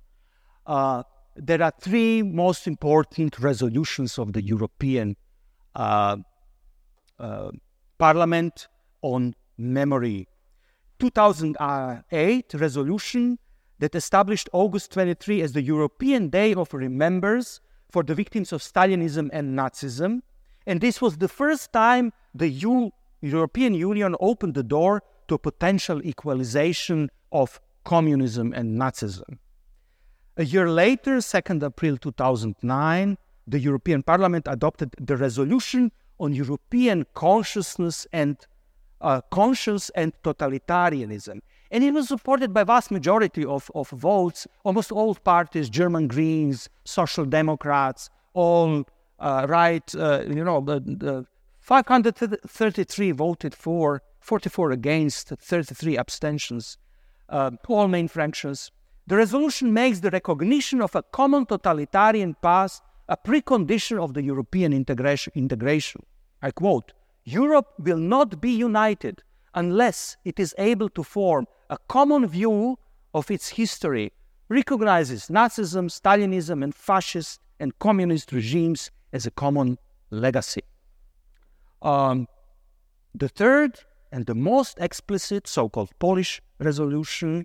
Uh, 0.66 1.02
there 1.36 1.62
are 1.62 1.72
three 1.80 2.22
most 2.22 2.66
important 2.66 3.38
resolutions 3.38 4.18
of 4.18 4.32
the 4.32 4.42
European 4.42 5.16
uh, 5.74 6.16
uh, 7.18 7.50
Parliament 7.98 8.68
on 9.02 9.34
memory. 9.56 10.28
2008 10.98 12.54
resolution 12.54 13.38
that 13.78 13.94
established 13.94 14.48
August 14.52 14.92
23 14.92 15.42
as 15.42 15.52
the 15.52 15.62
European 15.62 16.28
Day 16.28 16.54
of 16.54 16.74
Remembrance 16.74 17.60
for 17.90 18.02
the 18.02 18.14
victims 18.14 18.52
of 18.52 18.62
Stalinism 18.62 19.30
and 19.32 19.58
Nazism. 19.58 20.20
And 20.66 20.80
this 20.80 21.00
was 21.00 21.16
the 21.18 21.28
first 21.28 21.72
time 21.72 22.12
the 22.34 22.48
U- 22.48 22.92
European 23.20 23.74
Union 23.74 24.14
opened 24.20 24.54
the 24.54 24.62
door 24.62 25.02
to 25.28 25.34
a 25.34 25.38
potential 25.38 26.04
equalization 26.04 27.10
of 27.32 27.60
communism 27.84 28.52
and 28.52 28.78
Nazism. 28.78 29.38
A 30.36 30.44
year 30.44 30.70
later, 30.70 31.16
2nd 31.16 31.66
April 31.66 31.96
2009, 31.96 33.18
the 33.46 33.58
European 33.58 34.02
Parliament 34.02 34.46
adopted 34.46 34.94
the 35.00 35.16
resolution 35.16 35.90
on 36.20 36.32
European 36.32 37.06
consciousness 37.14 38.06
and 38.12 38.36
uh, 39.00 39.20
conscience 39.30 39.90
and 39.90 40.12
totalitarianism. 40.22 41.40
And 41.70 41.84
it 41.84 41.92
was 41.92 42.08
supported 42.08 42.54
by 42.54 42.64
vast 42.64 42.90
majority 42.90 43.44
of, 43.44 43.70
of 43.74 43.90
votes, 43.90 44.46
almost 44.64 44.90
all 44.90 45.14
parties, 45.14 45.68
German 45.68 46.08
Greens, 46.08 46.68
Social 46.84 47.24
Democrats, 47.24 48.08
all 48.32 48.84
uh, 49.18 49.46
right, 49.48 49.94
uh, 49.94 50.22
you 50.26 50.44
know, 50.44 50.60
the, 50.60 50.80
the 50.80 51.26
533 51.60 53.10
voted 53.12 53.54
for, 53.54 54.02
44 54.20 54.70
against, 54.70 55.28
33 55.28 55.98
abstentions, 55.98 56.78
uh, 57.28 57.50
all 57.66 57.88
main 57.88 58.08
fractions. 58.08 58.70
The 59.06 59.16
resolution 59.16 59.72
makes 59.72 60.00
the 60.00 60.10
recognition 60.10 60.80
of 60.80 60.94
a 60.94 61.02
common 61.02 61.46
totalitarian 61.46 62.36
past 62.40 62.82
a 63.08 63.16
precondition 63.16 64.02
of 64.02 64.14
the 64.14 64.22
European 64.22 64.72
integration. 64.72 65.32
integration. 65.34 66.02
I 66.42 66.50
quote 66.50 66.92
Europe 67.24 67.74
will 67.78 67.98
not 67.98 68.40
be 68.40 68.52
united 68.52 69.22
unless 69.58 70.16
it 70.24 70.38
is 70.38 70.54
able 70.56 70.88
to 70.88 71.02
form 71.02 71.44
a 71.68 71.78
common 71.88 72.26
view 72.28 72.78
of 73.12 73.28
its 73.30 73.48
history, 73.48 74.12
recognizes 74.48 75.26
Nazism, 75.26 75.86
Stalinism, 75.98 76.62
and 76.62 76.72
fascist 76.74 77.40
and 77.58 77.76
communist 77.80 78.30
regimes 78.32 78.90
as 79.12 79.26
a 79.26 79.32
common 79.32 79.76
legacy. 80.10 80.62
Um, 81.82 82.28
the 83.14 83.28
third 83.28 83.80
and 84.12 84.26
the 84.26 84.34
most 84.34 84.78
explicit 84.78 85.48
so 85.48 85.68
called 85.68 85.90
Polish 85.98 86.40
resolution 86.60 87.44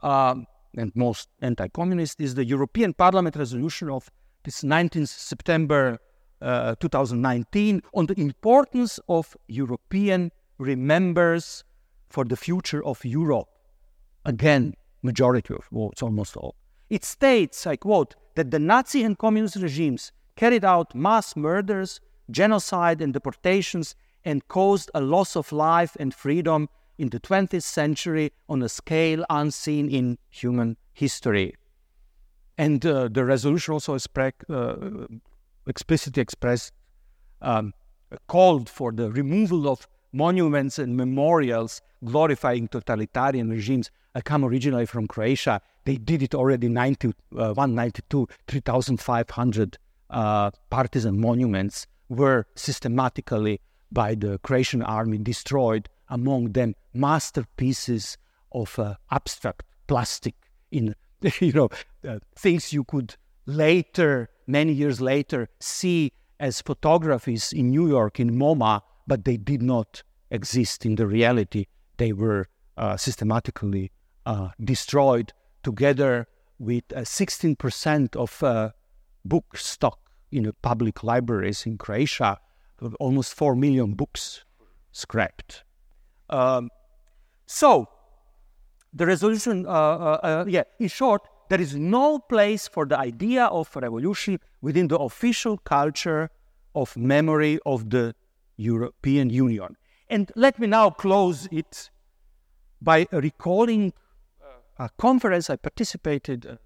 um, 0.00 0.46
and 0.76 0.90
most 0.94 1.28
anti-communist 1.40 2.20
is 2.20 2.34
the 2.34 2.44
European 2.44 2.92
Parliament 2.92 3.36
resolution 3.36 3.88
of 3.88 4.10
this 4.44 4.62
19th 4.62 5.08
September 5.08 5.98
uh, 6.42 6.74
2019 6.80 7.82
on 7.94 8.06
the 8.06 8.18
importance 8.20 8.98
of 9.08 9.36
European 9.48 10.30
remembers 10.58 11.64
for 12.08 12.24
the 12.24 12.36
future 12.36 12.84
of 12.84 13.04
Europe. 13.04 13.48
Again, 14.24 14.74
majority 15.02 15.54
of 15.54 15.64
votes, 15.70 16.02
almost 16.02 16.36
all. 16.36 16.54
It 16.88 17.04
states, 17.04 17.66
I 17.66 17.76
quote, 17.76 18.14
that 18.34 18.50
the 18.50 18.58
Nazi 18.58 19.02
and 19.02 19.18
communist 19.18 19.56
regimes 19.56 20.12
carried 20.36 20.64
out 20.64 20.94
mass 20.94 21.36
murders, 21.36 22.00
genocide, 22.30 23.00
and 23.00 23.12
deportations 23.12 23.94
and 24.24 24.46
caused 24.48 24.90
a 24.94 25.00
loss 25.00 25.36
of 25.36 25.52
life 25.52 25.96
and 25.98 26.14
freedom 26.14 26.68
in 26.98 27.08
the 27.10 27.20
20th 27.20 27.62
century 27.62 28.32
on 28.48 28.62
a 28.62 28.68
scale 28.68 29.24
unseen 29.30 29.88
in 29.88 30.18
human 30.30 30.76
history. 30.92 31.54
And 32.58 32.84
uh, 32.86 33.08
the 33.10 33.24
resolution 33.24 33.74
also 33.74 33.94
uh, 33.94 34.76
explicitly 35.66 36.22
expressed, 36.22 36.72
um, 37.42 37.74
called 38.28 38.68
for 38.68 38.92
the 38.92 39.10
removal 39.10 39.68
of 39.68 39.86
monuments 40.12 40.78
and 40.78 40.96
memorials 40.96 41.82
glorifying 42.04 42.68
totalitarian 42.68 43.50
regimes. 43.50 43.90
I 44.14 44.20
come 44.20 44.44
originally 44.44 44.86
from 44.86 45.06
Croatia. 45.06 45.60
They 45.84 45.96
did 45.96 46.22
it 46.22 46.34
already 46.34 46.66
in 46.68 46.74
90, 46.74 47.08
uh, 47.08 47.54
192, 47.54 48.28
3,500 48.48 49.78
uh, 50.10 50.50
partisan 50.70 51.20
monuments 51.20 51.86
were 52.08 52.46
systematically 52.54 53.60
by 53.90 54.14
the 54.14 54.38
Croatian 54.38 54.82
army 54.82 55.18
destroyed, 55.18 55.88
among 56.08 56.52
them 56.52 56.74
masterpieces 56.94 58.16
of 58.52 58.78
uh, 58.78 58.94
abstract 59.10 59.64
plastic 59.86 60.34
in 60.70 60.94
you 61.40 61.52
know 61.52 61.68
uh, 62.08 62.18
things 62.36 62.72
you 62.72 62.84
could 62.84 63.16
later 63.46 64.28
many 64.46 64.72
years 64.72 65.00
later 65.00 65.48
see 65.60 66.12
as 66.38 66.60
photographies 66.60 67.52
in 67.52 67.70
New 67.70 67.88
York 67.88 68.20
in 68.20 68.30
MoMA 68.30 68.82
but 69.06 69.24
they 69.24 69.36
did 69.36 69.62
not 69.62 70.02
exist 70.30 70.84
in 70.84 70.96
the 70.96 71.06
reality 71.06 71.66
they 71.96 72.12
were 72.12 72.46
uh, 72.76 72.96
systematically 72.96 73.90
uh, 74.26 74.48
destroyed 74.62 75.32
together 75.62 76.26
with 76.58 76.86
16% 76.88 78.16
of 78.16 78.42
uh, 78.42 78.70
book 79.24 79.56
stock 79.56 79.98
in 80.30 80.52
public 80.62 81.02
libraries 81.02 81.66
in 81.66 81.78
Croatia 81.78 82.38
almost 83.00 83.34
4 83.34 83.54
million 83.56 83.94
books 83.94 84.44
scrapped. 84.92 85.64
Um, 86.28 86.70
so, 87.46 87.88
the 88.92 89.06
resolution, 89.06 89.66
uh, 89.66 89.70
uh, 89.70 90.20
uh, 90.22 90.44
yeah, 90.48 90.64
in 90.78 90.88
short, 90.88 91.22
there 91.48 91.60
is 91.60 91.76
no 91.76 92.18
place 92.18 92.66
for 92.66 92.86
the 92.86 92.98
idea 92.98 93.44
of 93.44 93.74
revolution 93.76 94.40
within 94.60 94.88
the 94.88 94.98
official 94.98 95.58
culture 95.58 96.30
of 96.74 96.96
memory 96.96 97.58
of 97.64 97.90
the 97.90 98.14
European 98.56 99.30
Union. 99.30 99.76
And 100.08 100.30
let 100.34 100.58
me 100.58 100.66
now 100.66 100.90
close 100.90 101.48
it 101.50 101.90
by 102.80 103.06
recalling 103.12 103.92
a 104.78 104.90
conference 104.98 105.48
I 105.50 105.56
participated 105.56 106.46
uh, 106.46 106.56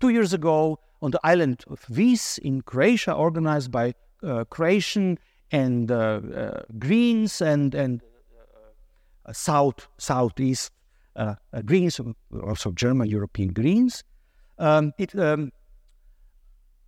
two 0.00 0.08
years 0.08 0.32
ago 0.32 0.78
on 1.02 1.10
the 1.10 1.20
island 1.22 1.64
of 1.68 1.80
Vis 1.88 2.38
in 2.38 2.62
Croatia, 2.62 3.12
organized 3.12 3.70
by 3.70 3.94
uh, 4.22 4.44
Croatian 4.44 5.18
and 5.50 5.90
uh, 5.90 6.20
uh 6.34 6.62
Greens 6.78 7.40
and 7.40 7.74
and 7.74 8.02
uh, 9.26 9.32
South 9.32 9.88
Southeast 9.98 10.72
uh, 11.16 11.34
Greens, 11.64 12.00
also 12.42 12.72
German 12.72 13.08
European 13.08 13.52
Greens. 13.52 14.04
Um, 14.58 14.92
it, 14.98 15.14
um, 15.18 15.52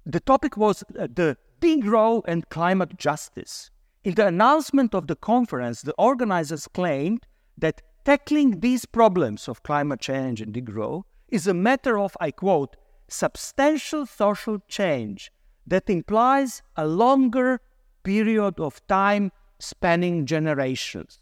the 0.05 0.21
topic 0.21 0.57
was 0.57 0.83
the 0.91 1.37
degrowth 1.61 2.23
and 2.27 2.49
climate 2.49 2.97
justice. 2.97 3.71
In 4.03 4.15
the 4.15 4.27
announcement 4.27 4.95
of 4.95 5.07
the 5.07 5.17
conference, 5.17 5.83
the 5.83 5.95
organizers 5.99 6.67
claimed 6.69 7.27
that 7.59 7.83
tackling 8.05 8.61
these 8.61 8.87
problems 8.87 9.49
of 9.49 9.63
climate 9.63 10.01
change 10.01 10.41
and 10.41 10.55
degrowth 10.55 11.05
is 11.29 11.47
a 11.47 11.55
matter 11.55 11.99
of, 11.99 12.17
I 12.21 12.31
quote, 12.31 12.77
substantial 13.09 14.07
social 14.07 14.59
change 14.69 15.31
that 15.67 15.91
implies 15.91 16.63
a 16.77 16.87
longer 16.87 17.61
period 18.03 18.59
of 18.59 18.85
time 18.87 19.33
spanning 19.59 20.27
generations. 20.27 21.21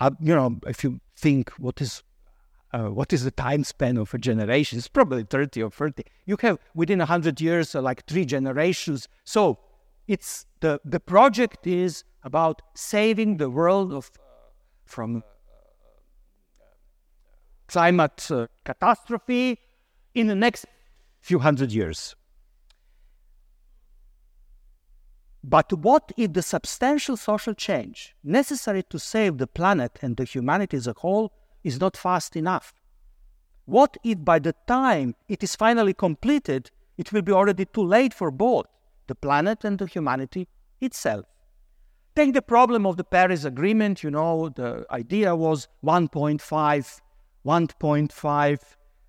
Uh, 0.00 0.10
you 0.20 0.34
know, 0.34 0.58
if 0.66 0.82
you 0.82 1.00
think 1.16 1.50
what 1.52 1.80
is 1.80 2.02
uh, 2.74 2.90
what 2.90 3.12
is 3.12 3.22
the 3.22 3.30
time 3.30 3.62
span 3.62 3.96
of 3.96 4.12
a 4.12 4.18
generation? 4.18 4.78
It's 4.78 4.88
probably 4.88 5.22
30 5.22 5.62
or 5.62 5.70
40. 5.70 6.02
You 6.26 6.36
have 6.40 6.58
within 6.74 6.98
100 6.98 7.40
years, 7.40 7.74
uh, 7.74 7.80
like 7.80 8.04
three 8.06 8.24
generations. 8.24 9.08
So 9.22 9.58
it's 10.08 10.46
the, 10.58 10.80
the 10.84 10.98
project 10.98 11.68
is 11.68 12.02
about 12.24 12.62
saving 12.74 13.36
the 13.36 13.48
world 13.48 13.92
of, 13.92 14.10
uh, 14.16 14.20
from 14.84 15.18
uh, 15.18 15.20
climate 17.68 18.28
uh, 18.30 18.48
catastrophe 18.64 19.60
in 20.14 20.26
the 20.26 20.34
next 20.34 20.66
few 21.20 21.38
hundred 21.38 21.70
years. 21.70 22.16
But 25.44 25.72
what 25.72 26.10
if 26.16 26.32
the 26.32 26.42
substantial 26.42 27.16
social 27.16 27.54
change 27.54 28.16
necessary 28.24 28.82
to 28.90 28.98
save 28.98 29.38
the 29.38 29.46
planet 29.46 29.98
and 30.02 30.16
the 30.16 30.24
humanity 30.24 30.76
as 30.76 30.88
a 30.88 30.94
whole 30.94 31.32
is 31.64 31.80
not 31.80 31.96
fast 31.96 32.36
enough? 32.36 32.74
What 33.64 33.96
if 34.04 34.22
by 34.22 34.38
the 34.38 34.54
time 34.68 35.16
it 35.28 35.42
is 35.42 35.56
finally 35.56 35.94
completed, 35.94 36.70
it 36.98 37.12
will 37.12 37.22
be 37.22 37.32
already 37.32 37.64
too 37.64 37.84
late 37.84 38.12
for 38.12 38.30
both 38.30 38.66
the 39.06 39.14
planet 39.14 39.64
and 39.64 39.78
the 39.78 39.86
humanity 39.86 40.46
itself? 40.80 41.24
Take 42.14 42.34
the 42.34 42.42
problem 42.42 42.86
of 42.86 42.96
the 42.96 43.04
Paris 43.04 43.44
Agreement. 43.44 44.04
You 44.04 44.10
know, 44.10 44.50
the 44.50 44.86
idea 44.90 45.34
was 45.34 45.66
1.5, 45.82 47.00
1.5 47.44 48.58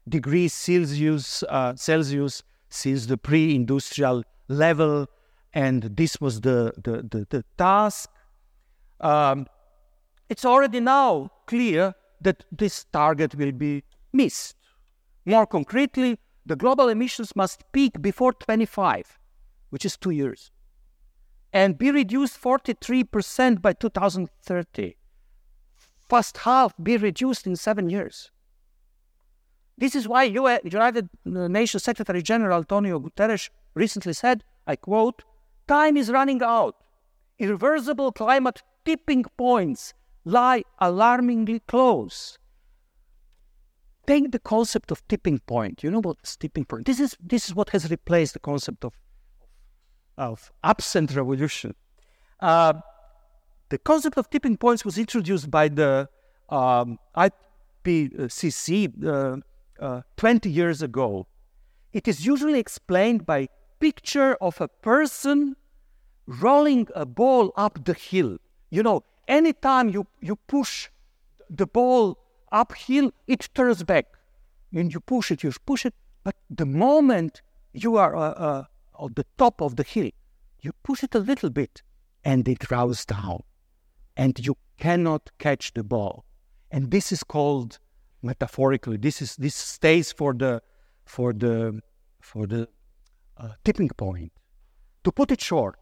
degrees 0.08 0.54
Celsius, 0.54 1.44
uh, 1.44 1.76
Celsius 1.76 2.42
since 2.70 3.06
the 3.06 3.18
pre-industrial 3.18 4.24
level, 4.48 5.08
and 5.54 5.84
this 5.84 6.20
was 6.20 6.42
the 6.42 6.74
the, 6.84 7.04
the, 7.04 7.28
the 7.30 7.46
task. 7.58 8.10
Um, 9.00 9.48
it's 10.30 10.46
already 10.46 10.80
now 10.80 11.30
clear 11.46 11.94
that 12.26 12.44
this 12.52 12.86
target 12.92 13.36
will 13.36 13.54
be 13.54 13.84
missed. 14.12 14.58
More 15.26 15.48
concretely, 15.48 16.20
the 16.46 16.56
global 16.56 16.90
emissions 16.90 17.36
must 17.36 17.64
peak 17.72 18.02
before 18.02 18.34
25, 18.34 19.18
which 19.70 19.86
is 19.86 19.98
two 19.98 20.12
years, 20.12 20.52
and 21.54 21.78
be 21.78 21.90
reduced 21.90 22.40
43% 22.40 23.62
by 23.62 23.74
2030. 23.74 24.98
First 26.08 26.38
half 26.38 26.74
be 26.82 26.98
reduced 26.98 27.48
in 27.48 27.56
seven 27.56 27.90
years. 27.90 28.30
This 29.78 29.96
is 29.96 30.08
why 30.08 30.24
United 30.24 31.10
Nations 31.26 31.84
Secretary 31.84 32.22
General 32.22 32.60
Antonio 32.60 33.00
Guterres 33.00 33.50
recently 33.74 34.14
said, 34.14 34.44
I 34.68 34.76
quote, 34.76 35.24
time 35.68 35.98
is 35.98 36.12
running 36.12 36.42
out. 36.44 36.76
Irreversible 37.40 38.12
climate 38.12 38.62
tipping 38.86 39.26
points 39.36 39.94
lie 40.26 40.64
alarmingly 40.80 41.62
close. 41.62 42.38
Take 44.06 44.32
the 44.32 44.40
concept 44.40 44.92
of 44.92 45.08
tipping 45.08 45.40
point. 45.40 45.84
You 45.84 45.92
know 45.92 46.02
what 46.02 46.18
is 46.24 46.36
tipping 46.36 46.66
point? 46.66 46.86
This 46.86 47.00
is 47.00 47.18
this 47.20 47.48
is 47.48 47.56
what 47.56 47.70
has 47.70 47.90
replaced 47.90 48.34
the 48.34 48.40
concept 48.40 48.84
of 48.84 48.94
of 50.18 50.52
absent 50.64 51.16
revolution. 51.16 51.74
Uh, 52.40 52.74
the 53.70 53.78
concept 53.78 54.18
of 54.18 54.30
tipping 54.30 54.58
points 54.58 54.86
was 54.86 54.98
introduced 54.98 55.50
by 55.50 55.68
the 55.68 56.08
um, 56.50 57.00
IPCC 57.16 59.06
uh, 59.06 59.38
uh, 59.80 60.02
20 60.18 60.50
years 60.50 60.82
ago, 60.82 61.28
it 61.94 62.08
is 62.08 62.26
usually 62.26 62.60
explained 62.60 63.26
by 63.26 63.48
picture 63.80 64.36
of 64.36 64.60
a 64.62 64.68
person 64.68 65.56
rolling 66.28 66.88
a 66.96 67.06
ball 67.06 67.52
up 67.56 67.86
the 67.86 67.94
hill. 67.94 68.38
You 68.70 68.84
know, 68.84 69.04
anytime 69.28 69.90
you, 69.90 70.08
you 70.22 70.36
push 70.48 70.90
the 71.50 71.68
ball 71.68 72.18
uphill, 72.52 73.12
it 73.28 73.50
turns 73.54 73.84
back. 73.84 74.06
And 74.74 74.94
you 74.94 75.00
push 75.00 75.32
it, 75.32 75.44
you 75.44 75.52
push 75.66 75.86
it. 75.86 75.94
But 76.24 76.36
the 76.50 76.66
moment 76.66 77.42
you 77.74 77.98
are 77.98 78.16
uh, 78.16 78.32
uh, 78.32 78.64
on 78.96 79.14
the 79.16 79.26
top 79.38 79.62
of 79.62 79.76
the 79.76 79.84
hill, 79.84 80.10
you 80.62 80.72
push 80.84 81.04
it 81.04 81.16
a 81.16 81.20
little 81.20 81.50
bit 81.50 81.82
and 82.24 82.48
it 82.48 82.70
rolls 82.72 83.06
down. 83.06 83.44
And 84.18 84.38
you 84.46 84.58
cannot 84.80 85.32
catch 85.40 85.74
the 85.74 85.84
ball. 85.84 86.26
And 86.72 86.92
this 86.92 87.12
is 87.12 87.24
called 87.24 87.80
metaphorically. 88.22 88.98
This 88.98 89.22
is 89.22 89.36
this 89.36 89.56
stays 89.56 90.12
for 90.12 90.34
the 90.34 90.62
for 91.06 91.32
the 91.32 91.82
for 92.22 92.48
the 92.48 92.68
uh, 93.38 93.50
tipping 93.64 93.90
point. 93.90 94.32
To 95.04 95.12
put 95.12 95.32
it 95.32 95.42
short, 95.42 95.78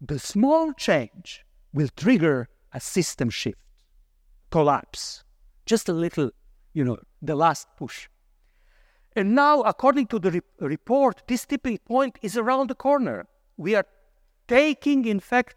the 0.00 0.18
small 0.18 0.72
change 0.74 1.44
will 1.72 1.88
trigger 1.96 2.48
a 2.76 2.80
system 2.80 3.30
shift, 3.30 3.58
collapse, 4.50 5.24
just 5.64 5.88
a 5.88 5.92
little, 5.94 6.30
you 6.74 6.84
know, 6.84 6.98
the 7.22 7.34
last 7.34 7.66
push. 7.78 8.08
And 9.16 9.34
now, 9.34 9.62
according 9.62 10.08
to 10.08 10.18
the 10.18 10.30
re- 10.30 10.40
report, 10.60 11.22
this 11.26 11.46
tipping 11.46 11.78
point 11.78 12.18
is 12.20 12.36
around 12.36 12.68
the 12.68 12.74
corner. 12.74 13.26
We 13.56 13.74
are 13.74 13.86
taking, 14.46 15.06
in 15.06 15.20
fact, 15.20 15.56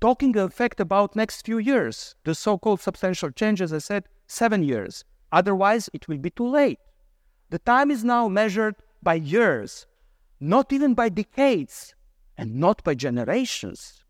talking 0.00 0.34
in 0.34 0.48
fact 0.48 0.80
about 0.80 1.14
next 1.14 1.44
few 1.44 1.58
years, 1.58 2.16
the 2.24 2.34
so-called 2.34 2.80
substantial 2.80 3.30
change, 3.30 3.60
as 3.60 3.74
I 3.74 3.78
said, 3.78 4.04
seven 4.26 4.62
years. 4.62 5.04
Otherwise, 5.32 5.90
it 5.92 6.08
will 6.08 6.16
be 6.16 6.30
too 6.30 6.48
late. 6.48 6.78
The 7.50 7.58
time 7.58 7.90
is 7.90 8.02
now 8.04 8.26
measured 8.28 8.76
by 9.02 9.14
years, 9.16 9.86
not 10.40 10.72
even 10.72 10.94
by 10.94 11.10
decades, 11.10 11.94
and 12.38 12.56
not 12.56 12.82
by 12.84 12.94
generations. 12.94 14.03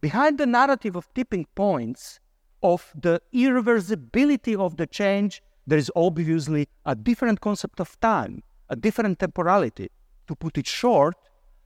Behind 0.00 0.38
the 0.38 0.46
narrative 0.46 0.94
of 0.94 1.12
tipping 1.14 1.46
points, 1.54 2.20
of 2.62 2.92
the 2.94 3.20
irreversibility 3.34 4.56
of 4.58 4.76
the 4.76 4.86
change, 4.86 5.42
there 5.66 5.78
is 5.78 5.90
obviously 5.94 6.68
a 6.84 6.94
different 6.94 7.40
concept 7.40 7.80
of 7.80 7.98
time, 8.00 8.42
a 8.68 8.76
different 8.76 9.18
temporality. 9.18 9.90
To 10.28 10.36
put 10.36 10.58
it 10.58 10.66
short, 10.66 11.16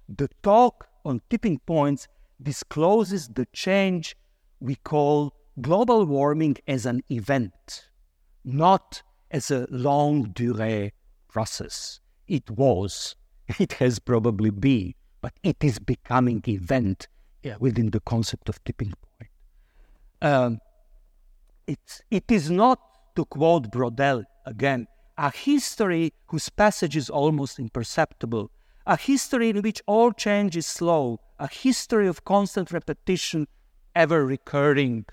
the 0.09 0.29
talk 0.43 0.89
on 1.05 1.21
tipping 1.29 1.59
points 1.61 2.09
discloses 2.41 3.29
the 3.29 3.47
change 3.53 4.17
we 4.61 4.77
call 4.77 5.35
global 5.61 6.05
warming 6.05 6.57
as 6.67 6.87
an 6.87 7.03
event, 7.11 7.91
not 8.45 9.03
as 9.31 9.51
a 9.51 9.67
longue 9.71 10.35
durée 10.35 10.93
process. 11.29 12.01
It 12.27 12.51
was, 12.51 13.15
it 13.59 13.75
has 13.75 13.99
probably 13.99 14.51
been, 14.51 14.95
but 15.21 15.35
it 15.43 15.63
is 15.63 15.79
becoming 15.79 16.43
event 16.49 17.09
yeah, 17.43 17.57
within 17.59 17.91
the 17.91 18.01
concept 18.01 18.49
of 18.49 18.63
tipping 18.65 18.93
point. 19.19 19.31
Um, 20.21 20.59
it's, 21.67 22.03
it 22.11 22.25
is 22.31 22.51
not, 22.51 22.81
to 23.17 23.25
quote 23.25 23.71
Braudel 23.71 24.25
again, 24.47 24.87
a 25.19 25.31
history 25.31 26.13
whose 26.27 26.49
passage 26.49 26.97
is 26.97 27.11
almost 27.11 27.59
imperceptible, 27.59 28.51
a 28.87 28.97
history 28.97 29.51
in 29.51 29.63
which 29.63 29.83
all 29.87 30.13
change 30.13 30.57
is 30.57 30.67
slow, 30.67 31.21
a 31.39 31.49
history 31.49 32.09
of 32.09 32.25
constant 32.25 32.73
repetition, 32.73 33.47
ever 33.95 34.25
recurring 34.25 35.05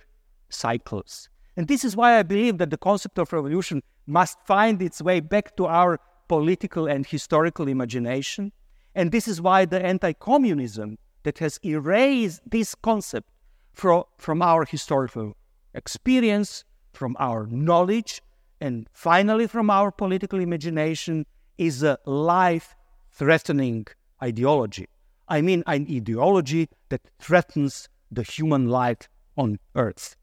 cycles. 0.49 1.29
And 1.57 1.67
this 1.67 1.83
is 1.83 1.95
why 1.95 2.17
I 2.17 2.23
believe 2.23 2.57
that 2.59 2.69
the 2.69 2.77
concept 2.77 3.19
of 3.19 3.33
revolution 3.33 3.83
must 4.07 4.37
find 4.45 4.81
its 4.81 5.01
way 5.01 5.19
back 5.19 5.55
to 5.57 5.65
our 5.65 5.99
political 6.27 6.87
and 6.87 7.05
historical 7.05 7.67
imagination. 7.67 8.51
And 8.95 9.11
this 9.11 9.27
is 9.27 9.41
why 9.41 9.65
the 9.65 9.83
anti 9.83 10.13
communism 10.13 10.97
that 11.23 11.39
has 11.39 11.59
erased 11.63 12.41
this 12.49 12.75
concept 12.75 13.29
from, 13.73 14.03
from 14.17 14.41
our 14.41 14.65
historical 14.65 15.35
experience, 15.73 16.63
from 16.93 17.15
our 17.19 17.47
knowledge, 17.47 18.21
and 18.61 18.87
finally 18.91 19.47
from 19.47 19.69
our 19.69 19.91
political 19.91 20.39
imagination 20.39 21.25
is 21.57 21.83
a 21.83 21.97
life 22.05 22.75
threatening 23.11 23.85
ideology. 24.21 24.87
I 25.27 25.41
mean, 25.41 25.63
an 25.67 25.85
ideology 25.89 26.69
that 26.89 27.01
threatens 27.19 27.87
the 28.11 28.23
human 28.23 28.67
life 28.67 29.07
on 29.37 29.59
earth. 29.75 30.15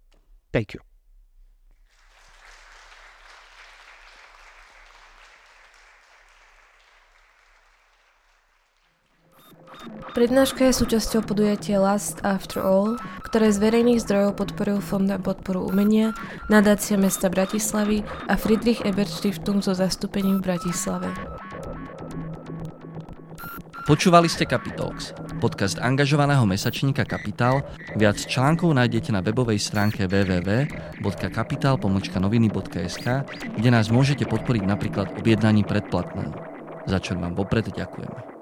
Thank 0.52 0.74
you. 0.74 0.85
Prednáška 10.16 10.72
je 10.72 10.80
súčasťou 10.80 11.28
podujatia 11.28 11.76
Last 11.76 12.24
After 12.24 12.64
All, 12.64 12.96
ktoré 13.20 13.52
z 13.52 13.60
verejných 13.60 14.00
zdrojov 14.00 14.40
podporil 14.40 14.80
Fond 14.80 15.04
na 15.04 15.20
podporu 15.20 15.68
umenia, 15.68 16.16
nadácia 16.48 16.96
mesta 16.96 17.28
Bratislavy 17.28 18.00
a 18.24 18.40
Friedrich 18.40 18.80
Ebert 18.80 19.12
Stiftung 19.12 19.60
so 19.60 19.76
zastúpením 19.76 20.40
v 20.40 20.48
Bratislave. 20.48 21.12
Počúvali 23.84 24.32
ste 24.32 24.48
Capitalx, 24.48 25.12
podcast 25.36 25.76
angažovaného 25.84 26.48
mesačníka 26.48 27.04
Kapitál. 27.04 27.60
Viac 28.00 28.16
článkov 28.16 28.72
nájdete 28.72 29.12
na 29.12 29.20
webovej 29.20 29.60
stránke 29.60 30.08
www.kapital.noviny.sk, 30.08 33.06
kde 33.52 33.68
nás 33.68 33.92
môžete 33.92 34.24
podporiť 34.24 34.64
napríklad 34.64 35.12
objednaním 35.20 35.68
predplatného, 35.68 36.32
za 36.88 37.04
čo 37.04 37.20
vám 37.20 37.36
vopred 37.36 37.68
ďakujeme. 37.68 38.35